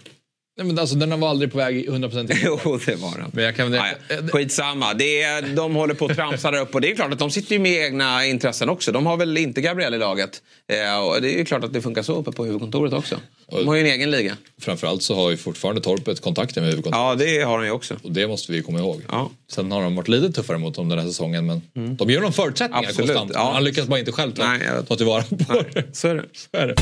Nej, 0.58 0.66
men 0.66 0.78
alltså, 0.78 0.96
den 0.96 1.20
var 1.20 1.28
aldrig 1.28 1.52
på 1.52 1.58
väg 1.58 1.88
100% 1.88 2.20
in. 2.32 2.38
Jo, 2.44 2.78
det 2.86 2.94
var 2.94 3.18
den. 3.18 3.30
Men 3.32 3.44
jag 3.44 3.56
kan, 3.56 3.72
Ja, 3.72 3.86
ja. 4.08 4.16
Skitsamma. 4.32 4.94
Det 4.94 5.22
är, 5.22 5.42
de 5.42 5.74
håller 5.74 5.94
på 5.94 6.04
att 6.06 6.16
tramsa 6.16 6.50
där 6.50 6.60
uppe. 6.60 6.72
Och 6.74 6.80
det 6.80 6.90
är 6.90 6.94
klart 6.94 7.12
att 7.12 7.18
de 7.18 7.30
sitter 7.30 7.52
ju 7.52 7.58
med 7.58 7.72
egna 7.72 8.26
intressen 8.26 8.68
också. 8.68 8.92
De 8.92 9.06
har 9.06 9.16
väl 9.16 9.36
inte 9.38 9.60
Gabriel 9.60 9.94
i 9.94 9.98
laget. 9.98 10.42
Eh, 10.72 10.98
och 11.06 11.22
det 11.22 11.34
är 11.34 11.38
ju 11.38 11.44
klart 11.44 11.64
att 11.64 11.72
det 11.72 11.82
funkar 11.82 12.02
så 12.02 12.14
uppe 12.16 12.32
på 12.32 12.44
huvudkontoret 12.44 12.92
också. 12.92 13.20
De 13.50 13.68
har 13.68 13.74
ju 13.74 13.80
en 13.80 13.86
egen 13.86 14.10
liga. 14.10 14.36
Framförallt 14.60 15.02
så 15.02 15.14
har 15.14 15.30
ju 15.30 15.36
fortfarande 15.36 15.80
Torpet 15.80 16.20
kontakter 16.20 16.60
med 16.60 16.70
huvudkontoret. 16.70 17.20
Ja, 17.20 17.26
det 17.26 17.40
har 17.42 17.58
de 17.58 17.64
ju 17.64 17.70
också. 17.72 17.94
Och 18.02 18.12
det 18.12 18.28
måste 18.28 18.52
vi 18.52 18.62
komma 18.62 18.78
ihåg. 18.78 19.02
Ja. 19.08 19.30
Sen 19.52 19.72
har 19.72 19.82
de 19.82 19.96
varit 19.96 20.08
lite 20.08 20.32
tuffare 20.32 20.58
mot 20.58 20.74
dem 20.74 20.88
den 20.88 20.98
här 20.98 21.06
säsongen 21.06 21.46
men 21.46 21.62
de 21.96 22.10
ger 22.10 22.20
dem 22.20 22.32
förutsättningar 22.32 22.78
Mm. 22.82 22.88
Absolut, 22.90 23.16
konstant. 23.16 23.30
ja. 23.34 23.50
Han 23.54 23.64
lyckas 23.64 23.86
bara 23.86 23.98
inte 23.98 24.12
själv 24.12 24.32
ta, 24.32 24.46
Nej, 24.48 24.60
jag- 24.66 24.88
ta 24.88 24.96
tillvara 24.96 25.22
på 25.22 25.62
det. 25.74 25.84
Så 25.96 26.08
är 26.08 26.14
det. 26.14 26.24
Så 26.52 26.56
är 26.56 26.66
det. 26.66 26.74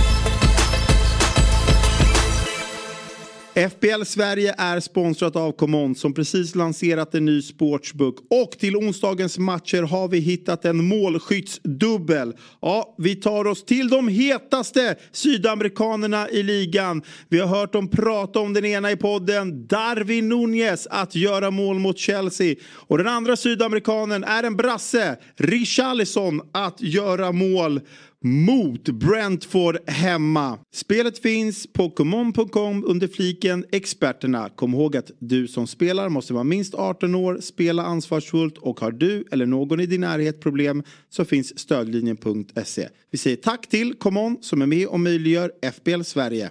FBL 3.54 4.04
Sverige 4.04 4.54
är 4.58 4.80
sponsrat 4.80 5.36
av 5.36 5.52
Common 5.52 5.94
som 5.94 6.14
precis 6.14 6.54
lanserat 6.54 7.14
en 7.14 7.24
ny 7.24 7.42
sportsbook. 7.42 8.16
Och 8.30 8.50
till 8.50 8.76
onsdagens 8.76 9.38
matcher 9.38 9.82
har 9.82 10.08
vi 10.08 10.18
hittat 10.18 10.64
en 10.64 10.84
målskyttsdubbel. 10.84 12.34
Ja, 12.60 12.94
vi 12.98 13.16
tar 13.16 13.44
oss 13.46 13.64
till 13.64 13.88
de 13.88 14.08
hetaste 14.08 14.96
sydamerikanerna 15.12 16.30
i 16.30 16.42
ligan. 16.42 17.02
Vi 17.28 17.40
har 17.40 17.46
hört 17.46 17.72
dem 17.72 17.88
prata 17.88 18.40
om 18.40 18.52
den 18.52 18.64
ena 18.64 18.90
i 18.90 18.96
podden, 18.96 19.66
Darwin 19.66 20.28
Nunez, 20.28 20.86
att 20.90 21.14
göra 21.14 21.50
mål 21.50 21.78
mot 21.78 21.98
Chelsea. 21.98 22.54
Och 22.74 22.98
den 22.98 23.08
andra 23.08 23.36
sydamerikanen 23.36 24.24
är 24.24 24.42
en 24.42 24.56
brasse, 24.56 25.16
Richarlison, 25.36 26.40
att 26.52 26.80
göra 26.80 27.32
mål 27.32 27.80
mot 28.24 28.88
Brentford 28.88 29.78
hemma. 29.86 30.58
Spelet 30.74 31.18
finns 31.18 31.66
på 31.72 31.90
common.com 31.90 32.84
under 32.86 33.08
fliken 33.08 33.64
experterna. 33.72 34.48
Kom 34.48 34.74
ihåg 34.74 34.96
att 34.96 35.10
du 35.18 35.48
som 35.48 35.66
spelar 35.66 36.08
måste 36.08 36.32
vara 36.32 36.44
minst 36.44 36.74
18 36.74 37.14
år, 37.14 37.38
spela 37.40 37.82
ansvarsfullt 37.82 38.58
och 38.58 38.80
har 38.80 38.90
du 38.90 39.24
eller 39.32 39.46
någon 39.46 39.80
i 39.80 39.86
din 39.86 40.00
närhet 40.00 40.40
problem 40.40 40.82
så 41.08 41.24
finns 41.24 41.58
stödlinjen.se. 41.58 42.88
Vi 43.10 43.18
säger 43.18 43.36
tack 43.36 43.68
till 43.68 43.94
Common 43.94 44.38
som 44.40 44.62
är 44.62 44.66
med 44.66 44.86
och 44.86 45.00
möjliggör 45.00 45.52
FBL 45.72 46.02
Sverige. 46.02 46.50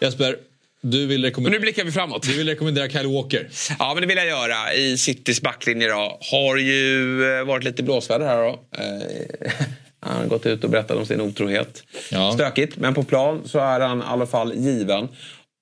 Jesper, 0.00 0.36
du 0.80 1.06
vill, 1.06 1.08
Men 1.08 1.20
nu 1.20 1.26
rekommendera, 1.28 1.60
blickar 1.60 1.84
vi 1.84 1.92
framåt. 1.92 2.22
du 2.22 2.36
vill 2.36 2.48
rekommendera 2.48 2.88
Kyle 2.88 3.06
Walker. 3.06 3.48
Ja, 3.78 3.94
men 3.94 4.00
det 4.00 4.06
vill 4.06 4.16
jag 4.16 4.26
göra. 4.26 4.74
I 4.74 4.98
Citys 4.98 5.42
backlinje 5.42 5.88
då. 5.88 6.18
Har 6.20 6.56
ju 6.56 7.22
eh, 7.38 7.44
varit 7.44 7.64
lite 7.64 7.82
blåsväder 7.82 8.26
här 8.26 8.42
då. 8.42 8.60
Eh, 8.78 9.52
Han 10.00 10.16
har 10.16 10.26
gått 10.26 10.46
ut 10.46 10.64
och 10.64 10.70
berättat 10.70 10.96
om 10.96 11.06
sin 11.06 11.20
otrohet. 11.20 11.82
Ja. 12.10 12.32
Stökigt, 12.32 12.76
men 12.76 12.94
på 12.94 13.02
plan 13.02 13.42
så 13.44 13.58
är 13.58 13.80
han 13.80 13.98
i 13.98 14.04
alla 14.06 14.26
fall 14.26 14.54
given. 14.54 15.08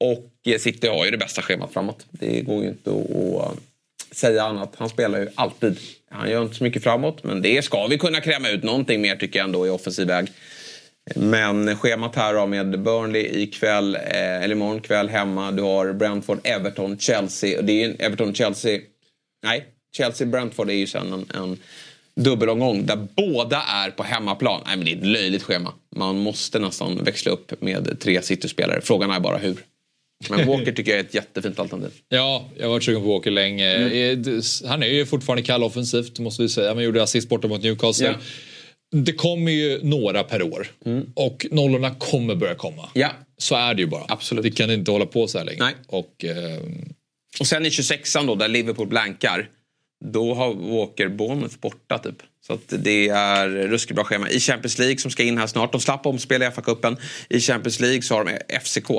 Och 0.01 0.53
eh, 0.53 0.59
City 0.59 0.89
har 0.89 1.05
ju 1.05 1.11
det 1.11 1.19
bästa 1.19 1.43
schemat 1.43 1.73
framåt. 1.73 2.07
Det 2.11 2.41
går 2.41 2.63
ju 2.63 2.69
inte 2.69 2.91
att 2.91 3.51
att 4.11 4.17
säga 4.17 4.43
annat. 4.43 4.75
Han 4.79 4.89
spelar 4.89 5.19
ju 5.19 5.29
alltid. 5.35 5.79
Han 6.11 6.31
gör 6.31 6.43
inte 6.43 6.55
så 6.55 6.65
mycket 6.65 6.83
framåt, 6.83 7.25
men 7.25 7.43
det 7.43 7.65
ska 7.65 7.87
vi 7.87 7.99
kunna 7.99 8.21
kräma 8.21 8.49
ut 8.49 8.63
någonting 8.63 9.01
mer 9.01 9.17
tycker 9.17 9.39
jag 9.39 9.45
ändå 9.45 9.67
i 9.67 9.71
offensiv 9.71 10.07
väg. 10.07 10.29
Men 11.15 11.77
schemat 11.77 12.17
här 12.17 12.35
då 12.35 12.47
med 12.47 12.81
Burnley 12.81 13.43
ikväll, 13.43 13.95
eh, 13.95 14.43
eller 14.43 14.53
imorgon 14.53 14.81
kväll 14.81 15.09
hemma. 15.09 15.51
Du 15.51 15.63
har 15.63 15.93
Brentford, 15.93 16.41
Everton, 16.45 16.99
Chelsea. 16.99 17.59
Och 17.59 17.65
det 17.65 17.85
är 17.85 17.97
Everton, 17.99 18.35
Chelsea. 18.35 18.81
Nej, 19.43 19.65
Chelsea, 19.97 20.27
Brentford 20.27 20.71
är 20.71 20.75
ju 20.75 20.87
sen 20.87 21.13
en, 21.13 21.43
en 21.43 21.59
dubbelomgång 22.15 22.87
där 22.87 22.97
båda 23.17 23.63
är 23.63 23.91
på 23.91 24.03
hemmaplan. 24.03 24.63
Nej, 24.67 24.77
men 24.77 24.87
det 24.87 24.93
är 24.93 24.97
ett 24.97 25.07
löjligt 25.07 25.43
schema. 25.43 25.73
Man 25.97 26.19
måste 26.19 26.59
nästan 26.59 27.05
växla 27.05 27.33
upp 27.33 27.61
med 27.61 28.01
tre 28.01 28.23
City-spelare. 28.23 28.81
Frågan 28.81 29.11
är 29.11 29.21
bara 29.21 29.39
hur. 29.39 29.57
Men 30.31 30.47
Walker 30.47 30.73
tycker 30.73 30.91
jag 30.91 31.01
är 31.01 31.05
ett 31.05 31.15
jättefint 31.15 31.59
alternativ. 31.59 31.93
Ja, 32.09 32.49
jag 32.57 32.65
har 32.65 32.71
varit 32.71 32.85
sugen 32.85 33.03
på 33.03 33.09
Walker 33.09 33.31
länge. 33.31 33.75
Mm. 33.75 34.25
Eh, 34.27 34.69
Han 34.69 34.83
är 34.83 34.87
ju 34.87 35.07
fortfarande 35.07 35.43
kall 35.43 35.65
offensivt 35.65 36.19
måste 36.19 36.43
vi 36.43 36.49
säga. 36.49 36.75
Man 36.75 36.85
gjorde 36.85 37.03
assist 37.03 37.29
borta 37.29 37.49
mot 37.49 37.63
Newcastle. 37.63 38.07
Ja. 38.07 38.15
Det 38.93 39.13
kommer 39.13 39.53
ju 39.53 39.81
några 39.83 40.23
per 40.25 40.43
år. 40.43 40.67
Och 41.15 41.47
nollorna 41.51 41.95
kommer 41.95 42.35
börja 42.35 42.55
komma. 42.55 42.83
Mm. 42.83 42.91
Ja. 42.95 43.11
Så 43.39 43.55
är 43.55 43.75
det 43.75 43.83
ju 43.83 43.89
bara. 43.89 44.05
Absolut. 44.09 44.43
Det 44.45 44.51
kan 44.51 44.71
inte 44.71 44.91
hålla 44.91 45.07
på 45.07 45.29
så 45.29 45.39
här 45.39 45.45
länge. 45.45 45.59
Nej. 45.61 45.75
Och, 45.87 46.25
eh, 46.25 46.61
Och 47.41 47.47
sen 47.47 47.67
i 47.67 47.69
26an 47.69 48.27
då, 48.27 48.35
där 48.35 48.49
Liverpool 48.49 48.87
blankar. 48.89 49.49
Då 50.05 50.35
har 50.35 50.55
Walker 50.55 51.09
Bournemouth 51.09 51.59
borta 51.61 51.99
typ. 51.99 52.15
Så 52.47 52.59
det 52.69 53.09
är 53.09 53.49
ruskigt 53.49 53.95
bra 53.95 54.05
schema. 54.05 54.31
I 54.31 54.41
Champions 54.41 54.79
League 54.79 54.99
som 54.99 55.11
ska 55.11 55.23
in 55.23 55.39
här 55.39 55.47
snart. 55.47 55.73
De 55.73 55.81
slapp 55.81 56.07
omspela 56.07 56.47
i 56.47 56.49
FA-cupen. 56.51 56.97
I 57.29 57.41
Champions 57.41 57.81
League 57.81 58.03
så 58.03 58.15
har 58.15 58.25
de 58.25 58.59
FCK. 58.61 58.91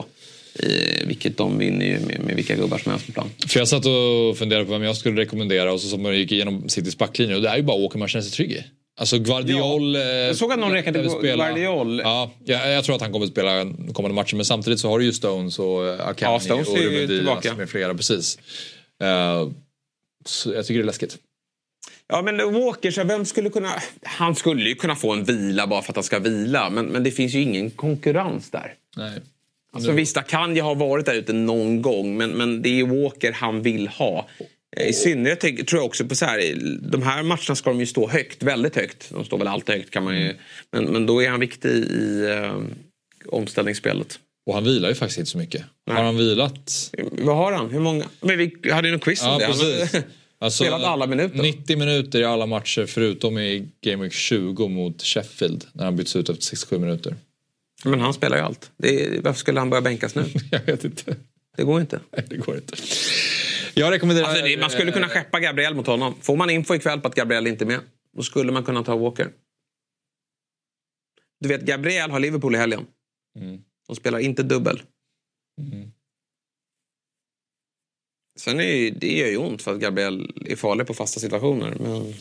I, 0.59 1.05
vilket 1.05 1.37
de 1.37 1.57
vinner 1.57 1.85
ju 1.85 1.99
med, 1.99 2.19
med 2.19 2.35
vilka 2.35 2.55
gubbar 2.55 2.77
som 2.77 2.91
helst 2.91 3.05
på 3.07 3.11
plan. 3.11 3.29
för 3.47 3.59
jag 3.59 3.67
satt 3.67 3.85
och 3.85 4.37
funderade 4.37 4.65
på 4.65 4.71
vem 4.71 4.83
jag 4.83 4.97
skulle 4.97 5.21
rekommendera 5.21 5.73
och 5.73 5.81
så 5.81 5.87
som 5.87 6.05
jag 6.05 6.15
gick 6.15 6.31
igenom 6.31 6.69
Citys 6.69 6.97
backlinje 6.97 7.35
och 7.35 7.41
det 7.41 7.49
är 7.49 7.57
ju 7.57 7.63
bara 7.63 7.77
Walker 7.81 7.99
man 7.99 8.07
känner 8.07 8.23
sig 8.23 8.31
trygg 8.31 8.51
i. 8.51 8.63
Alltså 8.99 9.19
Guardiol... 9.19 9.95
eh, 9.95 10.01
jag 10.01 10.35
såg 10.35 10.51
att 10.51 10.59
någon 10.59 10.71
räknade 10.71 11.09
spela- 11.09 11.45
Guardiol. 11.47 11.99
Ja, 11.99 12.31
jag, 12.45 12.71
jag 12.71 12.83
tror 12.83 12.95
att 12.95 13.01
han 13.01 13.11
kommer 13.11 13.25
att 13.25 13.31
spela 13.31 13.65
kommande 13.93 14.15
matcher 14.15 14.35
men 14.35 14.45
samtidigt 14.45 14.79
så 14.79 14.89
har 14.89 14.99
du 14.99 15.05
ju 15.05 15.13
Stones 15.13 15.59
och 15.59 15.87
eh, 15.87 16.07
Akanji 16.07 16.33
Ja, 16.33 16.39
Stones 16.39 16.67
och 16.67 16.77
Ruben 16.77 17.07
Diaz 17.07 17.57
med 17.57 17.69
flera. 17.69 17.93
Precis. 17.95 18.39
Eh, 19.03 19.47
så 20.25 20.53
jag 20.53 20.65
tycker 20.65 20.79
det 20.79 20.83
är 20.83 20.85
läskigt. 20.85 21.17
Ja 22.07 22.21
men 22.21 22.53
Walker, 22.53 22.91
så 22.91 23.03
vem 23.03 23.25
skulle 23.25 23.49
kunna... 23.49 23.69
Han 24.03 24.35
skulle 24.35 24.69
ju 24.69 24.75
kunna 24.75 24.95
få 24.95 25.13
en 25.13 25.23
vila 25.23 25.67
bara 25.67 25.81
för 25.81 25.91
att 25.91 25.95
han 25.95 26.03
ska 26.03 26.19
vila. 26.19 26.69
Men, 26.69 26.85
men 26.85 27.03
det 27.03 27.11
finns 27.11 27.33
ju 27.33 27.41
ingen 27.41 27.71
konkurrens 27.71 28.49
där. 28.51 28.73
Nej. 28.97 29.21
Alltså, 29.73 29.91
visst, 29.91 30.17
Akanji 30.17 30.59
har 30.59 30.75
varit 30.75 31.05
där 31.05 31.13
ute 31.13 31.33
någon 31.33 31.81
gång. 31.81 32.17
Men, 32.17 32.29
men 32.29 32.61
det 32.61 32.79
är 32.79 33.03
Walker 33.03 33.31
han 33.31 33.61
vill 33.61 33.87
ha. 33.87 34.27
Eh, 34.77 34.87
I 34.87 34.93
synnerhet 34.93 35.39
tror 35.39 35.79
jag 35.79 35.85
också 35.85 36.05
på 36.05 36.15
så 36.15 36.25
här. 36.25 36.57
De 36.91 37.01
här 37.01 37.23
matcherna 37.23 37.55
ska 37.55 37.69
de 37.69 37.79
ju 37.79 37.85
stå 37.85 38.07
högt. 38.07 38.43
Väldigt 38.43 38.75
högt. 38.75 39.09
De 39.09 39.25
står 39.25 39.37
väl 39.37 39.47
alltid 39.47 39.75
högt 39.75 39.91
kan 39.91 40.03
man 40.03 40.17
ju. 40.21 40.35
Men, 40.71 40.85
men 40.85 41.05
då 41.05 41.23
är 41.23 41.29
han 41.29 41.39
viktig 41.39 41.69
i 41.69 42.25
eh, 42.29 42.61
omställningsspelet. 43.25 44.19
Och 44.45 44.53
han 44.53 44.63
vilar 44.63 44.89
ju 44.89 44.95
faktiskt 44.95 45.19
inte 45.19 45.31
så 45.31 45.37
mycket. 45.37 45.63
Nej. 45.87 45.97
Har 45.97 46.03
han 46.03 46.17
vilat? 46.17 46.91
Vad 47.11 47.37
har 47.37 47.51
han? 47.51 47.69
Hur 47.69 47.79
många? 47.79 48.05
Men 48.21 48.37
vi 48.37 48.71
hade 48.71 48.87
ju 48.87 48.91
någon 48.91 48.99
quiz 48.99 49.23
om 49.23 49.27
Ja, 49.27 49.37
det. 49.37 49.45
Han 49.45 49.53
precis. 49.53 50.03
Alltså, 50.39 50.63
spelat 50.63 50.83
alla 50.83 51.07
minuter. 51.07 51.37
90 51.41 51.77
minuter 51.77 52.19
i 52.19 52.23
alla 52.23 52.45
matcher 52.45 52.85
förutom 52.85 53.37
i 53.37 53.67
Game 53.81 54.03
Week 54.03 54.13
20 54.13 54.67
mot 54.67 55.03
Sheffield 55.03 55.65
när 55.73 55.85
han 55.85 55.95
byts 55.95 56.15
ut 56.15 56.29
efter 56.29 56.43
67 56.43 56.79
minuter. 56.79 57.15
Men 57.83 57.99
han 57.99 58.13
spelar 58.13 58.37
ju 58.37 58.43
allt. 58.43 58.71
Är, 58.83 59.21
varför 59.21 59.39
skulle 59.39 59.59
han 59.59 59.69
börja 59.69 59.81
bänkas 59.81 60.15
nu? 60.15 60.25
Jag 60.51 60.65
vet 60.65 60.83
inte. 60.83 61.15
Det 61.57 61.63
går 61.63 61.81
inte. 61.81 61.99
Nej, 62.17 62.25
det 62.29 62.37
går 62.37 62.55
inte. 62.55 62.75
Jag 63.79 63.91
rekommenderar... 63.91 64.27
Alltså 64.27 64.45
det, 64.45 64.57
man 64.59 64.69
skulle 64.69 64.91
kunna 64.91 65.09
skeppa 65.09 65.39
Gabriel 65.39 65.75
mot 65.75 65.87
honom. 65.87 66.15
Får 66.21 66.37
man 66.37 66.49
info 66.49 66.75
ikväll 66.75 66.99
på 67.01 67.07
att 67.07 67.15
Gabriel 67.15 67.47
inte 67.47 67.63
är 67.63 67.67
med, 67.67 67.79
då 68.15 68.23
skulle 68.23 68.51
man 68.51 68.63
kunna 68.63 68.83
ta 68.83 68.97
Walker. 68.97 69.31
Du 71.39 71.47
vet, 71.49 71.61
Gabriel 71.61 72.11
har 72.11 72.19
Liverpool 72.19 72.55
i 72.55 72.57
helgen. 72.57 72.85
Mm. 73.39 73.61
De 73.87 73.95
spelar 73.95 74.19
inte 74.19 74.43
dubbel. 74.43 74.81
Sen 78.39 78.59
är 78.59 78.63
ju, 78.75 78.89
det 78.89 79.17
gör 79.17 79.27
ju 79.27 79.37
ont 79.37 79.61
för 79.61 79.73
att 79.73 79.79
Gabriel 79.79 80.31
är 80.45 80.55
farlig 80.55 80.87
på 80.87 80.93
fasta 80.93 81.19
situationer. 81.19 81.75
Men 81.79 82.13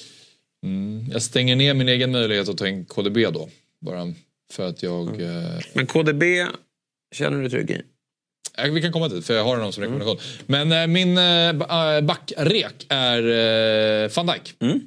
Mm. 0.62 1.06
Jag 1.10 1.22
stänger 1.22 1.56
ner 1.56 1.74
min 1.74 1.88
egen 1.88 2.12
möjlighet 2.12 2.48
att 2.48 2.58
ta 2.58 2.68
in 2.68 2.84
KDB 2.84 3.16
då. 3.32 3.48
Bara 3.80 4.14
för 4.52 4.68
att 4.68 4.82
jag... 4.82 5.20
eh, 5.20 5.60
Men 5.74 5.86
KDB 5.86 6.22
känner 7.14 7.36
du 7.36 7.42
dig 7.42 7.50
trygg 7.50 7.70
i? 7.70 7.82
Ja, 8.56 8.64
vi 8.72 8.82
kan 8.82 8.92
komma 8.92 9.08
dit 9.08 9.26
för 9.26 9.34
jag 9.34 9.44
har 9.44 9.56
honom 9.56 9.72
som 9.72 9.82
rekommendation. 9.82 10.18
Men 10.46 10.72
eh, 10.72 10.86
min 10.86 11.14
ba- 11.58 11.96
eh, 11.96 12.00
backrek 12.00 12.86
är 12.88 13.22
eh, 14.04 14.10
van 14.16 14.26
Dijk. 14.26 14.54
Mm. 14.60 14.80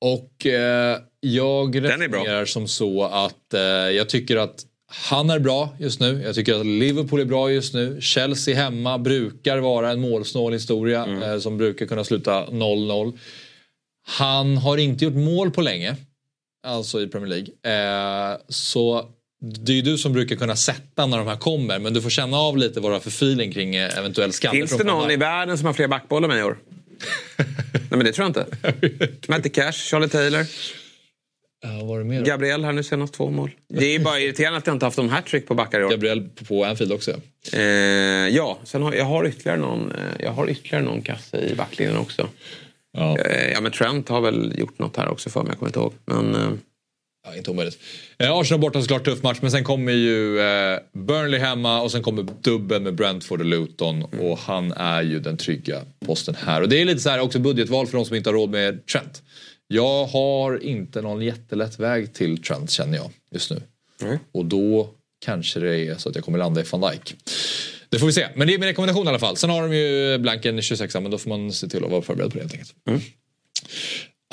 Och 0.00 0.46
eh, 0.46 0.98
jag 1.20 1.84
resonerar 2.20 2.44
som 2.44 2.68
så 2.68 3.04
att 3.04 3.54
eh, 3.54 3.60
jag 3.70 4.08
tycker 4.08 4.36
att 4.36 4.66
han 5.08 5.30
är 5.30 5.38
bra 5.38 5.76
just 5.78 6.00
nu. 6.00 6.22
Jag 6.24 6.34
tycker 6.34 6.54
att 6.60 6.66
Liverpool 6.66 7.20
är 7.20 7.24
bra 7.24 7.50
just 7.52 7.74
nu. 7.74 8.00
Chelsea 8.00 8.54
hemma 8.56 8.98
brukar 8.98 9.58
vara 9.58 9.90
en 9.90 10.00
målsnål 10.00 10.52
historia 10.52 11.04
Mm. 11.04 11.22
eh, 11.22 11.38
som 11.38 11.58
brukar 11.58 11.86
kunna 11.86 12.04
sluta 12.04 12.46
0-0. 12.46 13.18
Han 14.06 14.56
har 14.56 14.76
inte 14.78 15.04
gjort 15.04 15.14
mål 15.14 15.50
på 15.50 15.60
länge. 15.60 15.96
Alltså 16.66 17.00
i 17.02 17.06
Premier 17.06 17.28
League. 17.28 18.32
Eh, 18.32 18.38
så 18.48 19.08
det 19.42 19.72
är 19.72 19.76
ju 19.76 19.82
du 19.82 19.98
som 19.98 20.12
brukar 20.12 20.36
kunna 20.36 20.56
sätta 20.56 21.06
när 21.06 21.18
de 21.18 21.26
här 21.26 21.36
kommer 21.36 21.78
men 21.78 21.94
du 21.94 22.02
får 22.02 22.10
känna 22.10 22.36
av 22.36 22.56
lite 22.56 22.80
vad 22.80 22.90
du 22.90 22.94
har 22.94 23.00
för 23.00 23.10
feeling 23.10 23.52
kring 23.52 23.74
eh, 23.74 23.98
eventuell 23.98 24.32
skador. 24.32 24.56
Finns 24.56 24.76
det 24.76 24.84
någon 24.84 25.10
i 25.10 25.16
världen 25.16 25.58
som 25.58 25.66
har 25.66 25.72
fler 25.72 25.88
backbollar 25.88 26.28
än 26.28 26.38
i 26.38 26.42
år? 26.42 26.58
Nej 27.72 27.86
men 27.90 28.04
det 28.04 28.12
tror 28.12 28.24
jag 28.24 28.30
inte. 28.30 28.46
Matty 29.28 29.48
Cash, 29.48 29.72
Charlie 29.72 30.08
Taylor, 30.08 30.46
Ja, 31.64 31.84
vad 31.84 31.96
är 31.96 31.98
det 31.98 32.04
mer? 32.04 32.24
Gabriel 32.24 32.64
här 32.64 32.72
nu 32.72 32.82
senast 32.82 33.14
två 33.14 33.30
mål. 33.30 33.50
Det 33.68 33.94
är 33.94 33.98
bara 33.98 34.20
irriterande 34.20 34.58
att 34.58 34.66
jag 34.66 34.76
inte 34.76 34.86
haft 34.86 34.98
någon 34.98 35.08
hattrick 35.08 35.46
på 35.46 35.54
backar 35.54 35.80
i 35.80 35.84
år. 35.84 35.90
Gabriel 35.90 36.28
på 36.48 36.64
Anfield 36.64 36.92
också. 36.92 37.20
Eh, 37.52 37.60
ja, 38.28 38.58
sen 38.64 38.82
har 38.82 38.92
jag 38.92 39.04
har 39.04 39.26
ytterligare 39.26 39.58
någon, 39.58 39.92
eh, 39.92 40.24
jag 40.24 40.32
har 40.32 40.50
ytterligare 40.50 40.84
någon 40.84 41.02
kasse 41.02 41.40
i 41.40 41.54
backlinjen 41.54 41.96
också. 41.96 42.28
Ja. 42.92 43.18
Eh, 43.18 43.52
ja 43.52 43.60
men 43.60 43.72
Trent 43.72 44.08
har 44.08 44.20
väl 44.20 44.58
gjort 44.58 44.78
något 44.78 44.96
här 44.96 45.08
också 45.08 45.30
för 45.30 45.42
mig, 45.42 45.50
jag 45.50 45.58
kommer 45.58 45.68
inte 45.68 45.80
ihåg. 45.80 45.92
Men, 46.04 46.34
eh, 46.34 46.50
Ja, 47.24 47.36
inte 47.36 47.50
omöjligt. 47.50 47.78
Eh, 48.18 48.32
Arsenal 48.32 48.60
borta 48.60 48.80
såklart 48.80 49.04
tuff 49.04 49.22
match 49.22 49.38
men 49.42 49.50
sen 49.50 49.64
kommer 49.64 49.92
ju 49.92 50.40
eh, 50.40 50.78
Burnley 50.92 51.40
hemma 51.40 51.80
och 51.80 51.90
sen 51.92 52.02
kommer 52.02 52.26
dubbeln 52.40 52.84
med 52.84 52.94
Brentford 52.94 53.40
och 53.40 53.46
Luton 53.46 54.02
och 54.02 54.38
han 54.38 54.72
är 54.72 55.02
ju 55.02 55.20
den 55.20 55.36
trygga 55.36 55.82
posten 56.06 56.34
här. 56.34 56.62
Och 56.62 56.68
det 56.68 56.80
är 56.80 56.84
lite 56.84 57.00
så 57.00 57.10
här 57.10 57.20
också 57.20 57.38
budgetval 57.38 57.86
för 57.86 57.96
de 57.96 58.04
som 58.06 58.16
inte 58.16 58.28
har 58.30 58.34
råd 58.34 58.50
med 58.50 58.86
Trent. 58.86 59.22
Jag 59.68 60.04
har 60.06 60.62
inte 60.64 61.02
någon 61.02 61.22
jättelätt 61.22 61.78
väg 61.78 62.14
till 62.14 62.42
Trent 62.42 62.70
känner 62.70 62.96
jag 62.98 63.10
just 63.32 63.50
nu. 63.50 63.62
Och 64.32 64.44
då 64.44 64.90
kanske 65.24 65.60
det 65.60 65.76
är 65.86 65.94
så 65.94 66.08
att 66.08 66.14
jag 66.14 66.24
kommer 66.24 66.38
landa 66.38 66.60
i 66.60 66.64
van 66.70 66.80
Dijk. 66.80 67.14
Det 67.88 67.98
får 67.98 68.06
vi 68.06 68.12
se. 68.12 68.28
Men 68.34 68.46
det 68.46 68.54
är 68.54 68.58
min 68.58 68.68
rekommendation 68.68 69.06
i 69.06 69.08
alla 69.08 69.18
fall. 69.18 69.36
Sen 69.36 69.50
har 69.50 69.62
de 69.62 69.76
ju 69.76 70.18
blanken 70.18 70.62
26 70.62 70.94
men 70.94 71.10
då 71.10 71.18
får 71.18 71.28
man 71.28 71.52
se 71.52 71.68
till 71.68 71.84
att 71.84 71.90
vara 71.90 72.02
förberedd 72.02 72.30
på 72.32 72.36
det 72.38 72.42
helt 72.42 72.52
enkelt. 72.52 72.74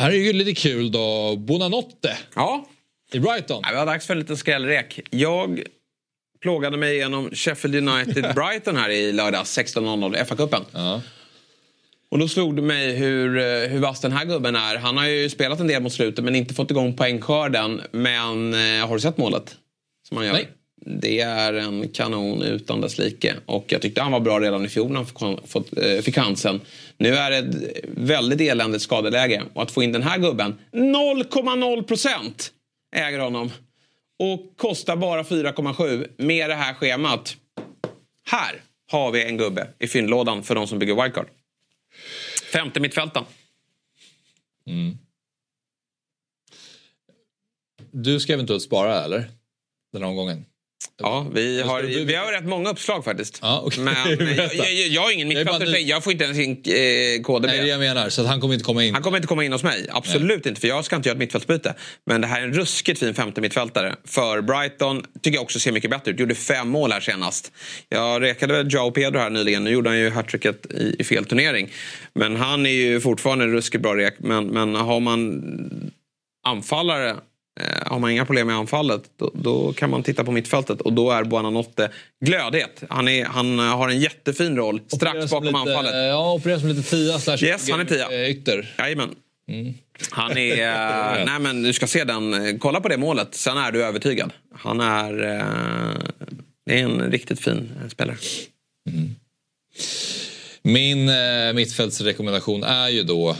Här 0.02 0.10
är 0.12 0.15
ju 0.15 0.34
lite 0.34 0.54
kul 0.54 0.91
då. 0.91 1.36
Bonanotte 1.36 2.17
ja, 2.36 2.65
i 3.12 3.19
Brighton. 3.19 3.63
det 3.69 3.76
var 3.76 3.86
dags 3.86 4.08
för 4.08 4.13
en 4.13 4.19
liten 4.19 4.38
skrällrek. 4.38 5.00
Jag 5.10 5.63
plågade 6.41 6.78
mig 6.78 6.95
igenom 6.95 7.30
Sheffield 7.32 7.76
United 7.89 8.24
Brighton 8.36 8.76
här 8.76 8.89
i 8.89 9.12
lördags 9.12 9.58
16.00 9.58 10.26
FA-cupen. 10.26 10.62
Ja. 10.72 11.02
Och 12.12 12.19
då 12.19 12.28
slog 12.28 12.56
det 12.56 12.62
mig 12.62 12.95
hur, 12.95 13.38
eh, 13.38 13.69
hur 13.69 13.80
vass 13.80 14.02
den 14.02 14.12
här 14.12 14.26
gubben 14.26 14.56
är. 14.56 14.78
Han 14.78 14.98
har 14.98 15.06
ju 15.08 15.30
spelat 15.30 15.60
en 15.60 15.67
del 15.67 15.82
mot 15.82 15.93
slutet 15.93 16.26
men 16.26 16.36
inte 16.36 16.54
fått 16.54 16.72
igång 16.72 16.93
poängskörden. 16.93 17.82
Men 17.91 18.54
eh, 18.54 18.88
har 18.88 18.93
du 18.93 19.00
sett 19.00 19.17
målet? 19.17 19.56
Som 20.08 20.17
han 20.17 20.26
gör? 20.26 20.34
Nej. 20.34 20.48
Det 20.86 21.19
är 21.19 21.54
en 21.54 21.88
kanon 21.88 22.41
utan 22.41 22.82
dess 22.82 22.98
like. 22.98 23.36
Och 23.45 23.65
jag 23.67 23.82
tyckte 23.82 24.02
han 24.02 24.12
var 24.12 24.19
bra 24.19 24.39
redan 24.39 24.65
i 24.65 24.69
fjol 24.69 24.91
när 24.91 24.95
han 24.95 25.06
fick, 25.06 25.78
eh, 25.78 26.02
fick 26.02 26.15
chansen. 26.15 26.62
Nu 26.98 27.15
är 27.15 27.32
det 27.32 27.38
ett 27.38 27.86
väldigt 27.88 28.41
eländigt 28.41 28.84
skadeläge. 28.84 29.43
Och 29.54 29.63
att 29.63 29.72
få 29.72 29.84
in 29.84 29.91
den 29.91 30.04
här 30.04 30.17
gubben, 30.17 30.56
0,0 30.72 31.84
procent 31.84 32.52
äger 32.91 33.19
honom. 33.19 33.52
Och 34.19 34.58
kostar 34.58 34.95
bara 34.95 35.23
4,7 35.23 36.12
med 36.17 36.49
det 36.49 36.56
här 36.56 36.73
schemat. 36.73 37.38
Här 38.25 38.62
har 38.91 39.12
vi 39.12 39.25
en 39.25 39.38
gubbe 39.38 39.73
i 39.80 39.88
fyndlådan 39.88 40.43
för 40.43 40.56
de 40.56 40.67
som 40.67 40.80
bygger 40.80 41.04
wildcard. 41.04 41.30
Femte 42.54 42.80
mittfältaren. 42.80 43.25
Mm. 44.65 44.97
Du 47.91 48.19
ska 48.19 48.34
eventuellt 48.34 48.63
spara 48.63 49.04
eller? 49.04 49.32
Den 49.91 50.02
här 50.02 50.10
omgången? 50.10 50.45
Ja, 51.01 51.27
vi 51.33 51.61
har, 51.61 51.81
vi 51.81 52.15
har 52.15 52.31
rätt 52.31 52.45
många 52.45 52.69
uppslag 52.69 53.05
faktiskt. 53.05 53.39
Ja, 53.41 53.61
okej. 53.65 53.83
Men 53.83 53.95
jag, 54.35 54.55
jag, 54.55 54.71
jag 54.73 55.01
har 55.01 55.11
ingen 55.11 55.31
Jag 55.31 55.37
mittfältare. 55.45 55.71
ny- 55.71 55.79
Jag 55.79 56.03
får 56.03 56.11
inte 56.13 56.23
ens 56.25 56.37
in 56.39 56.51
eh, 56.51 57.21
KDB. 57.23 57.45
Nej, 57.47 57.59
det 57.61 57.67
jag 57.67 57.79
menar. 57.79 58.09
Så 58.09 58.25
han 58.25 58.41
kommer 58.41 58.53
inte 58.53 58.63
komma 58.65 58.83
in. 58.83 58.93
Han 58.93 59.03
kommer 59.03 59.17
inte 59.17 59.27
komma 59.27 59.43
in 59.43 59.51
hos 59.51 59.63
mig. 59.63 59.87
Absolut 59.91 60.45
inte, 60.45 60.61
för 60.61 60.67
jag 60.67 60.85
ska 60.85 60.95
inte 60.95 61.09
göra 61.09 61.15
ett 61.15 61.19
mittfältsbyte. 61.19 61.75
Men 62.05 62.21
det 62.21 62.27
här 62.27 62.39
är 62.41 62.43
en 62.45 62.53
ruskigt 62.53 62.99
fin 62.99 63.13
femte 63.13 63.41
mittfältare. 63.41 63.95
För 64.05 64.41
Brighton 64.41 65.03
tycker 65.21 65.37
jag 65.37 65.43
också 65.43 65.59
ser 65.59 65.71
mycket 65.71 65.89
bättre 65.91 66.11
ut. 66.11 66.19
Gjorde 66.19 66.35
fem 66.35 66.69
mål 66.69 66.91
här 66.91 66.99
senast. 66.99 67.51
Jag 67.89 68.21
räkade 68.21 68.53
väl 68.53 68.73
Joao 68.73 68.91
Pedro 68.91 69.19
här 69.19 69.29
nyligen. 69.29 69.63
Nu 69.63 69.69
gjorde 69.71 69.89
han 69.89 69.99
ju 69.99 70.09
hattricket 70.09 70.65
i, 70.71 70.95
i 70.99 71.03
fel 71.03 71.25
turnering. 71.25 71.69
Men 72.13 72.35
han 72.35 72.65
är 72.65 72.69
ju 72.69 73.01
fortfarande 73.01 73.45
en 73.45 73.51
ruskigt 73.51 73.81
bra 73.83 73.95
rek. 73.95 74.13
Men, 74.19 74.47
men 74.47 74.75
har 74.75 74.99
man 74.99 75.43
anfallare 76.47 77.15
har 77.86 78.00
man 78.00 78.12
inga 78.12 78.26
problem 78.26 78.48
med 78.48 78.56
anfallet 78.56 79.02
då, 79.17 79.32
då 79.34 79.74
kan 79.74 79.89
man 79.89 80.04
titta 80.04 80.24
på 80.24 80.32
mittfältet 80.32 80.82
och 80.82 80.93
då 80.93 81.12
är 81.12 81.24
Buonanotte 81.24 81.91
glödhet. 82.26 82.84
Han, 82.89 83.08
är, 83.08 83.26
han 83.26 83.60
har 83.60 83.89
en 83.89 84.00
jättefin 84.00 84.58
roll 84.58 84.76
Opererar 84.91 85.12
strax 85.12 85.30
som 85.30 85.43
bakom 85.43 85.45
lite, 85.45 85.58
anfallet. 85.58 85.95
Ja, 85.95 86.34
opererar 86.34 86.60
som 86.60 86.69
lite 86.69 86.89
tia 86.89 87.19
slash 87.19 87.38
Yes, 87.43 87.69
han 87.69 87.80
är 87.80 87.86
tia. 87.86 88.12
eh, 88.12 88.30
ytter. 88.30 88.76
Jajamän. 88.78 89.15
Han 90.12 90.38
är... 90.38 91.26
nej 91.26 91.39
men 91.39 91.63
du 91.63 91.74
ska 91.74 91.88
se 91.88 92.04
den. 92.04 92.60
Kolla 92.60 92.82
på 92.82 92.88
det 92.88 92.98
målet. 92.98 93.36
Sen 93.36 93.58
är 93.58 93.72
du 93.72 93.86
övertygad. 93.86 94.34
Han 94.56 94.82
är... 94.82 95.38
Eh, 95.38 95.95
det 96.65 96.80
är 96.80 96.84
en 96.84 97.12
riktigt 97.12 97.39
fin 97.39 97.72
eh, 97.84 97.89
spelare. 97.89 98.17
Min 100.62 101.10
eh, 101.10 101.54
mittfältsrekommendation 101.54 102.63
är 102.63 102.89
ju 102.89 103.04
då 103.04 103.36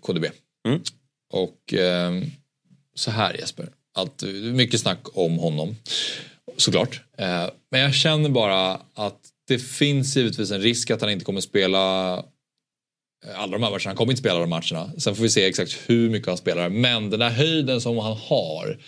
KDB. 0.00 0.24
Mm. 0.68 0.80
Och 1.32 1.74
eh, 1.74 2.12
så 2.94 3.10
här 3.10 3.34
Jesper. 3.34 3.68
Att, 3.94 4.22
mycket 4.52 4.80
snack 4.80 5.00
om 5.12 5.38
honom. 5.38 5.76
Såklart. 6.56 7.00
Eh, 7.18 7.46
men 7.70 7.80
jag 7.80 7.94
känner 7.94 8.28
bara 8.28 8.80
att 8.94 9.20
det 9.48 9.58
finns 9.58 10.16
givetvis 10.16 10.50
en 10.50 10.60
risk 10.60 10.90
att 10.90 11.00
han 11.00 11.10
inte 11.10 11.24
kommer 11.24 11.40
spela 11.40 12.12
eh, 13.26 13.40
alla 13.40 13.52
de 13.52 13.62
här 13.62 13.70
matcherna. 13.70 13.80
Han 13.84 13.96
kommer 13.96 14.12
inte 14.12 14.20
spela 14.20 14.38
de 14.38 14.50
matcherna. 14.50 14.90
Sen 14.98 15.14
får 15.14 15.22
vi 15.22 15.28
se 15.28 15.46
exakt 15.46 15.78
hur 15.86 16.10
mycket 16.10 16.28
han 16.28 16.36
spelar. 16.36 16.68
Men 16.68 17.10
den 17.10 17.20
där 17.20 17.30
höjden 17.30 17.80
som 17.80 17.98
han 17.98 18.16
har 18.16 18.78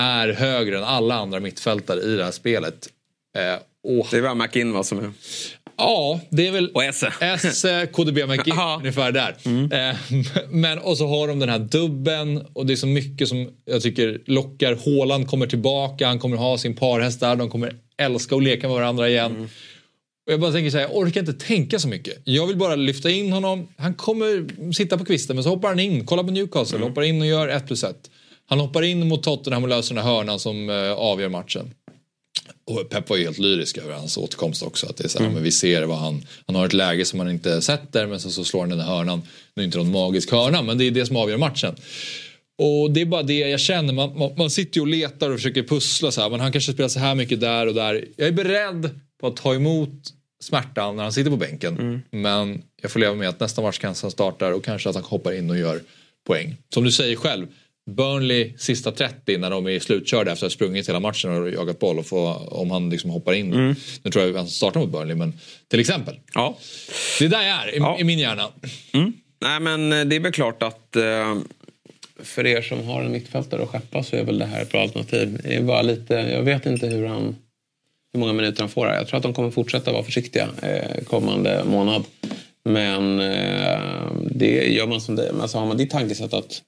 är 0.00 0.28
högre 0.28 0.78
än 0.78 0.84
alla 0.84 1.14
andra 1.14 1.40
mittfältare 1.40 2.00
i 2.00 2.16
det 2.16 2.24
här 2.24 2.32
spelet. 2.32 2.88
Eh, 3.36 3.58
och 3.84 4.06
Det 4.10 4.16
är 4.16 4.22
bara 4.22 4.34
McIn 4.34 4.72
va, 4.72 4.82
som 4.82 4.98
är... 4.98 5.12
Ja, 5.76 6.20
det 6.30 6.46
är 6.46 6.52
väl 6.52 6.68
Och 6.68 6.84
Esse. 6.84 7.12
S, 7.20 7.64
eh, 7.64 7.86
KDB 7.86 8.26
McGinn, 8.26 8.56
ungefär 8.78 9.12
där. 9.12 9.36
Eh, 9.90 9.96
Men, 10.50 10.78
och 10.78 10.98
så 10.98 11.06
har 11.06 11.28
de 11.28 11.38
den 11.38 11.48
här 11.48 11.58
dubben 11.58 12.46
och 12.52 12.66
det 12.66 12.72
är 12.72 12.76
så 12.76 12.86
mycket 12.86 13.28
som 13.28 13.50
jag 13.64 13.82
tycker 13.82 14.20
lockar. 14.26 14.74
Håland 14.74 15.28
kommer 15.28 15.46
tillbaka, 15.46 16.06
han 16.06 16.18
kommer 16.18 16.36
ha 16.36 16.58
sin 16.58 16.76
parhäst 16.76 17.20
där, 17.20 17.36
de 17.36 17.50
kommer 17.50 17.74
älska 17.98 18.34
och 18.34 18.42
leka 18.42 18.68
med 18.68 18.76
varandra 18.76 19.08
igen. 19.08 19.48
Och 20.26 20.32
jag 20.32 20.40
bara 20.40 20.52
tänker 20.52 20.70
så 20.70 20.76
här, 20.76 20.84
jag 20.84 20.96
orkar 20.96 21.20
inte 21.20 21.32
tänka 21.32 21.78
så 21.78 21.88
mycket. 21.88 22.18
Jag 22.24 22.46
vill 22.46 22.56
bara 22.56 22.76
lyfta 22.76 23.10
in 23.10 23.32
honom. 23.32 23.68
Han 23.76 23.94
kommer 23.94 24.46
sitta 24.72 24.98
på 24.98 25.04
kvisten 25.04 25.36
men 25.36 25.42
så 25.44 25.50
hoppar 25.50 25.68
han 25.68 25.80
in. 25.80 26.06
Kolla 26.06 26.24
på 26.24 26.30
Newcastle, 26.30 26.78
hoppar 26.78 27.02
in 27.02 27.20
och 27.20 27.26
gör 27.26 27.48
1 27.48 27.66
plus 27.66 27.84
1. 27.84 27.96
Han 28.46 28.60
hoppar 28.60 28.82
in 28.82 29.08
mot 29.08 29.22
Tottenham 29.22 29.62
och 29.62 29.68
löser 29.68 29.94
den 29.94 30.04
här 30.04 30.14
hörnan 30.14 30.38
som 30.38 30.70
eh, 30.70 30.92
avgör 30.92 31.28
matchen. 31.28 31.74
Och 32.64 32.88
Pep 32.88 33.10
var 33.10 33.16
ju 33.16 33.24
helt 33.24 33.38
lyrisk 33.38 33.78
över 33.78 33.94
hans 33.94 34.16
återkomst 34.16 34.62
också. 34.62 34.86
Att 34.86 34.96
det 34.96 35.04
är 35.04 35.08
så 35.08 35.22
här, 35.22 35.30
men 35.30 35.42
vi 35.42 35.52
ser 35.52 35.82
vad 35.82 35.98
han, 35.98 36.26
han 36.46 36.56
har 36.56 36.66
ett 36.66 36.72
läge 36.72 37.04
som 37.04 37.18
man 37.18 37.30
inte 37.30 37.62
sätter 37.62 38.06
men 38.06 38.20
så, 38.20 38.30
så 38.30 38.44
slår 38.44 38.60
han 38.60 38.68
den 38.68 38.80
här 38.80 38.86
hörnan. 38.86 39.22
Nu 39.54 39.62
är 39.62 39.64
inte 39.64 39.78
någon 39.78 39.92
magisk 39.92 40.30
hörna 40.30 40.62
men 40.62 40.78
det 40.78 40.84
är 40.84 40.90
det 40.90 41.06
som 41.06 41.16
avgör 41.16 41.36
matchen. 41.36 41.74
Och 42.58 42.90
det 42.90 43.00
är 43.00 43.06
bara 43.06 43.22
det 43.22 43.38
jag 43.38 43.60
känner. 43.60 43.92
Man, 43.92 44.18
man, 44.18 44.30
man 44.36 44.50
sitter 44.50 44.76
ju 44.76 44.80
och 44.80 44.86
letar 44.88 45.30
och 45.30 45.36
försöker 45.36 45.62
pussla 45.62 46.10
så 46.10 46.20
här. 46.20 46.30
Men 46.30 46.40
han 46.40 46.52
kanske 46.52 46.72
spelar 46.72 46.88
så 46.88 46.98
här 46.98 47.14
mycket 47.14 47.40
där 47.40 47.66
och 47.66 47.74
där. 47.74 48.04
Jag 48.16 48.28
är 48.28 48.32
beredd 48.32 48.90
på 49.20 49.26
att 49.26 49.36
ta 49.36 49.54
emot 49.54 49.90
smärtan 50.42 50.96
när 50.96 51.02
han 51.02 51.12
sitter 51.12 51.30
på 51.30 51.36
bänken. 51.36 52.02
Men 52.10 52.62
jag 52.82 52.90
får 52.90 53.00
leva 53.00 53.14
med 53.14 53.28
att 53.28 53.40
nästa 53.40 53.62
match 53.62 53.78
kanske 53.78 54.04
han 54.04 54.10
startar 54.10 54.52
och 54.52 54.64
kanske 54.64 54.88
att 54.88 54.94
han 54.94 55.04
hoppar 55.04 55.32
in 55.32 55.50
och 55.50 55.58
gör 55.58 55.80
poäng. 56.26 56.56
Som 56.74 56.84
du 56.84 56.92
säger 56.92 57.16
själv. 57.16 57.46
Burnley 57.90 58.54
sista 58.58 58.92
30 58.92 59.38
när 59.38 59.50
de 59.50 59.66
är 59.66 59.78
slutkörda 59.78 60.32
efter 60.32 60.46
att 60.46 60.52
ha 60.52 60.54
sprungit 60.54 60.88
hela 60.88 61.00
matchen 61.00 61.30
och 61.42 61.50
jagat 61.50 61.78
boll. 61.78 61.98
Och 61.98 62.06
få, 62.06 62.28
om 62.34 62.70
han 62.70 62.90
liksom 62.90 63.10
hoppar 63.10 63.32
in. 63.32 63.76
Nu 64.02 64.10
tror 64.10 64.24
jag 64.26 64.34
han 64.34 64.48
startar 64.48 64.80
mot 64.80 64.90
Burnley 64.92 65.16
men 65.16 65.32
till 65.68 65.80
exempel. 65.80 66.14
Ja. 66.34 66.58
Det 67.18 67.24
är 67.24 67.28
där 67.28 67.42
jag 67.42 67.62
är 67.68 67.74
i, 67.74 67.78
Ja. 67.78 67.96
i 68.00 68.04
min 68.04 68.18
hjärna. 68.18 68.48
Nej 69.40 69.60
men 69.60 69.92
eh, 69.92 70.04
det 70.04 70.16
är 70.16 70.20
väl 70.20 70.32
klart 70.32 70.62
att 70.62 70.96
eh, 70.96 71.36
för 72.22 72.46
er 72.46 72.62
som 72.62 72.86
har 72.86 73.02
en 73.02 73.12
mittfältare 73.12 73.62
att 73.62 73.68
skeppa 73.68 74.02
så 74.02 74.16
är 74.16 74.24
väl 74.24 74.38
det 74.38 74.44
här 74.46 74.62
ett 74.62 74.70
bra 74.72 74.80
alternativ. 74.82 75.40
Det 75.44 75.54
är 75.56 75.62
bara 75.62 75.82
lite, 75.82 76.14
jag 76.14 76.42
vet 76.42 76.66
inte 76.66 76.86
hur 76.86 77.06
han 77.06 77.36
hur 78.12 78.20
många 78.20 78.32
minuter 78.32 78.60
han 78.60 78.68
får 78.68 78.86
här. 78.86 78.94
Jag 78.94 79.08
tror 79.08 79.16
att 79.16 79.22
de 79.22 79.34
kommer 79.34 79.50
fortsätta 79.50 79.92
vara 79.92 80.02
försiktiga 80.02 80.48
eh, 80.62 81.04
kommande 81.04 81.64
månad. 81.64 82.04
Men 82.64 83.20
eh, 83.20 83.80
det 84.30 84.72
gör 84.72 84.86
man 84.86 85.00
som 85.00 85.16
det. 85.16 85.32
Alltså 85.40 85.58
har 85.58 85.66
man 85.66 85.76
ditt 85.76 85.90
tankesätt 85.90 86.34
att 86.34 86.62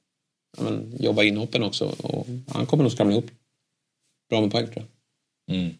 men, 0.58 0.96
jobba 1.00 1.22
inhoppen 1.22 1.62
också. 1.62 1.84
Och 1.98 2.26
han 2.48 2.66
kommer 2.66 2.84
nog 2.84 2.92
skramla 2.92 3.12
ihop 3.12 3.30
bra 4.30 4.40
med 4.40 4.50
poäng 4.50 4.66
tror 4.66 4.86
jag. 5.46 5.56
Mm. 5.56 5.74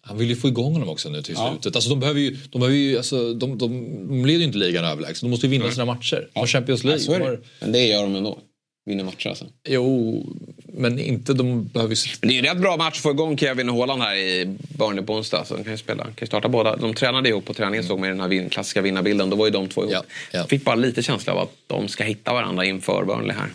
Han 0.00 0.18
vill 0.18 0.28
ju 0.28 0.36
få 0.36 0.48
igång 0.48 0.72
honom 0.72 0.88
också 0.88 1.08
nu 1.08 1.22
till 1.22 1.34
Ja. 1.34 1.50
slutet. 1.50 1.76
Alltså, 1.76 1.90
de 1.90 2.00
behöver 2.00 2.20
ju, 2.20 2.30
de, 2.50 2.58
behöver 2.58 2.76
ju, 2.78 2.96
alltså, 2.96 3.34
de, 3.34 3.58
de, 3.58 3.68
de 4.08 4.24
leder 4.26 4.38
ju 4.40 4.44
inte 4.44 4.58
ligan 4.58 4.84
överlägset. 4.84 5.20
De 5.22 5.30
måste 5.30 5.46
ju 5.46 5.50
vinna 5.50 5.70
sina 5.70 5.84
matcher. 5.84 6.30
De 6.32 6.38
har 6.40 6.46
Champions 6.46 6.84
League. 6.84 7.04
Ja, 7.08 7.30
det. 7.30 7.40
Men 7.60 7.72
det 7.72 7.86
gör 7.86 8.02
de 8.02 8.16
ändå. 8.16 8.38
Vinner 8.86 9.04
matcher 9.04 9.28
alltså. 9.28 9.46
jo, 9.68 10.26
men 10.64 10.98
inte 10.98 11.34
de 11.34 11.64
behöver 11.66 11.94
ju... 11.94 12.10
Men 12.20 12.28
det 12.28 12.32
är 12.32 12.42
ju 12.42 12.48
en 12.48 12.54
rätt 12.54 12.62
bra 12.62 12.76
match 12.76 12.96
att 12.96 13.02
få 13.02 13.10
igång 13.10 13.38
Kevin 13.38 13.68
och 13.68 13.76
Haaland 13.76 14.02
här 14.02 14.16
i 14.16 14.56
Burnley 14.78 15.04
på 15.04 15.14
onsdag. 15.14 15.44
Så 15.44 15.56
de 15.56 15.64
kan 15.64 15.72
ju 15.72 15.78
spela. 15.78 16.04
kan 16.04 16.14
ju 16.20 16.26
starta 16.26 16.48
båda. 16.48 16.76
De 16.76 16.94
tränade 16.94 17.28
ihop 17.28 17.44
på 17.44 17.54
träningen 17.54 17.84
såg 17.84 17.98
man 18.00 18.08
i 18.08 18.12
den 18.12 18.20
här 18.20 18.48
klassiska 18.48 18.80
vinnarbilden. 18.80 19.30
Då 19.30 19.36
var 19.36 19.46
ju 19.46 19.52
de 19.52 19.68
två 19.68 19.80
ihop. 19.82 19.92
Ja, 19.92 20.02
ja. 20.32 20.46
Fick 20.46 20.64
bara 20.64 20.74
lite 20.74 21.02
känsla 21.02 21.32
av 21.32 21.38
att 21.38 21.52
de 21.66 21.88
ska 21.88 22.04
hitta 22.04 22.32
varandra 22.32 22.64
inför 22.64 23.04
Burnley 23.04 23.36
här. 23.36 23.50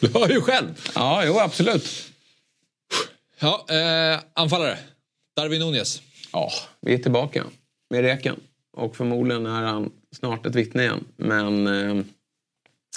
Du 0.00 0.08
hör 0.18 0.28
ju 0.28 0.40
själv. 0.40 0.66
Ja, 0.94 1.22
jo 1.26 1.38
absolut. 1.38 2.12
Ja, 3.38 3.66
eh, 3.70 4.20
anfallare. 4.34 4.78
Darwin 5.36 5.60
Nunez. 5.60 6.02
Ja, 6.32 6.50
vi 6.80 6.94
är 6.94 6.98
tillbaka 6.98 7.44
med 7.90 8.00
reken. 8.00 8.36
Och 8.76 8.96
förmodligen 8.96 9.46
är 9.46 9.62
han 9.62 9.90
snart 10.16 10.46
ett 10.46 10.54
vittne 10.54 10.82
igen. 10.82 11.04
Men 11.16 11.66
eh, 11.66 12.04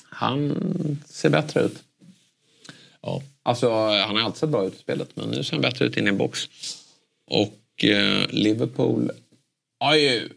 han 0.06 0.56
ser 1.06 1.30
bättre 1.30 1.62
ut. 1.62 1.84
Ja. 3.02 3.22
Alltså, 3.44 3.72
han 3.72 4.16
har 4.16 4.24
alltid 4.24 4.40
sett 4.40 4.50
bra 4.50 4.66
ut 4.66 4.76
i 4.76 4.78
spelet. 4.78 5.10
Men 5.14 5.30
nu 5.30 5.44
ser 5.44 5.52
han 5.52 5.62
bättre 5.62 5.86
ut 5.86 5.98
inne 5.98 6.10
i 6.10 6.14
box. 6.14 6.50
Och 7.28 7.84
eh, 7.84 8.28
Liverpool 8.30 9.12
har 9.80 9.96
ju... 9.96 10.30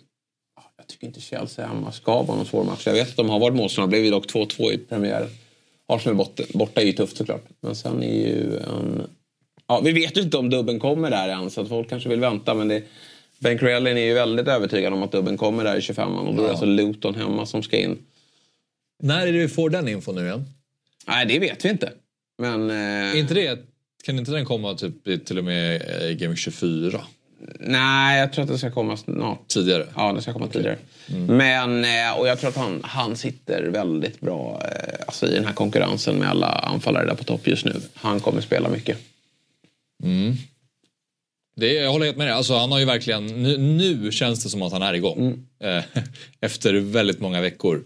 Jag 0.76 0.86
tycker 0.86 1.06
inte 1.06 1.20
Chelsea 1.20 1.66
hemma 1.66 1.92
ska 1.92 2.22
vara 2.22 2.36
någon 2.36 2.46
svår 2.46 2.64
match. 2.64 2.86
Jag 2.86 2.92
vet 2.92 3.08
att 3.08 3.16
de 3.16 3.30
har 3.30 3.38
varit 3.38 3.56
motståndare. 3.56 3.88
Blev 3.88 4.04
ju 4.04 4.10
dock 4.10 4.26
2-2 4.26 4.72
i 4.72 4.78
premiären. 4.78 5.28
Arsenal 5.86 6.16
borta, 6.16 6.42
borta 6.54 6.80
är 6.80 6.84
ju 6.84 6.92
tufft 6.92 7.16
såklart. 7.16 7.44
Men 7.60 7.76
sen 7.76 8.02
är 8.02 8.28
ju 8.28 8.56
en... 8.56 9.10
Ja, 9.66 9.80
vi 9.84 9.92
vet 9.92 10.16
ju 10.16 10.22
inte 10.22 10.36
om 10.36 10.50
dubben 10.50 10.80
kommer 10.80 11.10
där 11.10 11.28
än. 11.28 11.50
Så 11.50 11.60
att 11.60 11.68
folk 11.68 11.88
kanske 11.88 12.08
vill 12.08 12.20
vänta. 12.20 12.54
Men 12.54 12.68
det... 12.68 12.82
Ben 13.38 13.58
Crellin 13.58 13.96
är 13.96 14.04
ju 14.04 14.14
väldigt 14.14 14.48
övertygad 14.48 14.92
om 14.92 15.02
att 15.02 15.12
dubben 15.12 15.36
kommer 15.36 15.64
där 15.64 15.76
i 15.76 15.80
25 15.80 16.14
Och 16.14 16.34
då 16.34 16.42
är 16.42 16.44
det 16.44 16.50
alltså 16.50 16.66
Luton 16.66 17.14
hemma 17.14 17.46
som 17.46 17.62
ska 17.62 17.76
in. 17.76 17.98
När 19.02 19.26
är 19.26 19.32
det 19.32 19.38
vi 19.38 19.48
får 19.48 19.70
den 19.70 19.88
info 19.88 20.12
nu 20.12 20.26
igen? 20.26 20.44
Nej, 21.06 21.26
det 21.26 21.38
vet 21.38 21.64
vi 21.64 21.68
inte. 21.68 21.92
Men... 22.38 22.70
Eh... 22.70 23.18
Inte 23.18 23.34
det, 23.34 23.58
kan 24.04 24.18
inte 24.18 24.30
den 24.30 24.44
komma 24.44 24.74
typ 24.74 25.26
till 25.26 25.38
och 25.38 25.44
med 25.44 25.82
eh, 25.82 26.06
i 26.06 26.14
Game 26.14 26.36
24? 26.36 27.00
Nej, 27.60 28.20
jag 28.20 28.32
tror 28.32 28.42
att 28.42 28.50
det 28.50 28.58
ska 28.58 28.70
komma 28.70 28.96
snart. 28.96 29.48
Tidigare? 29.48 29.86
Ja, 29.96 30.12
det 30.12 30.22
ska 30.22 30.32
komma 30.32 30.48
tidigare. 30.48 30.78
Men, 31.28 31.84
eh, 31.84 32.18
och 32.18 32.28
jag 32.28 32.40
tror 32.40 32.50
att 32.50 32.56
han, 32.56 32.80
han 32.84 33.16
sitter 33.16 33.62
väldigt 33.62 34.20
bra 34.20 34.62
eh, 34.64 35.04
alltså 35.06 35.26
i 35.26 35.34
den 35.34 35.44
här 35.44 35.52
konkurrensen 35.52 36.16
med 36.18 36.28
alla 36.28 36.46
anfallare 36.46 37.06
där 37.06 37.14
på 37.14 37.24
topp 37.24 37.46
just 37.46 37.64
nu. 37.64 37.80
Han 37.94 38.20
kommer 38.20 38.40
spela 38.40 38.68
mycket. 38.68 38.98
Mm. 40.02 40.34
Det, 41.56 41.72
jag 41.72 41.92
håller 41.92 42.06
helt 42.06 42.16
med 42.16 42.26
dig. 42.26 42.34
Alltså, 42.34 42.54
han 42.54 42.72
har 42.72 42.78
ju 42.78 42.84
verkligen, 42.84 43.26
nu, 43.26 43.58
nu 43.58 44.12
känns 44.12 44.44
det 44.44 44.50
som 44.50 44.62
att 44.62 44.72
han 44.72 44.82
är 44.82 44.94
igång. 44.94 45.46
Eh, 45.60 45.84
efter 46.40 46.74
väldigt 46.74 47.20
många 47.20 47.40
veckor. 47.40 47.84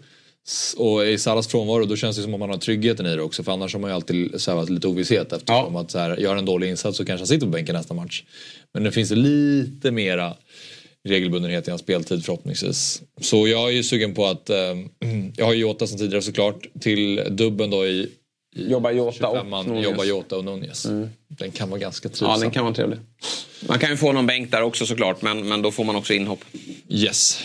Och 0.77 1.05
i 1.05 1.17
Salas 1.17 1.47
frånvaro 1.47 1.85
då 1.85 1.95
känns 1.95 2.17
det 2.17 2.23
som 2.23 2.33
att 2.33 2.39
man 2.39 2.49
har 2.49 2.57
tryggheten 2.57 3.05
i 3.05 3.15
det 3.15 3.21
också. 3.21 3.43
För 3.43 3.51
annars 3.51 3.73
har 3.73 3.79
man 3.79 3.89
ju 3.89 3.95
alltid 3.95 4.41
svävat 4.41 4.69
lite 4.69 4.87
ovisshet 4.87 5.33
eftersom 5.33 5.75
att 5.75 5.91
så 5.91 5.99
här, 5.99 6.17
gör 6.17 6.35
en 6.35 6.45
dålig 6.45 6.69
insats 6.69 6.97
så 6.97 7.05
kanske 7.05 7.21
han 7.21 7.27
sitter 7.27 7.45
på 7.45 7.51
bänken 7.51 7.75
nästa 7.75 7.93
match. 7.93 8.23
Men 8.73 8.83
nu 8.83 8.91
finns 8.91 9.09
det 9.09 9.15
lite 9.15 9.91
mera 9.91 10.35
regelbundenhet 11.07 11.67
i 11.67 11.71
hans 11.71 11.81
speltid 11.81 12.25
förhoppningsvis. 12.25 13.01
Så 13.21 13.47
jag 13.47 13.69
är 13.69 13.73
ju 13.73 13.83
sugen 13.83 14.13
på 14.13 14.25
att, 14.25 14.49
eh, 14.49 14.57
jag 15.37 15.45
har 15.45 15.53
ju 15.53 15.59
Jota 15.59 15.87
sedan 15.87 15.97
tidigare 15.97 16.21
såklart, 16.21 16.67
till 16.81 17.23
dubben 17.29 17.69
då 17.69 17.87
i 17.87 18.09
Jobba 18.57 18.91
Jota 18.91 19.27
och 19.27 19.37
25-man, 19.37 19.65
Nunez. 19.65 19.85
Jobba 19.85 20.03
Jota 20.03 20.37
och 20.37 20.45
Nunez. 20.45 20.87
Den 21.27 21.51
kan 21.51 21.69
vara 21.69 21.79
ganska 21.79 22.09
trivsam. 22.09 22.29
Ja, 22.29 22.37
den 22.37 22.51
kan 22.51 22.63
vara 22.63 22.73
trevlig. 22.75 22.99
Man 23.67 23.79
kan 23.79 23.89
ju 23.89 23.97
få 23.97 24.11
någon 24.11 24.27
bänk 24.27 24.51
där 24.51 24.61
också 24.61 24.85
såklart, 24.85 25.21
men, 25.21 25.47
men 25.47 25.61
då 25.61 25.71
får 25.71 25.83
man 25.83 25.95
också 25.95 26.13
inhopp. 26.13 26.39
Yes. 26.89 27.41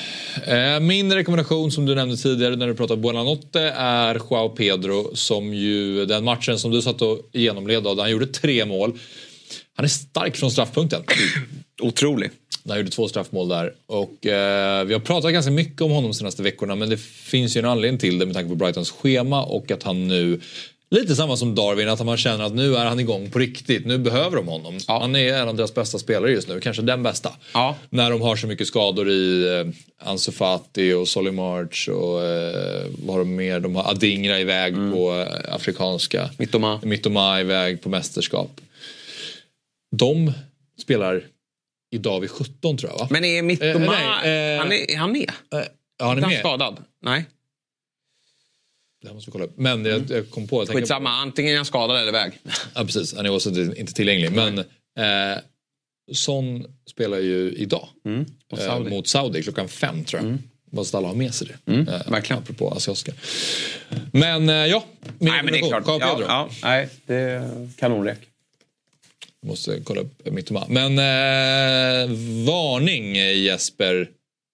Eh, 0.47 0.81
Min 0.81 1.13
rekommendation 1.13 1.73
som 1.73 1.87
du 1.87 1.95
nämnde 1.95 2.17
tidigare 2.17 2.57
när 2.57 2.67
du 2.67 2.75
pratade 2.75 3.01
Buonanotte 3.01 3.61
är 3.77 4.15
Joao 4.15 4.49
Pedro 4.49 5.17
som 5.17 5.55
ju 5.55 6.07
den 6.07 6.25
matchen 6.25 6.59
som 6.59 6.71
du 6.71 6.83
satt 6.83 7.03
och 7.03 7.19
genomled 7.33 7.87
av, 7.87 7.97
där 7.97 8.03
han 8.03 8.13
gjorde 8.13 8.27
tre 8.27 8.65
mål. 8.65 8.99
Han 9.75 9.85
är 9.85 9.89
stark 9.89 10.37
från 10.37 10.51
straffpunkten. 10.51 11.03
Otrolig. 11.83 12.31
Han 12.69 12.77
gjorde 12.79 12.91
två 12.91 13.09
straffmål 13.09 13.49
där. 13.49 13.75
Och 13.87 14.27
eh, 14.27 14.85
vi 14.85 14.93
har 14.93 15.01
pratat 15.01 15.33
ganska 15.33 15.51
mycket 15.51 15.81
om 15.81 15.91
honom 15.91 16.11
de 16.11 16.15
senaste 16.15 16.43
veckorna 16.43 16.75
men 16.75 16.91
det 16.91 17.01
finns 17.01 17.57
ju 17.57 17.59
en 17.59 17.65
anledning 17.65 17.99
till 17.99 18.19
det 18.19 18.27
med 18.27 18.35
tanke 18.35 18.49
på 18.49 18.55
Brightons 18.55 18.91
schema 18.91 19.45
och 19.45 19.71
att 19.71 19.83
han 19.83 20.09
nu 20.09 20.41
Lite 20.93 21.17
samma 21.17 21.37
som 21.37 21.55
Darwin, 21.55 21.89
att 21.89 22.07
man 22.07 22.17
känner 22.17 22.45
att 22.45 22.55
nu 22.55 22.77
är 22.77 22.85
han 22.85 23.01
igång 23.01 23.31
på 23.31 23.39
riktigt. 23.39 23.87
Nu 23.87 23.99
behöver 23.99 24.37
de 24.37 24.49
honom. 24.49 24.79
Han 24.87 25.17
är 25.17 25.35
en 25.35 25.49
av 25.49 25.55
deras 25.57 25.75
bästa 25.75 25.99
spelare 25.99 26.31
just 26.31 26.49
nu, 26.49 26.61
kanske 26.61 26.83
den 26.83 27.03
bästa. 27.03 27.33
När 27.91 28.11
de 28.11 28.21
har 28.21 28.37
så 28.37 28.47
mycket 28.47 28.67
skador 28.67 29.11
i 29.11 29.59
eh, 29.59 30.09
Ansu 30.09 30.33
Fati 30.33 30.93
och 30.93 31.09
Solly 31.09 31.31
March 31.31 31.89
och 31.89 32.25
eh, 32.25 32.87
vad 32.99 33.17
har 33.17 33.19
de 33.19 33.37
mer? 33.37 33.61
De 33.61 33.77
har 33.77 33.91
Adingra 33.91 34.41
iväg 34.41 34.75
på 34.75 35.27
eh, 35.29 35.55
afrikanska. 35.55 36.31
Mittoma. 36.39 36.81
Mittoma 36.83 37.41
iväg 37.41 37.83
på 37.83 37.89
mästerskap. 37.89 38.61
De 39.97 40.33
spelar 40.83 41.25
idag 41.95 42.21
vid 42.21 42.31
17 42.31 42.77
tror 42.77 42.93
jag 42.93 42.99
va? 42.99 43.09
Men 43.11 43.25
är 43.25 43.43
Mittoma... 43.43 43.75
Eh, 43.75 44.23
nej, 44.23 44.55
eh, 44.55 44.59
han, 44.59 44.73
är, 44.73 44.91
är 44.91 44.97
han 44.97 45.13
med? 45.13 45.33
ja, 45.51 45.65
han 45.99 46.19
är 46.19 46.23
han 46.23 46.31
med. 46.31 46.39
skadad? 46.39 46.77
Nej. 47.03 47.25
Det 49.03 49.09
här 49.09 49.15
måste 49.15 49.31
vi 49.31 49.33
kolla 49.33 49.45
upp. 49.45 49.53
Men 49.57 49.85
jag, 49.85 50.11
jag 50.11 50.31
kom 50.31 50.49
på... 50.49 50.67
Skitsamma, 50.67 51.11
antingen 51.11 51.53
är 51.53 51.57
han 51.57 51.65
skadad 51.65 51.97
eller 51.97 52.09
iväg. 52.09 52.39
Ja 52.75 52.85
precis, 52.85 53.15
han 53.17 53.27
är 53.27 53.35
också 53.35 53.51
inte 53.51 53.93
tillgänglig. 53.93 54.33
Men 54.33 54.59
eh, 54.59 55.39
Son 56.13 56.67
spelar 56.91 57.19
ju 57.19 57.53
idag 57.53 57.89
mot 58.05 58.61
eh, 58.61 58.67
Saudi. 58.67 58.91
mot 58.91 59.07
Saudi 59.09 59.43
klockan 59.43 59.69
fem 59.69 60.05
tror 60.05 60.23
jag. 60.23 60.39
Måste 60.71 60.97
alla 60.97 61.09
ha 61.09 61.15
med 61.15 61.35
sig 61.35 61.49
det. 61.49 61.73
Mm, 61.73 61.89
eh, 61.89 62.11
verkligen. 62.11 62.43
Apropå 62.43 62.71
asiatiska. 62.71 63.13
Men 64.13 64.49
eh, 64.49 64.55
ja, 64.55 64.85
min 65.19 65.33
Nej, 65.33 65.43
men 65.43 65.53
det 65.53 65.59
är 65.59 65.69
klart. 65.69 65.85
Ja, 65.87 66.21
ja, 66.21 66.49
nej, 66.63 66.89
det 67.07 67.15
är 67.15 67.71
kanonrek. 67.77 68.19
Måste 69.47 69.81
kolla 69.85 70.01
upp 70.01 70.33
Mittoma. 70.33 70.67
Men 70.69 70.99
eh, 70.99 72.17
varning 72.47 73.17
eh, 73.17 73.43
Jesper. 73.43 74.09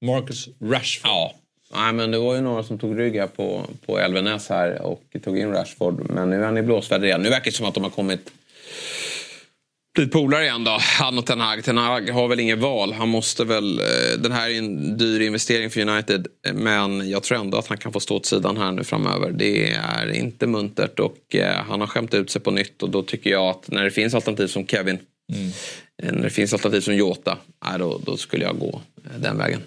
Marcus 0.05 0.49
Rashford. 0.63 1.11
Ja. 1.11 1.35
Nej, 1.75 1.93
men 1.93 2.11
det 2.11 2.19
var 2.19 2.35
ju 2.35 2.41
några 2.41 2.63
som 2.63 2.79
tog 2.79 2.99
rygg 2.99 3.17
här 3.17 3.27
på, 3.27 3.67
på 3.87 3.99
Elvenäs 3.99 4.49
här 4.49 4.83
och 4.83 5.03
tog 5.25 5.39
in 5.39 5.53
Rashford. 5.53 6.11
Men 6.11 6.31
nu 6.31 6.37
är 6.41 6.45
han 6.45 6.59
i 6.59 6.63
blåsväder 6.63 7.07
igen. 7.07 7.23
Nu 7.23 7.29
verkar 7.29 7.45
det 7.45 7.57
som 7.57 7.67
att 7.67 7.75
de 7.75 7.83
har 7.85 7.91
kommit 7.91 8.31
blivit 9.95 10.13
polare 10.13 10.45
igen 10.45 10.65
då. 10.65 10.79
Han 10.81 11.19
och 11.19 11.27
Ten 11.27 11.41
Hag. 11.41 11.65
Ten 11.65 11.77
Hag 11.77 12.11
har 12.11 12.29
väl 12.29 12.41
inget 12.41 12.59
val. 12.59 12.93
Han 12.93 13.09
måste 13.09 13.45
väl... 13.45 13.79
Eh, 13.81 14.19
den 14.19 14.33
här 14.33 14.51
är 14.51 14.59
en 14.59 14.97
dyr 14.99 15.21
investering 15.21 15.71
för 15.71 15.81
United. 15.81 16.27
Men 16.55 17.11
jag 17.11 17.23
tror 17.23 17.39
ändå 17.39 17.59
att 17.59 17.67
han 17.67 17.79
kan 17.79 17.93
få 17.93 18.01
stå 18.01 18.17
åt 18.17 18.27
sidan 18.27 18.57
här 18.57 18.73
nu 18.73 18.85
framöver. 18.85 19.31
Det 19.33 19.73
är 19.73 20.13
inte 20.13 20.47
muntert 20.47 21.01
och 21.01 21.35
eh, 21.35 21.57
han 21.69 21.81
har 21.81 21.87
skämt 21.87 22.15
ut 22.15 22.31
sig 22.31 22.43
på 22.43 22.51
nytt. 22.51 22.83
Och 22.83 22.91
då 22.91 23.03
tycker 23.03 23.31
jag 23.31 23.47
att 23.49 23.71
när 23.71 23.85
det 23.85 23.91
finns 23.91 24.15
alternativ 24.15 24.47
som 24.47 24.67
Kevin. 24.67 24.99
eh, 26.03 26.13
När 26.13 26.23
det 26.23 26.31
finns 26.31 26.53
alternativ 26.53 26.81
som 26.81 26.97
Jota. 26.97 27.39
Då, 27.79 28.01
då 28.05 28.17
skulle 28.17 28.45
jag 28.45 28.59
gå 28.59 28.81
den 29.19 29.39
vägen. 29.39 29.61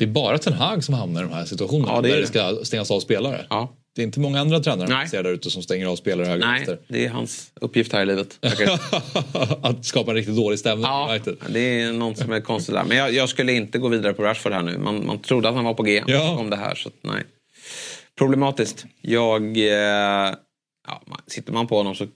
Det 0.00 0.04
är 0.04 0.08
bara 0.08 0.38
Ten 0.38 0.52
Hag 0.52 0.84
som 0.84 0.94
hamnar 0.94 1.20
i 1.22 1.24
de 1.24 1.32
här 1.32 1.44
situationerna 1.44 1.92
Ja, 1.92 2.00
det 2.00 2.08
är 2.08 2.10
där 2.10 2.16
det. 2.16 2.22
det 2.22 2.26
ska 2.26 2.64
stängas 2.64 2.90
av 2.90 3.00
spelare. 3.00 3.46
Ja. 3.50 3.76
Det 3.94 4.02
är 4.02 4.06
inte 4.06 4.20
många 4.20 4.40
andra 4.40 4.60
tränare 4.60 4.88
Nej. 4.88 5.08
ser 5.08 5.22
där 5.22 5.30
ute 5.30 5.50
som 5.50 5.62
stänger 5.62 5.86
av 5.86 5.96
spelare 5.96 6.26
höger 6.26 6.46
Nej, 6.46 6.54
vänster. 6.58 6.78
det 6.88 7.04
är 7.06 7.10
hans 7.10 7.50
uppgift 7.60 7.92
här 7.92 8.02
i 8.02 8.06
livet. 8.06 8.38
Att 9.62 9.84
skapa 9.84 10.10
en 10.10 10.16
riktigt 10.16 10.36
dålig 10.36 10.58
stämning. 10.58 10.84
Ja, 10.84 11.18
det 11.48 11.60
är 11.80 11.92
någon 11.92 12.16
som 12.16 12.32
är 12.32 12.40
konstig 12.40 12.74
där. 12.74 12.84
Men 12.84 12.96
jag, 12.96 13.12
jag 13.12 13.28
skulle 13.28 13.52
inte 13.52 13.78
gå 13.78 13.88
vidare 13.88 14.12
på 14.12 14.22
Rashford 14.22 14.52
här 14.52 14.62
nu. 14.62 14.78
Man, 14.78 15.06
man 15.06 15.18
trodde 15.18 15.48
att 15.48 15.54
han 15.54 15.64
var 15.64 15.74
på 15.74 15.82
G 15.82 16.02
Ja. 16.06 16.30
om 16.38 16.50
det 16.50 16.56
här. 16.56 16.74
Så 16.74 16.88
att, 16.88 16.94
nej. 17.00 17.22
Problematiskt. 18.18 18.86
Jag... 19.00 19.56
Eh, 19.56 20.34
ja, 20.86 21.02
sitter 21.26 21.52
man 21.52 21.66
på 21.66 21.76
honom 21.76 21.94
så 21.94 22.06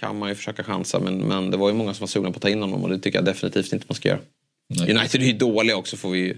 kan 0.00 0.18
man 0.18 0.28
ju 0.28 0.34
försöka 0.34 0.64
chansa. 0.64 1.00
Men, 1.00 1.18
men 1.18 1.50
det 1.50 1.56
var 1.56 1.68
ju 1.68 1.74
många 1.74 1.94
som 1.94 2.00
var 2.04 2.08
sugna 2.08 2.30
på 2.30 2.36
att 2.36 2.42
ta 2.42 2.48
in 2.48 2.60
honom 2.62 2.82
och 2.84 2.90
det 2.90 2.98
tycker 2.98 3.18
jag 3.18 3.24
definitivt 3.24 3.72
inte 3.72 3.86
man 3.88 3.94
ska 3.96 4.08
göra. 4.08 4.20
Nej. 4.68 4.94
United 4.96 5.22
är 5.22 5.26
ju 5.26 5.32
dåliga 5.32 5.76
också 5.76 5.96
får 5.96 6.10
vi 6.10 6.18
ju 6.18 6.36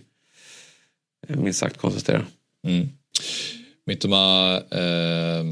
minst 1.28 1.58
sagt 1.58 1.76
konstatera. 1.78 2.22
Mm. 2.66 2.88
Mittoma, 3.86 4.56
eh, 4.70 5.44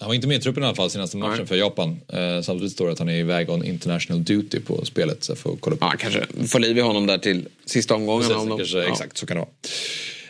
han 0.00 0.08
var 0.08 0.14
inte 0.14 0.28
med 0.28 0.36
i 0.36 0.40
truppen 0.40 0.62
i 0.62 0.66
alla 0.66 0.74
fall 0.74 0.90
senaste 0.90 1.16
matchen 1.16 1.46
för 1.46 1.56
Japan. 1.56 2.00
Eh, 2.08 2.40
samtidigt 2.42 2.72
står 2.72 2.86
det 2.86 2.92
att 2.92 2.98
han 2.98 3.08
är 3.08 3.16
iväg 3.18 3.50
on 3.50 3.64
international 3.64 4.24
duty 4.24 4.60
på 4.60 4.84
spelet. 4.84 5.24
Så 5.24 5.30
jag 5.32 5.38
får 5.38 5.56
kolla 5.56 5.76
upp. 5.76 5.82
Ja, 5.82 5.94
kanske 5.98 6.26
får 6.48 6.58
liv 6.60 6.78
i 6.78 6.80
honom 6.80 7.06
där 7.06 7.18
till 7.18 7.48
sista 7.64 7.94
omgången. 7.94 8.22
Precis, 8.28 8.42
om 8.42 8.48
de- 8.48 8.58
kanske, 8.58 8.78
ja. 8.78 8.88
Exakt, 8.92 9.18
så 9.18 9.26
kan 9.26 9.36
det 9.36 9.40
vara. 9.40 9.50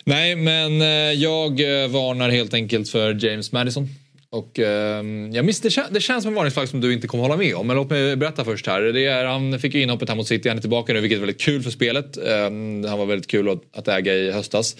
Nej, 0.04 0.36
men 0.36 0.80
eh, 0.82 0.86
jag 1.22 1.60
eh, 1.82 1.88
varnar 1.88 2.28
helt 2.30 2.54
enkelt 2.54 2.88
för 2.88 3.24
James 3.24 3.52
Madison. 3.52 3.88
Och 4.30 4.58
jag 5.32 5.44
miss, 5.44 5.60
det, 5.60 5.70
kän, 5.70 5.84
det 5.90 6.00
känns 6.00 6.22
som 6.22 6.32
en 6.32 6.34
varningsflagg 6.34 6.68
som 6.68 6.80
du 6.80 6.92
inte 6.92 7.06
kommer 7.06 7.22
hålla 7.22 7.36
med 7.36 7.54
om. 7.54 7.66
Men 7.66 7.76
låt 7.76 7.90
mig 7.90 8.16
berätta 8.16 8.44
först 8.44 8.66
här. 8.66 8.80
Det 8.82 9.06
är, 9.06 9.24
han 9.24 9.60
fick 9.60 9.74
ju 9.74 9.82
inhoppet 9.82 10.08
här 10.08 10.16
mot 10.16 10.26
City, 10.26 10.48
han 10.48 10.58
är 10.58 10.62
tillbaka 10.62 10.92
nu 10.92 11.00
vilket 11.00 11.16
är 11.16 11.20
väldigt 11.20 11.40
kul 11.40 11.62
för 11.62 11.70
spelet. 11.70 12.16
Eh, 12.16 12.42
han 12.88 12.98
var 12.98 13.06
väldigt 13.06 13.30
kul 13.30 13.48
att, 13.48 13.62
att 13.72 13.88
äga 13.88 14.14
i 14.14 14.30
höstas. 14.30 14.76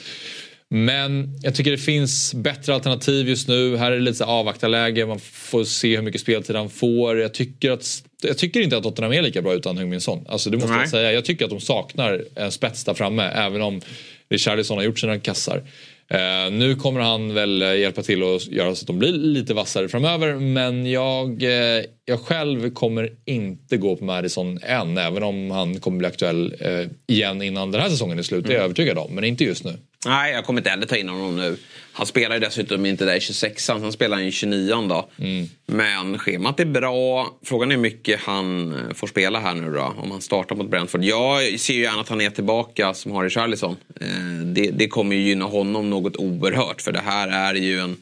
Men 0.69 1.39
jag 1.43 1.55
tycker 1.55 1.71
det 1.71 1.79
finns 1.79 2.35
bättre 2.35 2.75
alternativ 2.75 3.29
just 3.29 3.49
nu. 3.49 3.77
Här 3.77 3.93
är 3.93 3.97
det 3.97 4.03
lite 4.03 4.25
avvaktarläge. 4.25 5.07
Man 5.07 5.21
får 5.21 5.65
se 5.65 5.97
hur 5.97 6.03
mycket 6.03 6.21
speltid 6.21 6.57
han 6.57 6.71
får. 6.71 7.21
Jag 7.21 7.35
tycker, 7.35 7.71
att, 7.71 8.03
jag 8.23 8.39
tycker 8.39 8.61
inte 8.61 8.77
att 8.77 8.83
Tottenham 8.83 9.13
är 9.13 9.23
lika 9.23 9.43
bra 9.43 9.55
utan 9.55 9.79
Heung-Min 9.79 10.01
Son. 10.01 10.25
Alltså 10.29 10.51
det 10.51 10.57
måste 10.57 10.73
Nej. 10.73 10.81
jag 10.81 10.89
säga. 10.89 11.13
Jag 11.13 11.25
tycker 11.25 11.45
att 11.45 11.51
de 11.51 11.61
saknar 11.61 12.25
en 12.35 12.53
spets 12.53 12.85
där 12.85 12.95
framme. 12.95 13.23
Även 13.23 13.63
om 13.63 13.81
Richarlison 14.29 14.77
har 14.77 14.85
gjort 14.85 14.99
sina 14.99 15.19
kassar. 15.19 15.63
Eh, 16.11 16.53
nu 16.53 16.77
kommer 16.77 17.01
han 17.01 17.35
väl 17.35 17.63
eh, 17.63 17.75
hjälpa 17.75 18.03
till 18.03 18.23
att 18.23 18.47
göra 18.47 18.75
så 18.75 18.83
att 18.83 18.87
de 18.87 18.99
blir 18.99 19.13
lite 19.13 19.55
vassare 19.55 19.89
framöver. 19.89 20.35
Men 20.35 20.91
jag 20.91 21.43
eh, 21.43 21.85
jag 22.09 22.21
själv 22.21 22.71
kommer 22.71 23.13
inte 23.25 23.77
gå 23.77 23.97
på 23.97 24.05
Madison 24.05 24.59
än. 24.63 24.99
Även 24.99 25.23
om 25.23 25.51
han 25.51 25.81
kommer 25.81 25.99
bli 25.99 26.07
aktuell 26.07 26.55
eh, 26.61 26.89
igen 27.07 27.43
innan 27.43 27.71
den 27.71 27.81
här 27.81 27.89
säsongen 27.89 28.19
är 28.19 28.23
slut. 28.23 28.47
Det 28.47 28.53
är 28.53 28.55
jag 28.55 28.65
övertygad 28.65 28.99
om. 28.99 29.15
Men 29.15 29.25
inte 29.25 29.45
just 29.45 29.65
nu. 29.65 29.79
Nej, 30.07 30.33
jag 30.33 30.45
kommer 30.45 30.61
inte 30.61 30.71
heller 30.71 30.87
ta 30.87 30.97
in 30.97 31.09
honom 31.09 31.37
nu. 31.37 31.57
Han 31.93 32.07
spelar 32.07 32.37
ju 32.37 32.41
dessutom 32.41 32.87
inte 32.87 33.05
där 33.05 33.15
i 33.15 33.21
26 33.21 33.69
han 33.69 33.93
spelar 33.93 34.21
i 34.21 34.33
29 34.33 34.87
då. 34.89 35.09
Mm. 35.19 35.49
Men 35.67 36.19
schemat 36.19 36.61
är 36.61 36.65
bra. 36.65 37.31
Frågan 37.45 37.71
är 37.71 37.75
hur 37.75 37.83
mycket 37.83 38.21
han 38.21 38.73
eh, 38.73 38.95
får 38.95 39.07
spela 39.07 39.41
här 39.41 39.55
nu 39.55 39.73
då. 39.73 39.95
Om 39.99 40.11
han 40.11 40.21
startar 40.21 40.57
mot 40.57 40.71
Brentford. 40.71 41.05
Jag 41.05 41.61
ser 41.61 41.75
ju 41.75 41.83
gärna 41.83 42.01
att 42.01 42.09
han 42.09 42.21
är 42.21 42.31
tillbaka 42.31 42.95
som 42.95 43.13
Harry 43.13 43.31
Charlison. 43.31 43.77
Eh, 44.01 44.07
det, 44.45 44.71
det 44.71 44.89
kommer 44.89 45.17
ju 45.17 45.23
gynna 45.23 45.45
honom 45.45 45.91
något 45.91 46.17
oerhört. 46.17 46.83
För 46.83 46.93
det 46.93 47.03
här 47.05 47.29
är 47.29 47.55
ju 47.55 47.81
en 47.81 47.97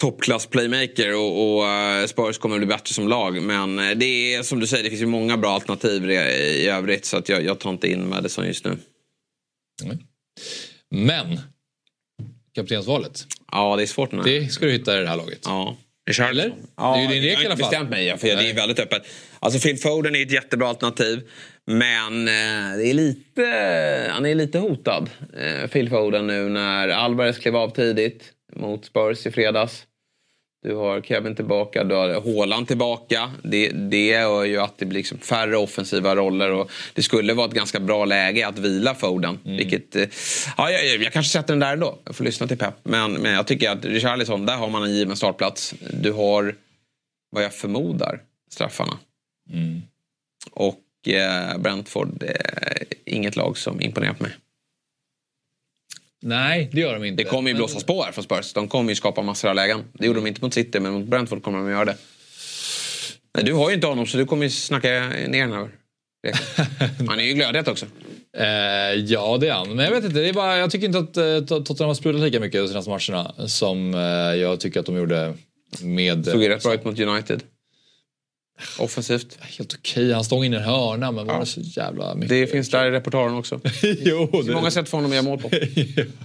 toppklass 0.00 0.46
playmaker 0.46 1.14
och, 1.16 1.56
och 1.56 1.68
eh, 1.68 2.06
Spurs 2.06 2.38
kommer 2.38 2.56
att 2.56 2.60
bli 2.60 2.66
bättre 2.66 2.94
som 2.94 3.08
lag. 3.08 3.42
Men 3.42 3.78
eh, 3.78 3.90
det 3.96 4.34
är 4.34 4.42
som 4.42 4.60
du 4.60 4.66
säger, 4.66 4.84
det 4.84 4.90
finns 4.90 5.02
ju 5.02 5.06
många 5.06 5.36
bra 5.36 5.50
alternativ 5.50 6.10
i, 6.10 6.14
i 6.14 6.68
övrigt. 6.68 7.04
Så 7.04 7.16
att 7.16 7.28
jag, 7.28 7.44
jag 7.44 7.58
tar 7.58 7.70
inte 7.70 7.88
in 7.88 8.08
Madison 8.08 8.46
just 8.46 8.64
nu. 8.64 8.76
Men 10.90 11.40
kaptensvalet. 12.54 13.26
Ja, 13.52 13.76
det 13.76 13.82
är 13.82 13.86
svårt 13.86 14.12
nu. 14.12 14.22
Det 14.22 14.52
ska 14.52 14.66
du 14.66 14.72
hitta 14.72 14.98
i 14.98 15.00
det 15.00 15.08
här 15.08 15.16
laget. 15.16 15.40
Ja. 15.44 15.76
Eller? 16.30 16.54
Ja, 16.76 16.96
det 16.96 17.00
är 17.00 17.02
ju 17.02 17.08
din 17.08 17.22
jag 17.22 17.22
lek 17.22 17.36
har 17.36 17.42
i 17.42 17.46
alla 17.46 17.52
inte 17.52 17.64
fall. 17.64 17.70
bestämt 17.70 17.90
mig, 17.90 18.18
för 18.18 18.26
det 18.26 18.50
är 18.50 18.54
väldigt 18.54 18.78
öppet. 18.78 19.02
Alltså 19.38 19.60
Phil 19.60 19.78
Foden 19.78 20.16
är 20.16 20.22
ett 20.22 20.32
jättebra 20.32 20.68
alternativ. 20.68 21.28
Men 21.66 22.28
eh, 22.28 22.76
det 22.76 22.90
är 22.90 22.94
lite, 22.94 23.42
han 24.10 24.26
är 24.26 24.34
lite 24.34 24.58
hotad, 24.58 25.10
eh, 25.36 25.66
Phil 25.68 25.90
Foden, 25.90 26.26
nu 26.26 26.48
när 26.48 26.88
Alvarez 26.88 27.38
klev 27.38 27.56
av 27.56 27.70
tidigt 27.70 28.24
mot 28.56 28.84
Spurs 28.84 29.26
i 29.26 29.30
fredags. 29.30 29.86
Du 30.62 30.74
har 30.74 31.00
Kevin 31.00 31.36
tillbaka, 31.36 31.84
du 31.84 31.94
har 31.94 32.08
Haaland 32.08 32.68
tillbaka. 32.68 33.30
Det, 33.42 33.68
det 33.68 34.06
gör 34.06 34.44
ju 34.44 34.58
att 34.58 34.78
det 34.78 34.86
blir 34.86 34.98
liksom 34.98 35.18
färre 35.18 35.56
offensiva 35.56 36.16
roller 36.16 36.52
och 36.52 36.70
det 36.94 37.02
skulle 37.02 37.34
vara 37.34 37.46
ett 37.46 37.54
ganska 37.54 37.80
bra 37.80 38.04
läge 38.04 38.46
att 38.46 38.58
vila 38.58 38.94
Foden. 38.94 39.38
Vilket, 39.44 39.96
eh, 39.96 40.08
ja, 40.56 40.70
jag, 40.70 41.02
jag, 41.02 41.12
kanske 41.12 41.32
sätter 41.32 41.52
den 41.52 41.60
där 41.60 41.72
ändå. 41.72 41.98
Jag 42.04 42.16
får 42.16 42.24
lyssna 42.24 42.46
till 42.46 42.58
Pep. 42.58 42.74
Men, 42.82 43.12
men 43.12 43.32
jag 43.32 43.46
tycker 43.46 43.70
att 43.70 43.84
Richarlison, 43.84 44.46
där 44.46 44.56
har 44.56 44.68
man 44.68 44.82
en 44.82 44.94
given 44.94 45.16
startplats. 45.16 45.74
Du 45.92 46.12
har, 46.12 46.54
vad 47.30 47.44
jag 47.44 47.54
förmodar, 47.54 48.20
straffarna. 48.50 48.98
Och 50.50 51.08
eh, 51.08 51.58
Brentford, 51.58 52.22
eh, 52.22 52.82
inget 53.04 53.36
lag 53.36 53.58
som 53.58 53.80
imponerar 53.80 54.12
på 54.12 54.22
mig. 54.22 54.32
Nej, 56.22 56.68
det 56.72 56.80
gör 56.80 56.94
de 56.94 57.04
inte. 57.04 57.22
Det 57.22 57.28
kommer 57.28 57.50
ju 57.50 57.56
blåsas 57.56 57.84
på 57.84 58.02
här 58.02 58.12
från 58.12 58.24
Spurs. 58.24 58.52
De 58.52 58.68
kommer 58.68 58.90
ju 58.90 58.96
skapa 58.96 59.22
massor 59.22 59.48
av 59.48 59.54
lägen. 59.54 59.84
Det 59.92 60.06
gjorde 60.06 60.18
de 60.20 60.26
inte 60.26 60.44
mot 60.44 60.54
City, 60.54 60.80
men 60.80 60.92
mot 60.92 61.06
Brentford 61.06 61.42
kommer 61.42 61.58
de 61.58 61.70
göra 61.70 61.84
det. 61.84 61.96
Nej, 63.34 63.44
du 63.44 63.52
har 63.52 63.68
ju 63.68 63.74
inte 63.74 63.86
honom, 63.86 64.06
så 64.06 64.16
du 64.16 64.26
kommer 64.26 64.44
ju 64.44 64.50
snacka 64.50 64.88
ner 64.88 65.40
den 65.40 65.52
här. 65.52 65.68
Han 67.08 67.20
är 67.20 67.24
ju 67.24 67.32
glödhet 67.34 67.68
också. 67.68 67.86
Eh, 68.38 68.44
ja, 69.06 69.38
det 69.40 69.48
är 69.48 69.52
han. 69.52 69.68
Men 69.76 69.84
jag 69.84 69.92
vet 69.92 70.04
inte, 70.04 70.20
det 70.20 70.28
är 70.28 70.32
bara, 70.32 70.58
jag 70.58 70.70
tycker 70.70 70.86
inte 70.86 70.98
att 70.98 71.16
eh, 71.16 71.22
Tot- 71.24 71.64
Tottenham 71.66 71.88
har 71.88 71.94
sprudlat 71.94 72.22
lika 72.24 72.40
mycket 72.40 72.60
de 72.60 72.68
senaste 72.68 72.90
matcherna 72.90 73.48
som 73.48 73.94
eh, 73.94 74.00
jag 74.40 74.60
tycker 74.60 74.80
att 74.80 74.86
de 74.86 74.96
gjorde 74.96 75.34
med... 75.82 76.24
Såg 76.26 76.42
ju 76.42 76.48
rätt 76.48 76.62
bra 76.62 76.74
ut 76.74 76.84
mot 76.84 76.98
United. 77.00 77.42
Offensivt. 78.78 79.38
Helt 79.40 79.74
okej, 79.74 80.12
han 80.12 80.24
stod 80.24 80.44
in 80.44 80.54
en 80.54 80.62
hörna 80.62 81.12
men 81.12 81.26
var 81.26 81.40
det 81.40 81.46
så 81.46 81.60
jävla 81.60 82.14
mycket? 82.14 82.28
Det 82.28 82.46
finns 82.46 82.70
där 82.70 82.86
i 82.86 82.90
repertoaren 82.90 83.34
också. 83.34 83.60
jo, 83.82 84.26
Det 84.32 84.38
finns 84.38 84.48
många 84.48 84.70
sätt 84.70 84.88
för 84.88 84.96
honom 84.98 85.10
att 85.10 85.14
göra 85.14 85.24
mål 85.24 85.38
på. 85.38 85.50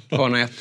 Hörna 0.15 0.41
ett. 0.41 0.51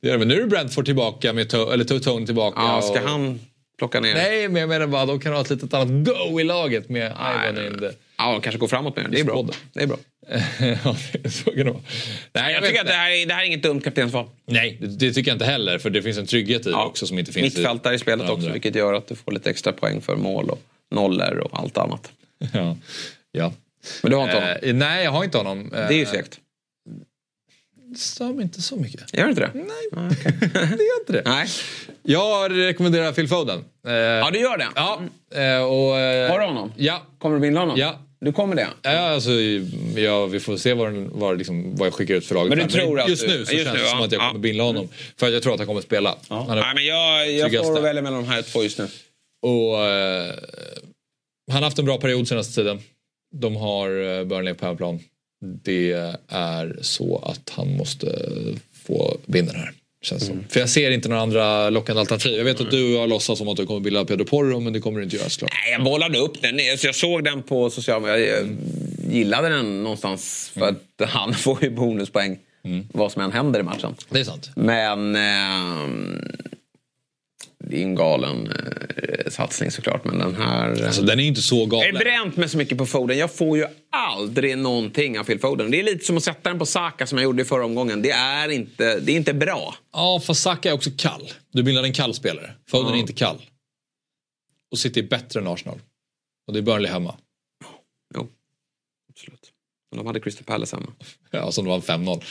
Det 0.00 0.08
gör 0.08 0.12
det, 0.14 0.18
men 0.18 0.28
nu 0.28 0.42
är 0.42 0.46
Brentford 0.46 0.84
tillbaka, 0.84 1.32
med 1.32 1.46
to- 1.52 1.72
eller 1.72 1.98
Tone 1.98 2.26
tillbaka. 2.26 2.60
Ja, 2.60 2.82
ska 2.82 2.92
och- 3.02 3.08
han 3.08 3.40
plocka 3.78 4.00
ner? 4.00 4.14
Nej, 4.14 4.48
men 4.48 4.60
jag 4.60 4.68
menar 4.68 4.86
bara 4.86 5.06
de 5.06 5.20
kan 5.20 5.32
ha 5.32 5.40
ett 5.40 5.50
litet 5.50 5.74
annat 5.74 6.06
go 6.06 6.40
i 6.40 6.44
laget 6.44 6.88
med 6.88 7.12
Ivan 7.12 7.66
in 7.66 7.78
the... 7.78 7.90
Ja, 8.18 8.32
de 8.32 8.40
kanske 8.40 8.58
går 8.58 8.68
framåt 8.68 8.96
mer. 8.96 9.08
Det 9.10 9.20
är 9.20 9.24
bra. 9.24 9.46
Det 9.72 9.82
är 9.82 9.86
bra. 9.86 9.96
ja, 10.84 10.96
så 11.30 11.44
kan 11.50 11.56
det 11.56 11.64
vara. 11.64 11.82
Nej, 12.32 12.54
Jag 12.54 12.60
vet 12.60 12.70
tycker 12.70 12.80
att 12.80 12.86
det 12.86 12.92
här, 12.92 13.10
är, 13.10 13.26
det 13.26 13.34
här 13.34 13.42
är 13.42 13.46
inget 13.46 13.62
dumt 13.62 13.80
kaptensval. 13.80 14.26
Nej, 14.46 14.76
det, 14.80 14.86
det 14.86 15.12
tycker 15.12 15.30
jag 15.30 15.34
inte 15.34 15.44
heller. 15.44 15.78
För 15.78 15.90
det 15.90 16.02
finns 16.02 16.18
en 16.18 16.26
trygghet 16.26 16.66
i 16.66 16.70
det 16.70 16.76
också 16.76 17.06
som 17.06 17.18
inte 17.18 17.32
finns 17.32 17.56
Mittfältare 17.56 17.94
i 17.94 17.98
spelet 17.98 18.30
också, 18.30 18.48
vilket 18.50 18.74
gör 18.74 18.92
att 18.94 19.08
du 19.08 19.14
får 19.14 19.32
lite 19.32 19.50
extra 19.50 19.72
poäng 19.72 20.00
för 20.00 20.16
mål 20.16 20.50
och 20.50 20.58
nollor 20.92 21.38
och 21.38 21.58
allt 21.60 21.78
annat. 21.78 22.10
Ja. 22.52 22.76
ja. 23.32 23.52
Men 24.02 24.10
du 24.10 24.16
har 24.16 24.24
inte 24.24 24.34
honom? 24.36 24.56
Eh, 24.62 24.74
nej, 24.74 25.04
jag 25.04 25.10
har 25.10 25.24
inte 25.24 25.38
honom. 25.38 25.68
Det 25.72 25.78
är 25.78 25.92
ju 25.92 26.06
segt. 26.06 26.38
Stör 27.96 28.32
mig 28.32 28.42
inte 28.42 28.62
så 28.62 28.76
mycket. 28.76 29.14
Gör 29.18 29.28
inte 29.28 29.40
det? 29.40 29.50
Nej, 29.54 30.10
det 30.52 30.84
gör 30.84 31.00
inte 31.00 31.12
det. 31.12 31.22
Nej. 31.24 31.46
Jag 32.02 32.56
rekommenderar 32.58 33.12
Phil 33.12 33.28
Foden. 33.28 33.64
Eh, 33.86 33.92
Ja, 33.92 34.30
du 34.32 34.38
gör 34.40 34.56
det? 34.58 34.68
Ja. 34.74 35.00
eh, 35.34 35.62
Och, 35.62 35.98
eh, 35.98 36.30
Har 36.30 36.38
du 36.40 36.46
honom? 36.46 36.72
Ja. 36.76 37.02
Kommer 37.18 37.34
du 37.36 37.40
binda 37.40 37.60
honom? 37.60 37.76
Ja. 37.78 37.98
Du 38.20 38.32
kommer 38.32 38.54
det? 38.56 38.68
Ja, 38.82 38.90
alltså, 38.98 39.30
ja, 39.96 40.26
vi 40.26 40.40
får 40.40 40.56
se 40.56 40.74
vad, 40.74 40.92
vad, 40.94 41.38
liksom, 41.38 41.76
vad 41.76 41.86
jag 41.86 41.94
skickar 41.94 42.14
ut 42.14 42.26
för 42.26 42.34
laget. 42.34 42.48
Men 42.48 42.58
du 42.58 42.72
tror 42.74 43.00
att 43.00 43.08
just 43.08 43.22
du- 43.22 43.28
nu 43.38 43.46
så 43.46 43.52
just 43.52 43.64
känns 43.64 43.76
nu, 43.76 43.82
det 43.82 43.88
som 43.88 43.98
ja. 43.98 44.04
att 44.04 44.12
jag 44.12 44.20
kommer 44.20 44.34
Ja. 44.34 44.38
binda 44.38 44.64
honom. 44.64 44.88
För 45.16 45.26
att 45.26 45.32
jag 45.32 45.42
tror 45.42 45.52
att 45.52 45.58
han 45.60 45.66
kommer 45.66 45.80
spela. 45.80 46.10
Är 46.30 46.54
Nej, 46.54 46.74
men 46.74 46.84
jag, 46.86 47.32
jag 47.52 47.64
får 47.66 47.80
välja 47.80 48.02
mellan 48.02 48.22
de 48.24 48.28
här 48.28 48.42
två 48.42 48.62
just 48.62 48.78
nu. 48.78 48.88
Och, 49.42 49.84
eh, 49.84 50.34
han 51.50 51.56
har 51.56 51.62
haft 51.62 51.78
en 51.78 51.84
bra 51.84 51.98
period 51.98 52.28
senaste 52.28 52.54
tiden. 52.54 52.80
De 53.34 53.56
har 53.56 54.18
eh, 54.18 54.24
Burnley 54.24 54.54
på 54.54 54.64
hemmaplan. 54.64 55.00
Det 55.64 55.92
är 56.28 56.78
så 56.80 57.18
att 57.18 57.50
han 57.50 57.76
måste 57.76 58.06
få 58.86 59.16
vinna 59.26 59.52
det 59.52 59.58
här. 59.58 59.72
Känns 60.02 60.30
Mm. 60.30 60.44
För 60.48 60.60
jag 60.60 60.68
ser 60.68 60.90
inte 60.90 61.08
några 61.08 61.22
andra 61.22 61.70
lockande 61.70 62.00
alternativ. 62.00 62.36
Jag 62.36 62.44
vet 62.44 62.60
att 62.60 62.70
du 62.70 62.96
har 62.96 63.06
låtsats 63.06 63.38
som 63.38 63.48
att 63.48 63.56
du 63.56 63.66
kommer 63.66 63.80
bilda 63.80 64.04
Pedro 64.04 64.24
Porro 64.24 64.60
men 64.60 64.72
det 64.72 64.80
kommer 64.80 64.98
du 64.98 65.04
inte 65.04 65.16
göra 65.16 65.28
såklart. 65.28 65.52
Nej, 65.64 65.72
jag 65.72 65.84
bollade 65.84 66.18
upp 66.18 66.42
den. 66.42 66.58
Jag 66.82 66.94
såg 66.94 67.24
den 67.24 67.42
på 67.42 67.70
sociala 67.70 68.00
medier. 68.00 68.36
Jag 68.36 68.48
gillade 69.14 69.48
den 69.48 69.82
någonstans 69.82 70.50
för 70.54 70.68
att 70.68 71.08
han 71.10 71.34
får 71.44 71.64
ju 71.64 71.70
bonuspoäng 71.70 72.38
vad 72.92 73.12
som 73.12 73.22
än 73.22 73.32
händer 73.32 73.60
i 73.60 73.62
matchen. 73.62 73.94
Det 74.10 74.20
är 74.20 74.24
sant. 74.24 74.50
Men 74.56 75.16
ehm, 75.16 76.20
det 77.72 77.78
är 77.78 77.82
en 77.82 77.94
galen 77.94 78.46
eh, 78.52 79.30
satsning 79.30 79.70
såklart. 79.70 80.04
Men 80.04 80.18
den 80.18 80.34
här... 80.36 80.80
eh, 80.80 80.86
Alltså 80.86 81.02
den 81.02 81.18
är 81.18 81.22
ju 81.22 81.28
inte 81.28 81.42
så 81.42 81.56
jag 81.58 81.70
galen. 81.70 81.96
är 81.96 82.00
bränt 82.00 82.36
mig 82.36 82.48
så 82.48 82.56
mycket 82.58 82.78
på 82.78 82.86
Foden. 82.86 83.18
Jag 83.18 83.34
får 83.34 83.56
ju 83.58 83.66
aldrig 83.92 84.58
någonting 84.58 85.18
av 85.18 85.24
Phil 85.24 85.38
Foden. 85.38 85.70
Det 85.70 85.80
är 85.80 85.82
lite 85.82 86.04
som 86.04 86.16
att 86.16 86.22
sätta 86.24 86.48
den 86.48 86.58
på 86.58 86.66
Saka 86.66 87.06
som 87.06 87.18
jag 87.18 87.24
gjorde 87.24 87.42
i 87.42 87.44
förra 87.44 87.64
omgången. 87.64 88.02
Det 88.02 88.10
är 88.10 88.48
inte, 88.48 89.00
det 89.00 89.12
är 89.12 89.16
inte 89.16 89.34
bra. 89.34 89.74
Ja, 89.92 90.20
fast 90.24 90.42
Saka 90.42 90.68
är 90.70 90.72
också 90.72 90.90
kall. 90.96 91.30
Du 91.52 91.62
bildar 91.62 91.82
en 91.82 91.92
kall 91.92 92.14
spelare. 92.14 92.50
Foden 92.70 92.88
Ja. 92.90 92.96
är 92.96 93.00
inte 93.00 93.12
kall. 93.12 93.36
Och 94.72 94.78
City 94.78 95.00
är 95.00 95.04
bättre 95.08 95.40
än 95.40 95.46
Arsenal. 95.46 95.78
Och 96.46 96.52
det 96.52 96.58
är 96.58 96.62
Burnley 96.62 96.90
hemma. 96.92 97.14
Men 99.92 99.98
de 99.98 100.06
hade 100.06 100.20
Crystal 100.20 100.44
Palace 100.44 100.76
hemma. 100.76 100.92
Ja, 101.34 101.52
som 101.52 101.64
det 101.64 101.70
var 101.70 101.80
5-0. 101.80 102.22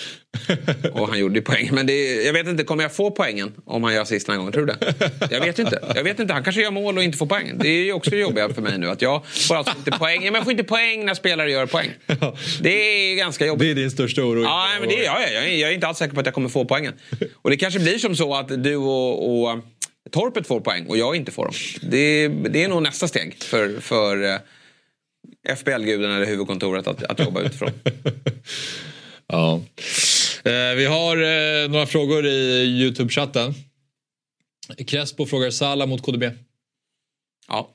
Och 0.91 1.07
han 1.07 1.19
gjorde 1.19 1.35
ju 1.35 1.41
poäng. 1.41 1.69
Men 1.71 1.87
det, 1.87 2.23
jag 2.23 2.33
vet 2.33 2.47
inte, 2.47 2.63
kommer 2.63 2.83
jag 2.83 2.95
få 2.95 3.11
poängen 3.11 3.53
om 3.65 3.83
han 3.83 3.93
gör 3.93 4.01
assist 4.01 4.25
den 4.25 4.33
här 4.33 4.37
gången? 4.37 4.53
Tror 4.53 4.65
du 4.65 4.73
det? 4.73 4.93
Jag 5.31 5.41
vet 5.41 5.59
inte. 5.59 5.93
Jag 5.95 6.03
vet 6.03 6.19
inte. 6.19 6.33
Han 6.33 6.43
kanske 6.43 6.61
gör 6.61 6.71
mål 6.71 6.97
och 6.97 7.03
inte 7.03 7.17
får 7.17 7.25
poäng. 7.25 7.57
Det 7.57 7.67
är 7.67 7.83
ju 7.83 7.93
också 7.93 8.09
det 8.09 8.17
jobbiga 8.17 8.49
för 8.49 8.61
mig 8.61 8.77
nu. 8.77 8.89
Att 8.89 9.01
jag 9.01 9.25
får 9.25 9.55
alltså 9.55 9.73
inte 9.77 9.91
poäng. 9.91 10.15
Ja, 10.15 10.31
men 10.31 10.33
jag 10.33 10.43
får 10.43 10.51
inte 10.51 10.63
poäng 10.63 11.05
när 11.05 11.13
spelare 11.13 11.51
gör 11.51 11.65
poäng. 11.65 11.89
Det 12.61 12.69
är 12.69 13.15
ganska 13.15 13.45
jobbigt. 13.45 13.67
Det 13.67 13.71
är 13.71 13.75
din 13.75 13.91
största 13.91 14.21
oro. 14.21 14.43
Ja, 14.43 14.67
men 14.79 14.89
det, 14.89 14.95
ja, 14.95 15.21
jag, 15.21 15.43
är, 15.43 15.57
jag 15.57 15.69
är 15.69 15.73
inte 15.73 15.87
alls 15.87 15.97
säker 15.97 16.13
på 16.13 16.19
att 16.19 16.25
jag 16.25 16.35
kommer 16.35 16.49
få 16.49 16.65
poängen. 16.65 16.93
Och 17.41 17.49
det 17.49 17.57
kanske 17.57 17.79
blir 17.79 17.97
som 17.97 18.15
så 18.15 18.35
att 18.35 18.63
du 18.63 18.75
och, 18.75 19.43
och 19.43 19.59
Torpet 20.11 20.47
får 20.47 20.59
poäng 20.59 20.85
och 20.85 20.97
jag 20.97 21.15
inte 21.15 21.31
får 21.31 21.45
dem. 21.45 21.53
Det, 21.81 22.27
det 22.27 22.63
är 22.63 22.67
nog 22.67 22.83
nästa 22.83 23.07
steg 23.07 23.43
för, 23.43 23.81
för 23.81 24.23
eh, 24.23 24.35
FBL-guden 25.47 26.11
eller 26.11 26.25
huvudkontoret 26.25 26.87
att, 26.87 27.03
att 27.03 27.19
jobba 27.19 27.41
utifrån. 27.41 27.71
Ja. 29.33 29.61
Eh, 30.43 30.75
vi 30.75 30.85
har 30.85 31.17
eh, 31.17 31.69
några 31.69 31.85
frågor 31.85 32.25
i 32.25 32.63
Youtube-chatten. 32.63 33.53
Crespo 34.87 35.25
frågar 35.25 35.49
Salah 35.49 35.87
mot 35.87 36.01
KDB. 36.01 36.23
Ja. 37.47 37.69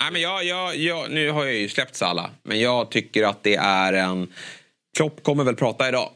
Nej, 0.00 0.12
men 0.12 0.22
jag, 0.22 0.44
jag, 0.44 0.76
jag, 0.76 1.10
nu 1.10 1.30
har 1.30 1.44
jag 1.44 1.54
ju 1.54 1.68
släppt 1.68 1.96
Salah, 1.96 2.30
men 2.42 2.60
jag 2.60 2.90
tycker 2.90 3.22
att 3.22 3.42
det 3.42 3.54
är 3.56 3.92
en... 3.92 4.32
Klopp 4.96 5.22
kommer 5.22 5.44
väl 5.44 5.56
prata 5.56 5.88
idag. 5.88 6.10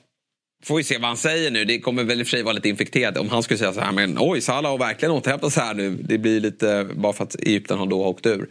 Får 0.64 0.76
vi 0.76 0.84
se 0.84 0.98
vad 0.98 1.08
han 1.08 1.16
säger 1.16 1.50
nu. 1.50 1.64
Det 1.64 1.80
kommer 1.80 2.04
väl 2.04 2.20
i 2.20 2.22
och 2.22 2.26
för 2.26 2.30
sig 2.30 2.42
vara 2.42 2.52
lite 2.52 2.68
infekterat 2.68 3.16
om 3.16 3.28
han 3.28 3.42
skulle 3.42 3.58
säga 3.58 3.72
så 3.72 3.80
här, 3.80 3.92
men 3.92 4.16
oj, 4.20 4.40
Salah 4.40 4.70
har 4.70 4.78
verkligen 4.78 5.12
återhämtat 5.12 5.52
sig 5.52 5.62
här 5.62 5.74
nu. 5.74 5.90
Det 5.90 6.18
blir 6.18 6.40
lite, 6.40 6.86
bara 6.94 7.12
för 7.12 7.24
att 7.24 7.34
Egypten 7.34 7.78
har 7.78 7.86
då 7.86 8.06
åkt 8.06 8.26
ur. 8.26 8.48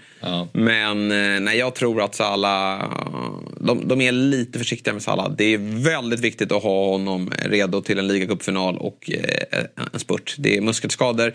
Men 0.53 1.11
eh, 1.11 1.39
nej, 1.39 1.57
jag 1.57 1.75
tror 1.75 2.01
att 2.01 2.15
Salah, 2.15 2.91
de, 3.59 3.87
de 3.87 4.01
är 4.01 4.11
lite 4.11 4.59
försiktiga 4.59 4.93
med 4.93 5.01
Salah. 5.01 5.31
Det 5.37 5.53
är 5.53 5.83
väldigt 5.83 6.19
viktigt 6.19 6.51
att 6.51 6.63
ha 6.63 6.85
honom 6.91 7.31
redo 7.45 7.81
till 7.81 7.99
en 7.99 8.07
ligacupfinal 8.07 8.77
och 8.77 9.11
eh, 9.11 9.65
en 9.93 9.99
spurt. 9.99 10.35
Det 10.37 10.57
är 10.57 10.61
muskelskador 10.61 11.33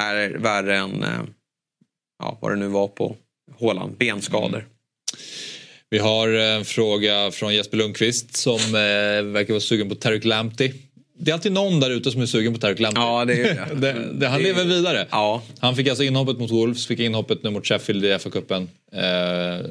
är 0.00 0.30
värre 0.30 0.78
än 0.78 1.02
eh, 1.02 1.20
ja, 2.18 2.38
vad 2.40 2.52
det 2.52 2.56
nu 2.56 2.68
var 2.68 2.88
på 2.88 3.16
Håland, 3.58 3.96
benskador. 3.96 4.66
Vi 5.90 5.98
har 5.98 6.28
en 6.28 6.64
fråga 6.64 7.30
från 7.30 7.54
Jesper 7.54 7.76
Lundqvist 7.76 8.36
som 8.36 8.54
eh, 8.60 9.32
verkar 9.32 9.52
vara 9.52 9.60
sugen 9.60 9.88
på 9.88 9.94
Tarek 9.94 10.24
Lamptey. 10.24 10.72
det 11.18 11.30
är 11.30 11.34
alltid 11.34 11.52
någon 11.52 11.80
där 11.80 11.90
ute 11.90 12.10
som 12.10 12.22
är 12.22 12.26
sugen 12.26 12.52
på 12.54 12.58
Tarek 12.60 12.78
Lamptey. 12.80 13.02
Ja, 13.04 13.24
det 13.24 13.32
är 13.34 13.54
det. 13.54 13.74
det, 13.92 14.08
det, 14.12 14.26
han 14.28 14.38
Det- 14.38 14.44
lever 14.44 14.64
vidare. 14.64 15.06
Ja. 15.10 15.42
Han 15.58 15.76
fick 15.76 15.88
alltså 15.88 16.04
inhoppet 16.04 16.38
mot 16.38 16.50
Wolves, 16.50 16.86
fick 16.86 16.98
inhoppet 17.00 17.42
nu 17.42 17.50
mot 17.50 17.66
Sheffield 17.66 18.04
i 18.04 18.08
FA-cupen. 18.12 18.68
Eh, 18.92 19.66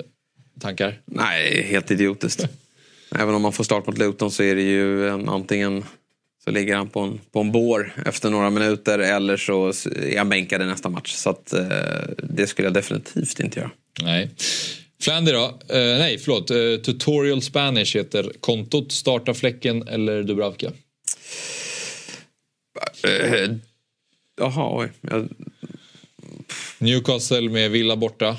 tankar? 0.61 1.01
Nej, 1.05 1.63
helt 1.63 1.91
idiotiskt. 1.91 2.45
Även 3.19 3.35
om 3.35 3.41
man 3.41 3.53
får 3.53 3.63
start 3.63 3.87
mot 3.87 3.97
Luton 3.97 4.31
så 4.31 4.43
är 4.43 4.55
det 4.55 4.61
ju 4.61 5.09
en, 5.09 5.29
antingen 5.29 5.83
så 6.43 6.51
ligger 6.51 6.75
han 6.75 6.89
på 6.89 6.99
en, 6.99 7.19
på 7.31 7.39
en 7.39 7.51
bår 7.51 7.93
efter 8.05 8.29
några 8.29 8.49
minuter 8.49 8.99
eller 8.99 9.37
så 9.37 9.67
är 9.95 10.17
han 10.17 10.29
bänkad 10.29 10.61
i 10.61 10.65
nästa 10.65 10.89
match. 10.89 11.13
Så 11.13 11.29
att, 11.29 11.53
eh, 11.53 11.67
det 12.17 12.47
skulle 12.47 12.65
jag 12.65 12.73
definitivt 12.73 13.39
inte 13.39 13.59
göra. 13.59 13.71
Nej. 14.01 14.29
Flandy 15.01 15.31
då? 15.31 15.45
Eh, 15.69 15.97
nej, 15.97 16.17
förlåt. 16.17 16.51
Eh, 16.51 16.57
Tutorial 16.83 17.41
Spanish 17.41 17.95
heter 17.95 18.31
kontot. 18.39 18.91
Starta 18.91 19.33
fläcken 19.33 19.87
eller 19.87 20.23
Dubravka? 20.23 20.71
Eh, 23.03 23.51
Jaha, 24.41 24.79
oj. 24.83 24.91
Jag, 25.01 25.29
Newcastle 26.77 27.49
med 27.49 27.71
Villa 27.71 27.95
borta. 27.95 28.37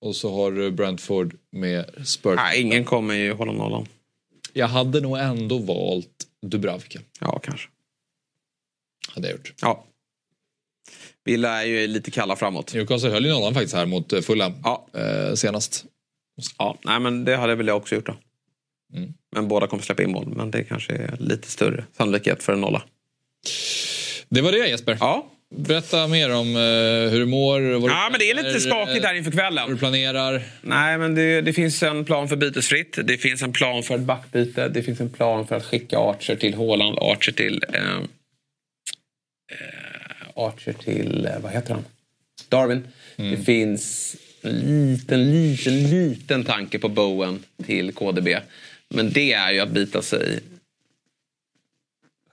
Och 0.00 0.16
så 0.16 0.34
har 0.34 0.52
du 0.52 0.70
Brentford 0.70 1.36
med 1.52 1.84
Spurs. 2.04 2.36
nej, 2.36 2.60
ingen 2.60 2.84
kommer 2.84 3.14
ju 3.14 3.32
hålla 3.32 3.52
nollan. 3.52 3.86
Jag 4.52 4.68
hade 4.68 5.00
nog 5.00 5.18
ändå 5.18 5.58
valt 5.58 6.26
Dubravka. 6.46 7.00
Ja, 7.20 7.38
kanske. 7.38 7.68
Hade 9.08 9.28
jag 9.28 9.36
gjort. 9.36 9.52
Ja. 9.60 9.86
Villa 11.26 11.62
är 11.62 11.66
ju 11.66 11.86
lite 11.86 12.10
kalla 12.10 12.36
framåt. 12.36 12.74
Newcastle 12.74 13.10
höll 13.10 13.24
ju 13.24 13.30
nollan 13.32 13.54
faktiskt 13.54 13.74
här 13.74 13.86
mot 13.86 14.12
eh, 14.12 14.20
Fulham 14.20 14.52
Ja. 14.64 14.86
eh, 14.96 15.34
senast. 15.34 15.84
Ja, 16.58 16.78
nej, 16.84 17.00
men 17.00 17.24
det 17.24 17.36
hade 17.36 17.54
väl 17.54 17.66
jag 17.66 17.76
också 17.76 17.94
gjort 17.94 18.06
då. 18.06 18.16
Mm. 18.94 19.12
Men 19.34 19.48
båda 19.48 19.66
kommer 19.66 19.82
släppa 19.82 20.02
in 20.02 20.10
mål. 20.10 20.26
Men 20.36 20.50
det 20.50 20.64
kanske 20.64 20.92
är 20.92 21.16
lite 21.20 21.50
större 21.50 21.84
sannolikhet 21.96 22.42
för 22.42 22.52
en 22.52 22.60
nolla. 22.60 22.82
Det 24.28 24.40
var 24.40 24.52
det 24.52 24.68
Jesper. 24.68 24.96
Ja, 25.00 25.32
Berätta 25.54 26.06
mer 26.06 26.34
om 26.34 26.56
eh, 26.56 27.10
hur 27.10 27.18
du 27.18 27.26
mår. 27.26 27.60
Vad 27.60 27.90
du 27.90 27.94
ja 27.94 28.08
men 28.10 28.18
det 28.20 28.30
är 28.30 28.34
lite 28.34 28.60
skakigt 28.60 29.02
där 29.02 29.14
inför 29.14 29.30
Vad 29.30 29.50
du 29.52 29.56
kvällen. 29.56 29.78
planerar. 29.78 30.42
Nej, 30.62 30.98
men 30.98 31.14
det, 31.14 31.40
det 31.40 31.52
finns 31.52 31.82
en 31.82 32.04
plan 32.04 32.28
för 32.28 32.36
bytesfritt. 32.36 32.98
Det 33.04 33.18
finns 33.18 33.42
en 33.42 33.52
plan 33.52 33.82
för 33.82 33.94
ett 33.94 34.00
backbyte. 34.00 34.68
Det 34.68 34.82
finns 34.82 35.00
en 35.00 35.10
plan 35.10 35.46
för 35.46 35.56
att 35.56 35.64
skicka 35.64 35.98
Archer 35.98 36.36
till 36.36 36.54
Haaland. 36.54 36.98
Archer 36.98 37.32
till... 37.32 37.64
Eh, 37.72 37.96
eh, 39.52 39.75
Archer 40.36 40.72
till... 40.72 41.26
Eh, 41.26 41.40
vad 41.42 41.52
heter 41.52 41.74
han? 41.74 41.84
Darwin. 42.48 42.86
Det 43.16 43.36
finns 43.36 44.16
en 44.42 44.58
liten, 44.58 45.30
liten, 45.30 45.90
liten 45.90 46.44
tanke 46.44 46.78
på 46.78 46.88
Bowen 46.88 47.42
till 47.64 47.92
KDB. 47.92 48.28
Men 48.88 49.12
det 49.12 49.32
är 49.32 49.52
ju 49.52 49.60
att 49.60 49.70
bita 49.70 50.02
sig 50.02 50.40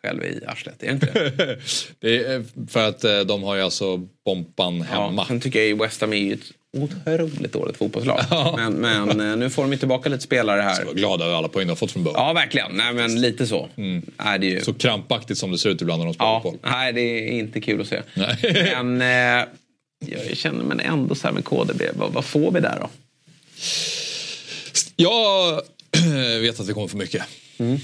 själv 0.04 0.24
i 0.24 0.45
arslet. 0.47 0.84
Är 0.84 0.88
det 0.88 0.93
inte 0.93 1.06
det? 1.14 1.60
Det 1.99 2.26
är 2.26 2.43
för 2.68 2.89
att 2.89 3.04
eh, 3.04 3.20
de 3.20 3.43
har 3.43 3.56
ju 3.56 3.62
alltså 3.62 3.97
Bompan 4.26 4.82
hemma. 4.82 5.14
Ja, 5.22 5.26
sen 5.28 5.41
tycker 5.41 5.60
jag 5.60 5.68
ju 5.68 5.76
West 5.76 6.01
Ham 6.01 6.14
är 6.14 6.18
ju 6.18 6.34
ett 6.34 6.51
otroligt 6.78 7.54
dåligt 7.54 7.78
fotbollslag. 7.78 8.20
Men, 8.56 8.74
men 8.74 9.32
eh, 9.32 9.38
nu 9.38 9.50
får 9.50 9.62
de 9.62 9.72
ju 9.72 9.78
tillbaka 9.78 10.10
lite 10.10 10.24
spelare 10.24 10.62
här. 10.62 10.80
Jag 10.80 10.86
var 10.86 10.94
glad 10.94 11.22
över 11.22 11.34
alla 11.36 11.48
poäng 11.48 11.68
de 11.68 11.72
har 11.72 11.76
fått 11.76 11.92
från 11.92 12.04
Bowen. 12.04 12.22
Ja, 12.22 12.34
verkligen. 12.34 12.72
Nej, 12.74 12.94
men 12.94 13.22
lite 13.22 13.48
så 13.48 13.70
är 14.18 14.38
det 14.38 14.46
ju. 14.48 14.62
Så 14.62 14.74
krampaktigt 14.74 15.38
som 15.38 15.52
det 15.52 15.58
ser 15.58 15.70
ut 15.70 15.82
ibland 15.82 16.00
när 16.00 16.06
de 16.06 16.14
spelar 16.14 16.32
ja, 16.32 16.42
fotboll. 16.42 16.72
nej, 16.72 16.94
det 16.94 17.02
är 17.02 17.32
inte 17.32 17.62
kul 17.62 17.82
att 17.82 17.88
se. 17.88 18.02
Nej. 18.14 18.38
Men 18.84 19.02
eh, 19.02 19.48
jag 20.06 20.38
känner 20.38 20.64
men 20.64 20.80
ändå 20.80 21.16
så 21.16 21.28
här 21.28 21.34
med 21.34 21.46
KDB. 21.46 21.82
Vad, 21.94 22.12
vad 22.14 22.26
får 22.26 22.52
vi 22.52 22.60
där 22.60 22.78
då? 22.80 22.90
Jag 24.96 25.62
vet 26.42 26.60
att 26.60 26.70
vi 26.70 26.74
kommer 26.74 26.88
för 26.88 26.98
mycket. 26.98 27.24
Mm. 27.58 27.78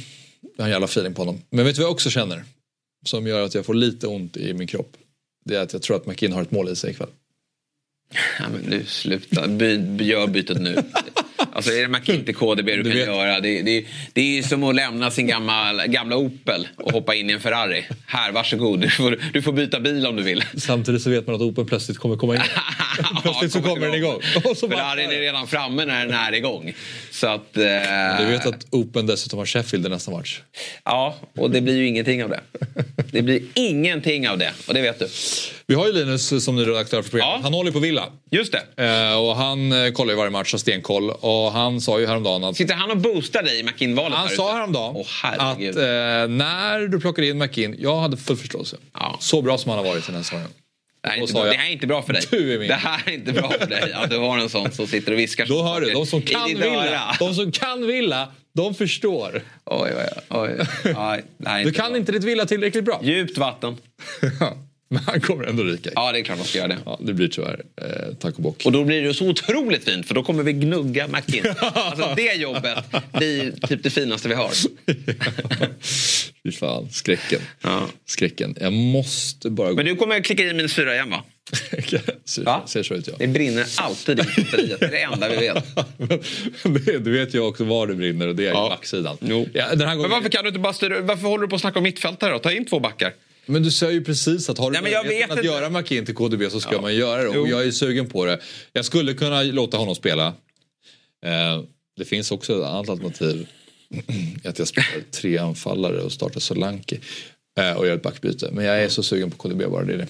Jag 0.58 0.64
har 0.64 0.68
en 0.68 0.72
jävla 0.72 0.86
feeling 0.86 1.14
på 1.14 1.22
honom. 1.22 1.42
Men 1.50 1.66
vet 1.66 1.76
du 1.76 1.82
vad 1.82 1.86
jag 1.86 1.94
också 1.94 2.10
känner? 2.10 2.44
Som 3.06 3.28
gör 3.28 3.42
att 3.42 3.56
jag 3.56 3.66
får 3.66 3.74
lite 3.74 4.08
ont 4.08 4.38
i 4.38 4.54
min 4.54 4.68
kropp. 4.68 4.98
Det 5.46 5.56
är 5.56 5.62
att 5.62 5.74
jag 5.74 5.82
tror 5.82 5.98
att 5.98 6.06
McKinn 6.06 6.34
har 6.34 6.42
ett 6.42 6.52
mål 6.52 6.70
i 6.70 6.76
sig 6.76 6.92
ikväll. 6.92 7.10
Ja, 8.39 8.45
men 8.51 8.62
nu 8.62 8.86
sluta. 8.88 9.47
By, 9.47 9.97
gör 10.03 10.28
bytet 10.28 10.62
nu. 10.62 10.84
Alltså 11.53 11.72
är 11.72 11.82
det 11.82 11.88
McKinney 11.88 12.26
till 12.26 12.36
KDB 12.36 12.66
du, 12.66 12.84
kan 12.84 12.91
vet- 12.91 13.07
göra? 13.07 13.39
Det, 13.39 13.62
det, 13.62 13.86
det 14.14 14.22
är 14.22 14.36
ju 14.36 14.43
som 14.43 14.64
att 14.64 14.76
lämna 14.76 15.12
sin 15.12 15.28
gamla, 15.28 15.88
gamla 15.88 16.16
Opel 16.18 16.68
och 16.76 16.91
hoppa 16.91 17.16
in 17.16 17.30
i 17.30 17.34
en 17.34 17.39
Ferrari. 17.39 17.86
Här, 18.05 18.32
varsågod. 18.32 18.80
Du 18.82 18.89
får, 18.89 19.20
du 19.34 19.41
får 19.41 19.51
byta 19.53 19.80
bil 19.80 20.05
om 20.07 20.16
du 20.16 20.24
vill. 20.24 20.43
Samtidigt 20.57 21.01
så 21.01 21.10
vet 21.10 21.28
man 21.28 21.36
att 21.36 21.41
Open 21.41 21.66
plötsligt 21.66 21.97
kommer 21.97 22.16
komma 22.18 22.34
igång. 22.36 22.45
plötsligt 23.22 23.52
så 23.52 23.62
kommer 23.62 23.86
den 23.86 23.95
igång. 23.95 24.16
Och 24.43 24.58
så 24.58 24.68
bara- 24.68 24.80
Ferrarin 24.80 25.12
är 25.12 25.20
redan 25.20 25.47
framme 25.47 25.86
när 25.86 26.06
den 26.06 26.16
är 26.16 26.34
igång. 26.34 26.74
Så 27.12 27.28
att... 27.28 27.58
Eh, 27.58 27.64
Du 28.20 28.26
vet 28.26 28.45
att 28.45 28.66
Open 28.72 29.06
dessutom 29.06 29.39
har 29.39 29.45
Sheffield 29.45 29.86
i 29.86 29.89
nästa 29.89 30.12
match. 30.12 30.39
Ja, 30.86 31.16
och 31.38 31.52
det 31.52 31.62
blir 31.62 31.76
ju 31.78 31.88
ingenting 31.88 32.24
av 32.24 32.30
det. 32.30 32.39
Det 33.12 33.22
blir 33.22 33.41
ingenting 33.54 34.30
av 34.30 34.38
det. 34.38 34.52
Och 34.68 34.74
det 34.74 34.82
vet 34.82 35.00
du. 35.00 35.08
Vi 35.68 35.76
har 35.76 35.88
ju 35.88 35.93
Linus 35.93 36.43
som 36.45 36.56
ny 36.56 36.62
redaktör 36.68 37.02
för 37.02 37.10
programmet. 37.10 37.36
Ja. 37.38 37.43
Han 37.43 37.54
håller 37.54 37.72
på 37.72 37.80
Villa. 37.80 38.06
Just 38.32 38.54
det. 38.76 38.84
Eh, 39.12 39.18
och 39.20 39.36
han 39.36 39.72
eh, 39.86 39.91
kollar 39.91 40.12
ju 40.12 40.18
varje 40.18 40.30
match, 40.32 40.52
har 40.54 40.60
stenkoll. 40.60 41.10
Och 41.10 41.52
han 41.52 41.82
sa 41.82 42.00
ju 42.00 42.08
häromdagen 42.08 42.43
att 42.43 42.56
Sitter 42.56 42.74
han 42.76 42.91
och 42.91 42.97
boostar 42.97 43.43
dig 43.43 43.60
i 43.60 43.64
McIn-valet 43.64 44.18
Han 44.18 44.30
sa 44.30 44.54
häromdagen 44.56 44.95
Åh, 44.95 45.06
att 45.24 45.60
eh, 45.60 45.64
när 46.28 46.88
du 46.88 47.00
plockar 47.00 47.24
in 47.24 47.38
McKinn, 47.38 47.76
jag 47.80 47.95
hade 48.00 48.18
full 48.18 48.38
förståelse. 48.38 48.78
Ja. 48.93 49.18
Så 49.20 49.41
bra 49.41 49.58
som 49.58 49.70
han 49.70 49.78
har 49.80 49.86
varit 49.91 50.06
den 50.06 50.16
här 50.16 50.24
säsongen. 50.24 50.47
Det 51.02 51.10
här, 51.10 51.18
är 51.18 51.22
inte 51.22 51.34
bra. 51.34 51.45
jag, 51.45 51.54
det 51.54 51.58
här 51.60 51.68
är 51.68 51.72
inte 51.72 51.88
bra 51.88 52.02
för 52.02 52.14
dig. 52.14 52.22
Du 52.32 52.54
är 52.54 52.60
min. 52.60 52.68
Det 52.68 52.74
här 52.74 53.02
är 53.06 53.12
inte 53.14 53.32
bra 53.34 53.50
för 53.60 53.66
dig. 53.68 53.93
Att 53.93 54.10
du 54.10 54.18
har 54.18 54.38
en 54.38 54.50
sån 54.50 54.72
som 54.72 54.88
sitter 54.88 55.12
och 55.12 55.20
viskar. 55.20 55.45
Då 55.45 55.64
hör 55.64 55.82
du, 55.82 55.89
de 55.91 56.06
som 56.06 56.22
kan 56.22 56.45
Villa, 56.47 57.16
de 57.20 57.34
som 57.34 57.52
kan 57.52 57.88
Villa, 57.88 58.28
de 58.56 58.74
förstår. 58.76 59.41
Oj, 59.66 59.91
oj, 59.95 60.06
oj. 60.30 60.66
Här 60.95 61.24
är 61.45 61.64
Du 61.64 61.72
kan 61.72 61.89
bra. 61.91 61.97
inte 61.97 62.12
ditt 62.12 62.24
Villa 62.24 62.45
tillräckligt 62.45 62.84
bra. 62.86 63.00
Djupt 63.04 63.38
vatten. 63.38 63.78
Men 64.92 65.04
han 65.04 65.22
kommer 65.22 65.44
ändå 65.44 65.64
ryka. 65.64 65.90
Ja, 65.96 66.12
det 66.12 66.20
är 66.20 66.24
klart 66.24 66.38
man 66.38 66.48
ska 66.48 66.58
göra 66.58 66.68
det. 66.68 66.78
Ja, 66.86 67.00
det 67.02 67.14
blir 67.14 67.28
tyvärr 67.28 67.62
eh, 67.82 68.14
tack 68.20 68.36
och 68.36 68.42
bock. 68.44 68.66
Och 68.66 68.72
då 68.72 68.84
blir 68.84 69.02
det 69.04 69.14
så 69.14 69.30
otroligt 69.30 69.84
fint 69.84 70.08
för 70.08 70.16
då 70.16 70.24
kommer 70.24 70.44
vi 70.44 70.54
gnugga 70.54 71.08
McIn. 71.08 71.44
Alltså 71.60 72.14
det 72.16 72.34
jobbet 72.34 72.78
blir 73.14 73.68
typ 73.68 73.84
det 73.84 73.90
finaste 73.90 74.28
vi 74.28 74.34
har. 74.36 74.52
Fy 76.44 76.52
fan, 76.52 76.90
skräcken. 76.92 77.40
Ja. 77.62 77.88
Skräcken. 78.06 78.56
Jag 78.62 78.74
måste 78.74 79.50
bara 79.50 79.70
gå... 79.70 79.76
Men 79.76 79.86
du 79.86 79.96
kommer 79.96 80.20
klicka 80.22 80.44
i 80.44 80.54
min 80.54 80.70
syra 80.70 80.94
igen 80.94 81.10
va? 81.10 81.24
ser, 82.26 82.44
Va? 82.44 82.64
ser 82.68 82.84
så 82.84 82.94
ut 82.94 83.08
ja. 83.08 83.14
Det 83.20 83.28
brinner 83.28 83.66
alltid 83.78 84.20
i 84.20 84.24
batteriet. 84.24 84.80
Det 84.80 84.86
är 84.86 84.92
det 84.92 85.02
enda 85.02 85.30
vi 85.30 85.36
vet. 85.36 85.66
Men 86.64 87.04
du 87.04 87.12
vet 87.12 87.36
ju 87.36 87.40
också 87.40 87.64
var 87.64 87.88
det 87.88 87.96
brinner 87.96 88.28
och 88.28 88.36
det 88.36 88.48
är 88.48 88.52
Ja. 88.52 88.68
i 88.68 88.70
backsidan. 88.70 89.18
Jo. 89.22 89.48
Ja, 89.54 89.70
den 89.70 89.80
här 89.80 89.88
Men 89.88 89.98
gången... 89.98 90.12
varför 90.12 90.30
kan 90.30 90.44
du 90.44 90.48
inte 90.48 90.60
bara 90.60 90.74
styra, 90.74 91.02
varför 91.02 91.28
håller 91.28 91.42
du 91.42 91.48
på 91.50 91.56
att 91.56 91.62
snacka 91.62 91.80
om 91.80 91.84
mittfältare 91.84 92.34
då? 92.34 92.40
Ta 92.40 92.52
in 92.52 92.66
två 92.66 92.80
backar. 92.80 93.14
Men 93.50 93.64
du 93.64 93.72
säger 93.72 93.93
ju 93.93 94.04
precis 94.04 94.50
att 94.50 94.58
har 94.58 94.72
du 94.72 94.82
Nej, 94.82 94.93
möjligheten 95.04 95.39
att 95.39 95.45
göra 95.45 95.70
McKinn 95.70 96.06
till 96.06 96.16
KDB 96.16 96.52
så 96.52 96.60
ska 96.62 96.74
Ja. 96.74 96.82
man 96.82 96.95
göra 96.95 97.24
det. 97.24 97.32
Jo. 97.36 97.41
Och 97.41 97.47
jag 97.47 97.68
är 97.68 97.72
sugen 97.72 98.10
på 98.10 98.26
det. 98.26 98.39
Jag 98.74 98.86
skulle 98.86 99.14
kunna 99.14 99.41
låta 99.43 99.78
honom 99.78 99.95
spela. 99.95 100.28
Eh, 101.26 101.64
det 101.97 102.06
finns 102.06 102.32
också 102.32 102.54
ett 102.60 102.66
annat 102.68 102.89
alternativ. 102.89 103.47
att 104.43 104.60
jag 104.60 104.68
spelar 104.68 105.12
tre 105.12 105.38
anfallare 105.38 106.02
och 106.02 106.12
startar 106.12 106.39
Solanke. 106.39 106.97
Eh, 107.60 107.72
och 107.74 107.88
gör 107.88 107.95
ett 107.95 108.02
backbyte. 108.04 108.50
Men 108.52 108.66
jag 108.66 108.82
är 108.84 108.89
så 108.89 109.04
sugen 109.04 109.32
på 109.32 109.38
KDB 109.38 109.68
bara 109.72 109.84
det 109.84 109.93
är 109.93 109.97
det. 109.97 110.08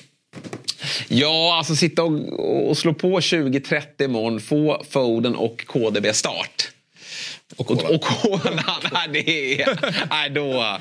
Ja, 1.07 1.57
alltså 1.57 1.75
sitta 1.75 2.03
och, 2.03 2.69
och 2.69 2.77
slå 2.77 2.93
på 2.93 3.19
20-30 3.19 4.03
imorgon, 4.03 4.39
få 4.39 4.83
Foden 4.89 5.35
och 5.35 5.65
KDB 5.67 6.05
start. 6.15 6.71
Och 7.55 7.71
Och, 7.71 7.77
kolla. 7.79 7.95
och 7.95 8.01
kola, 8.01 8.63
nej, 8.93 9.09
det 9.13 9.61
är, 9.61 9.79
nej 10.09 10.29
då, 10.29 10.77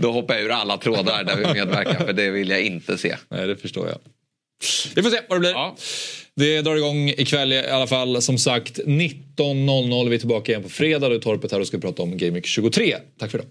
då 0.00 0.12
hoppar 0.12 0.34
jag 0.34 0.42
ur 0.44 0.50
alla 0.50 0.76
trådar 0.76 1.24
där 1.24 1.36
vi 1.36 1.52
medverkar 1.52 1.94
för 2.06 2.12
det 2.12 2.30
vill 2.30 2.48
jag 2.50 2.62
inte 2.62 2.98
se. 2.98 3.16
Nej, 3.28 3.46
det 3.46 3.56
förstår 3.56 3.88
jag. 3.88 3.98
Vi 4.94 5.02
får 5.02 5.10
se 5.10 5.20
vad 5.28 5.36
det 5.36 5.40
blir. 5.40 5.50
Ja. 5.50 5.76
Det 6.36 6.62
drar 6.62 6.76
igång 6.76 7.08
ikväll 7.08 7.52
i 7.52 7.58
alla 7.66 7.86
fall. 7.86 8.22
Som 8.22 8.38
sagt 8.38 8.78
19.00. 8.78 10.08
Vi 10.08 10.14
är 10.14 10.18
tillbaka 10.18 10.52
igen 10.52 10.62
på 10.62 10.68
fredag. 10.68 11.08
Då 11.08 11.14
är 11.14 11.18
Torpet 11.18 11.52
här 11.52 11.60
och 11.60 11.66
ska 11.66 11.78
prata 11.78 12.02
om 12.02 12.16
Game 12.16 12.32
Week 12.32 12.46
23. 12.46 12.96
Tack 13.18 13.30
för 13.30 13.38
idag. 13.38 13.50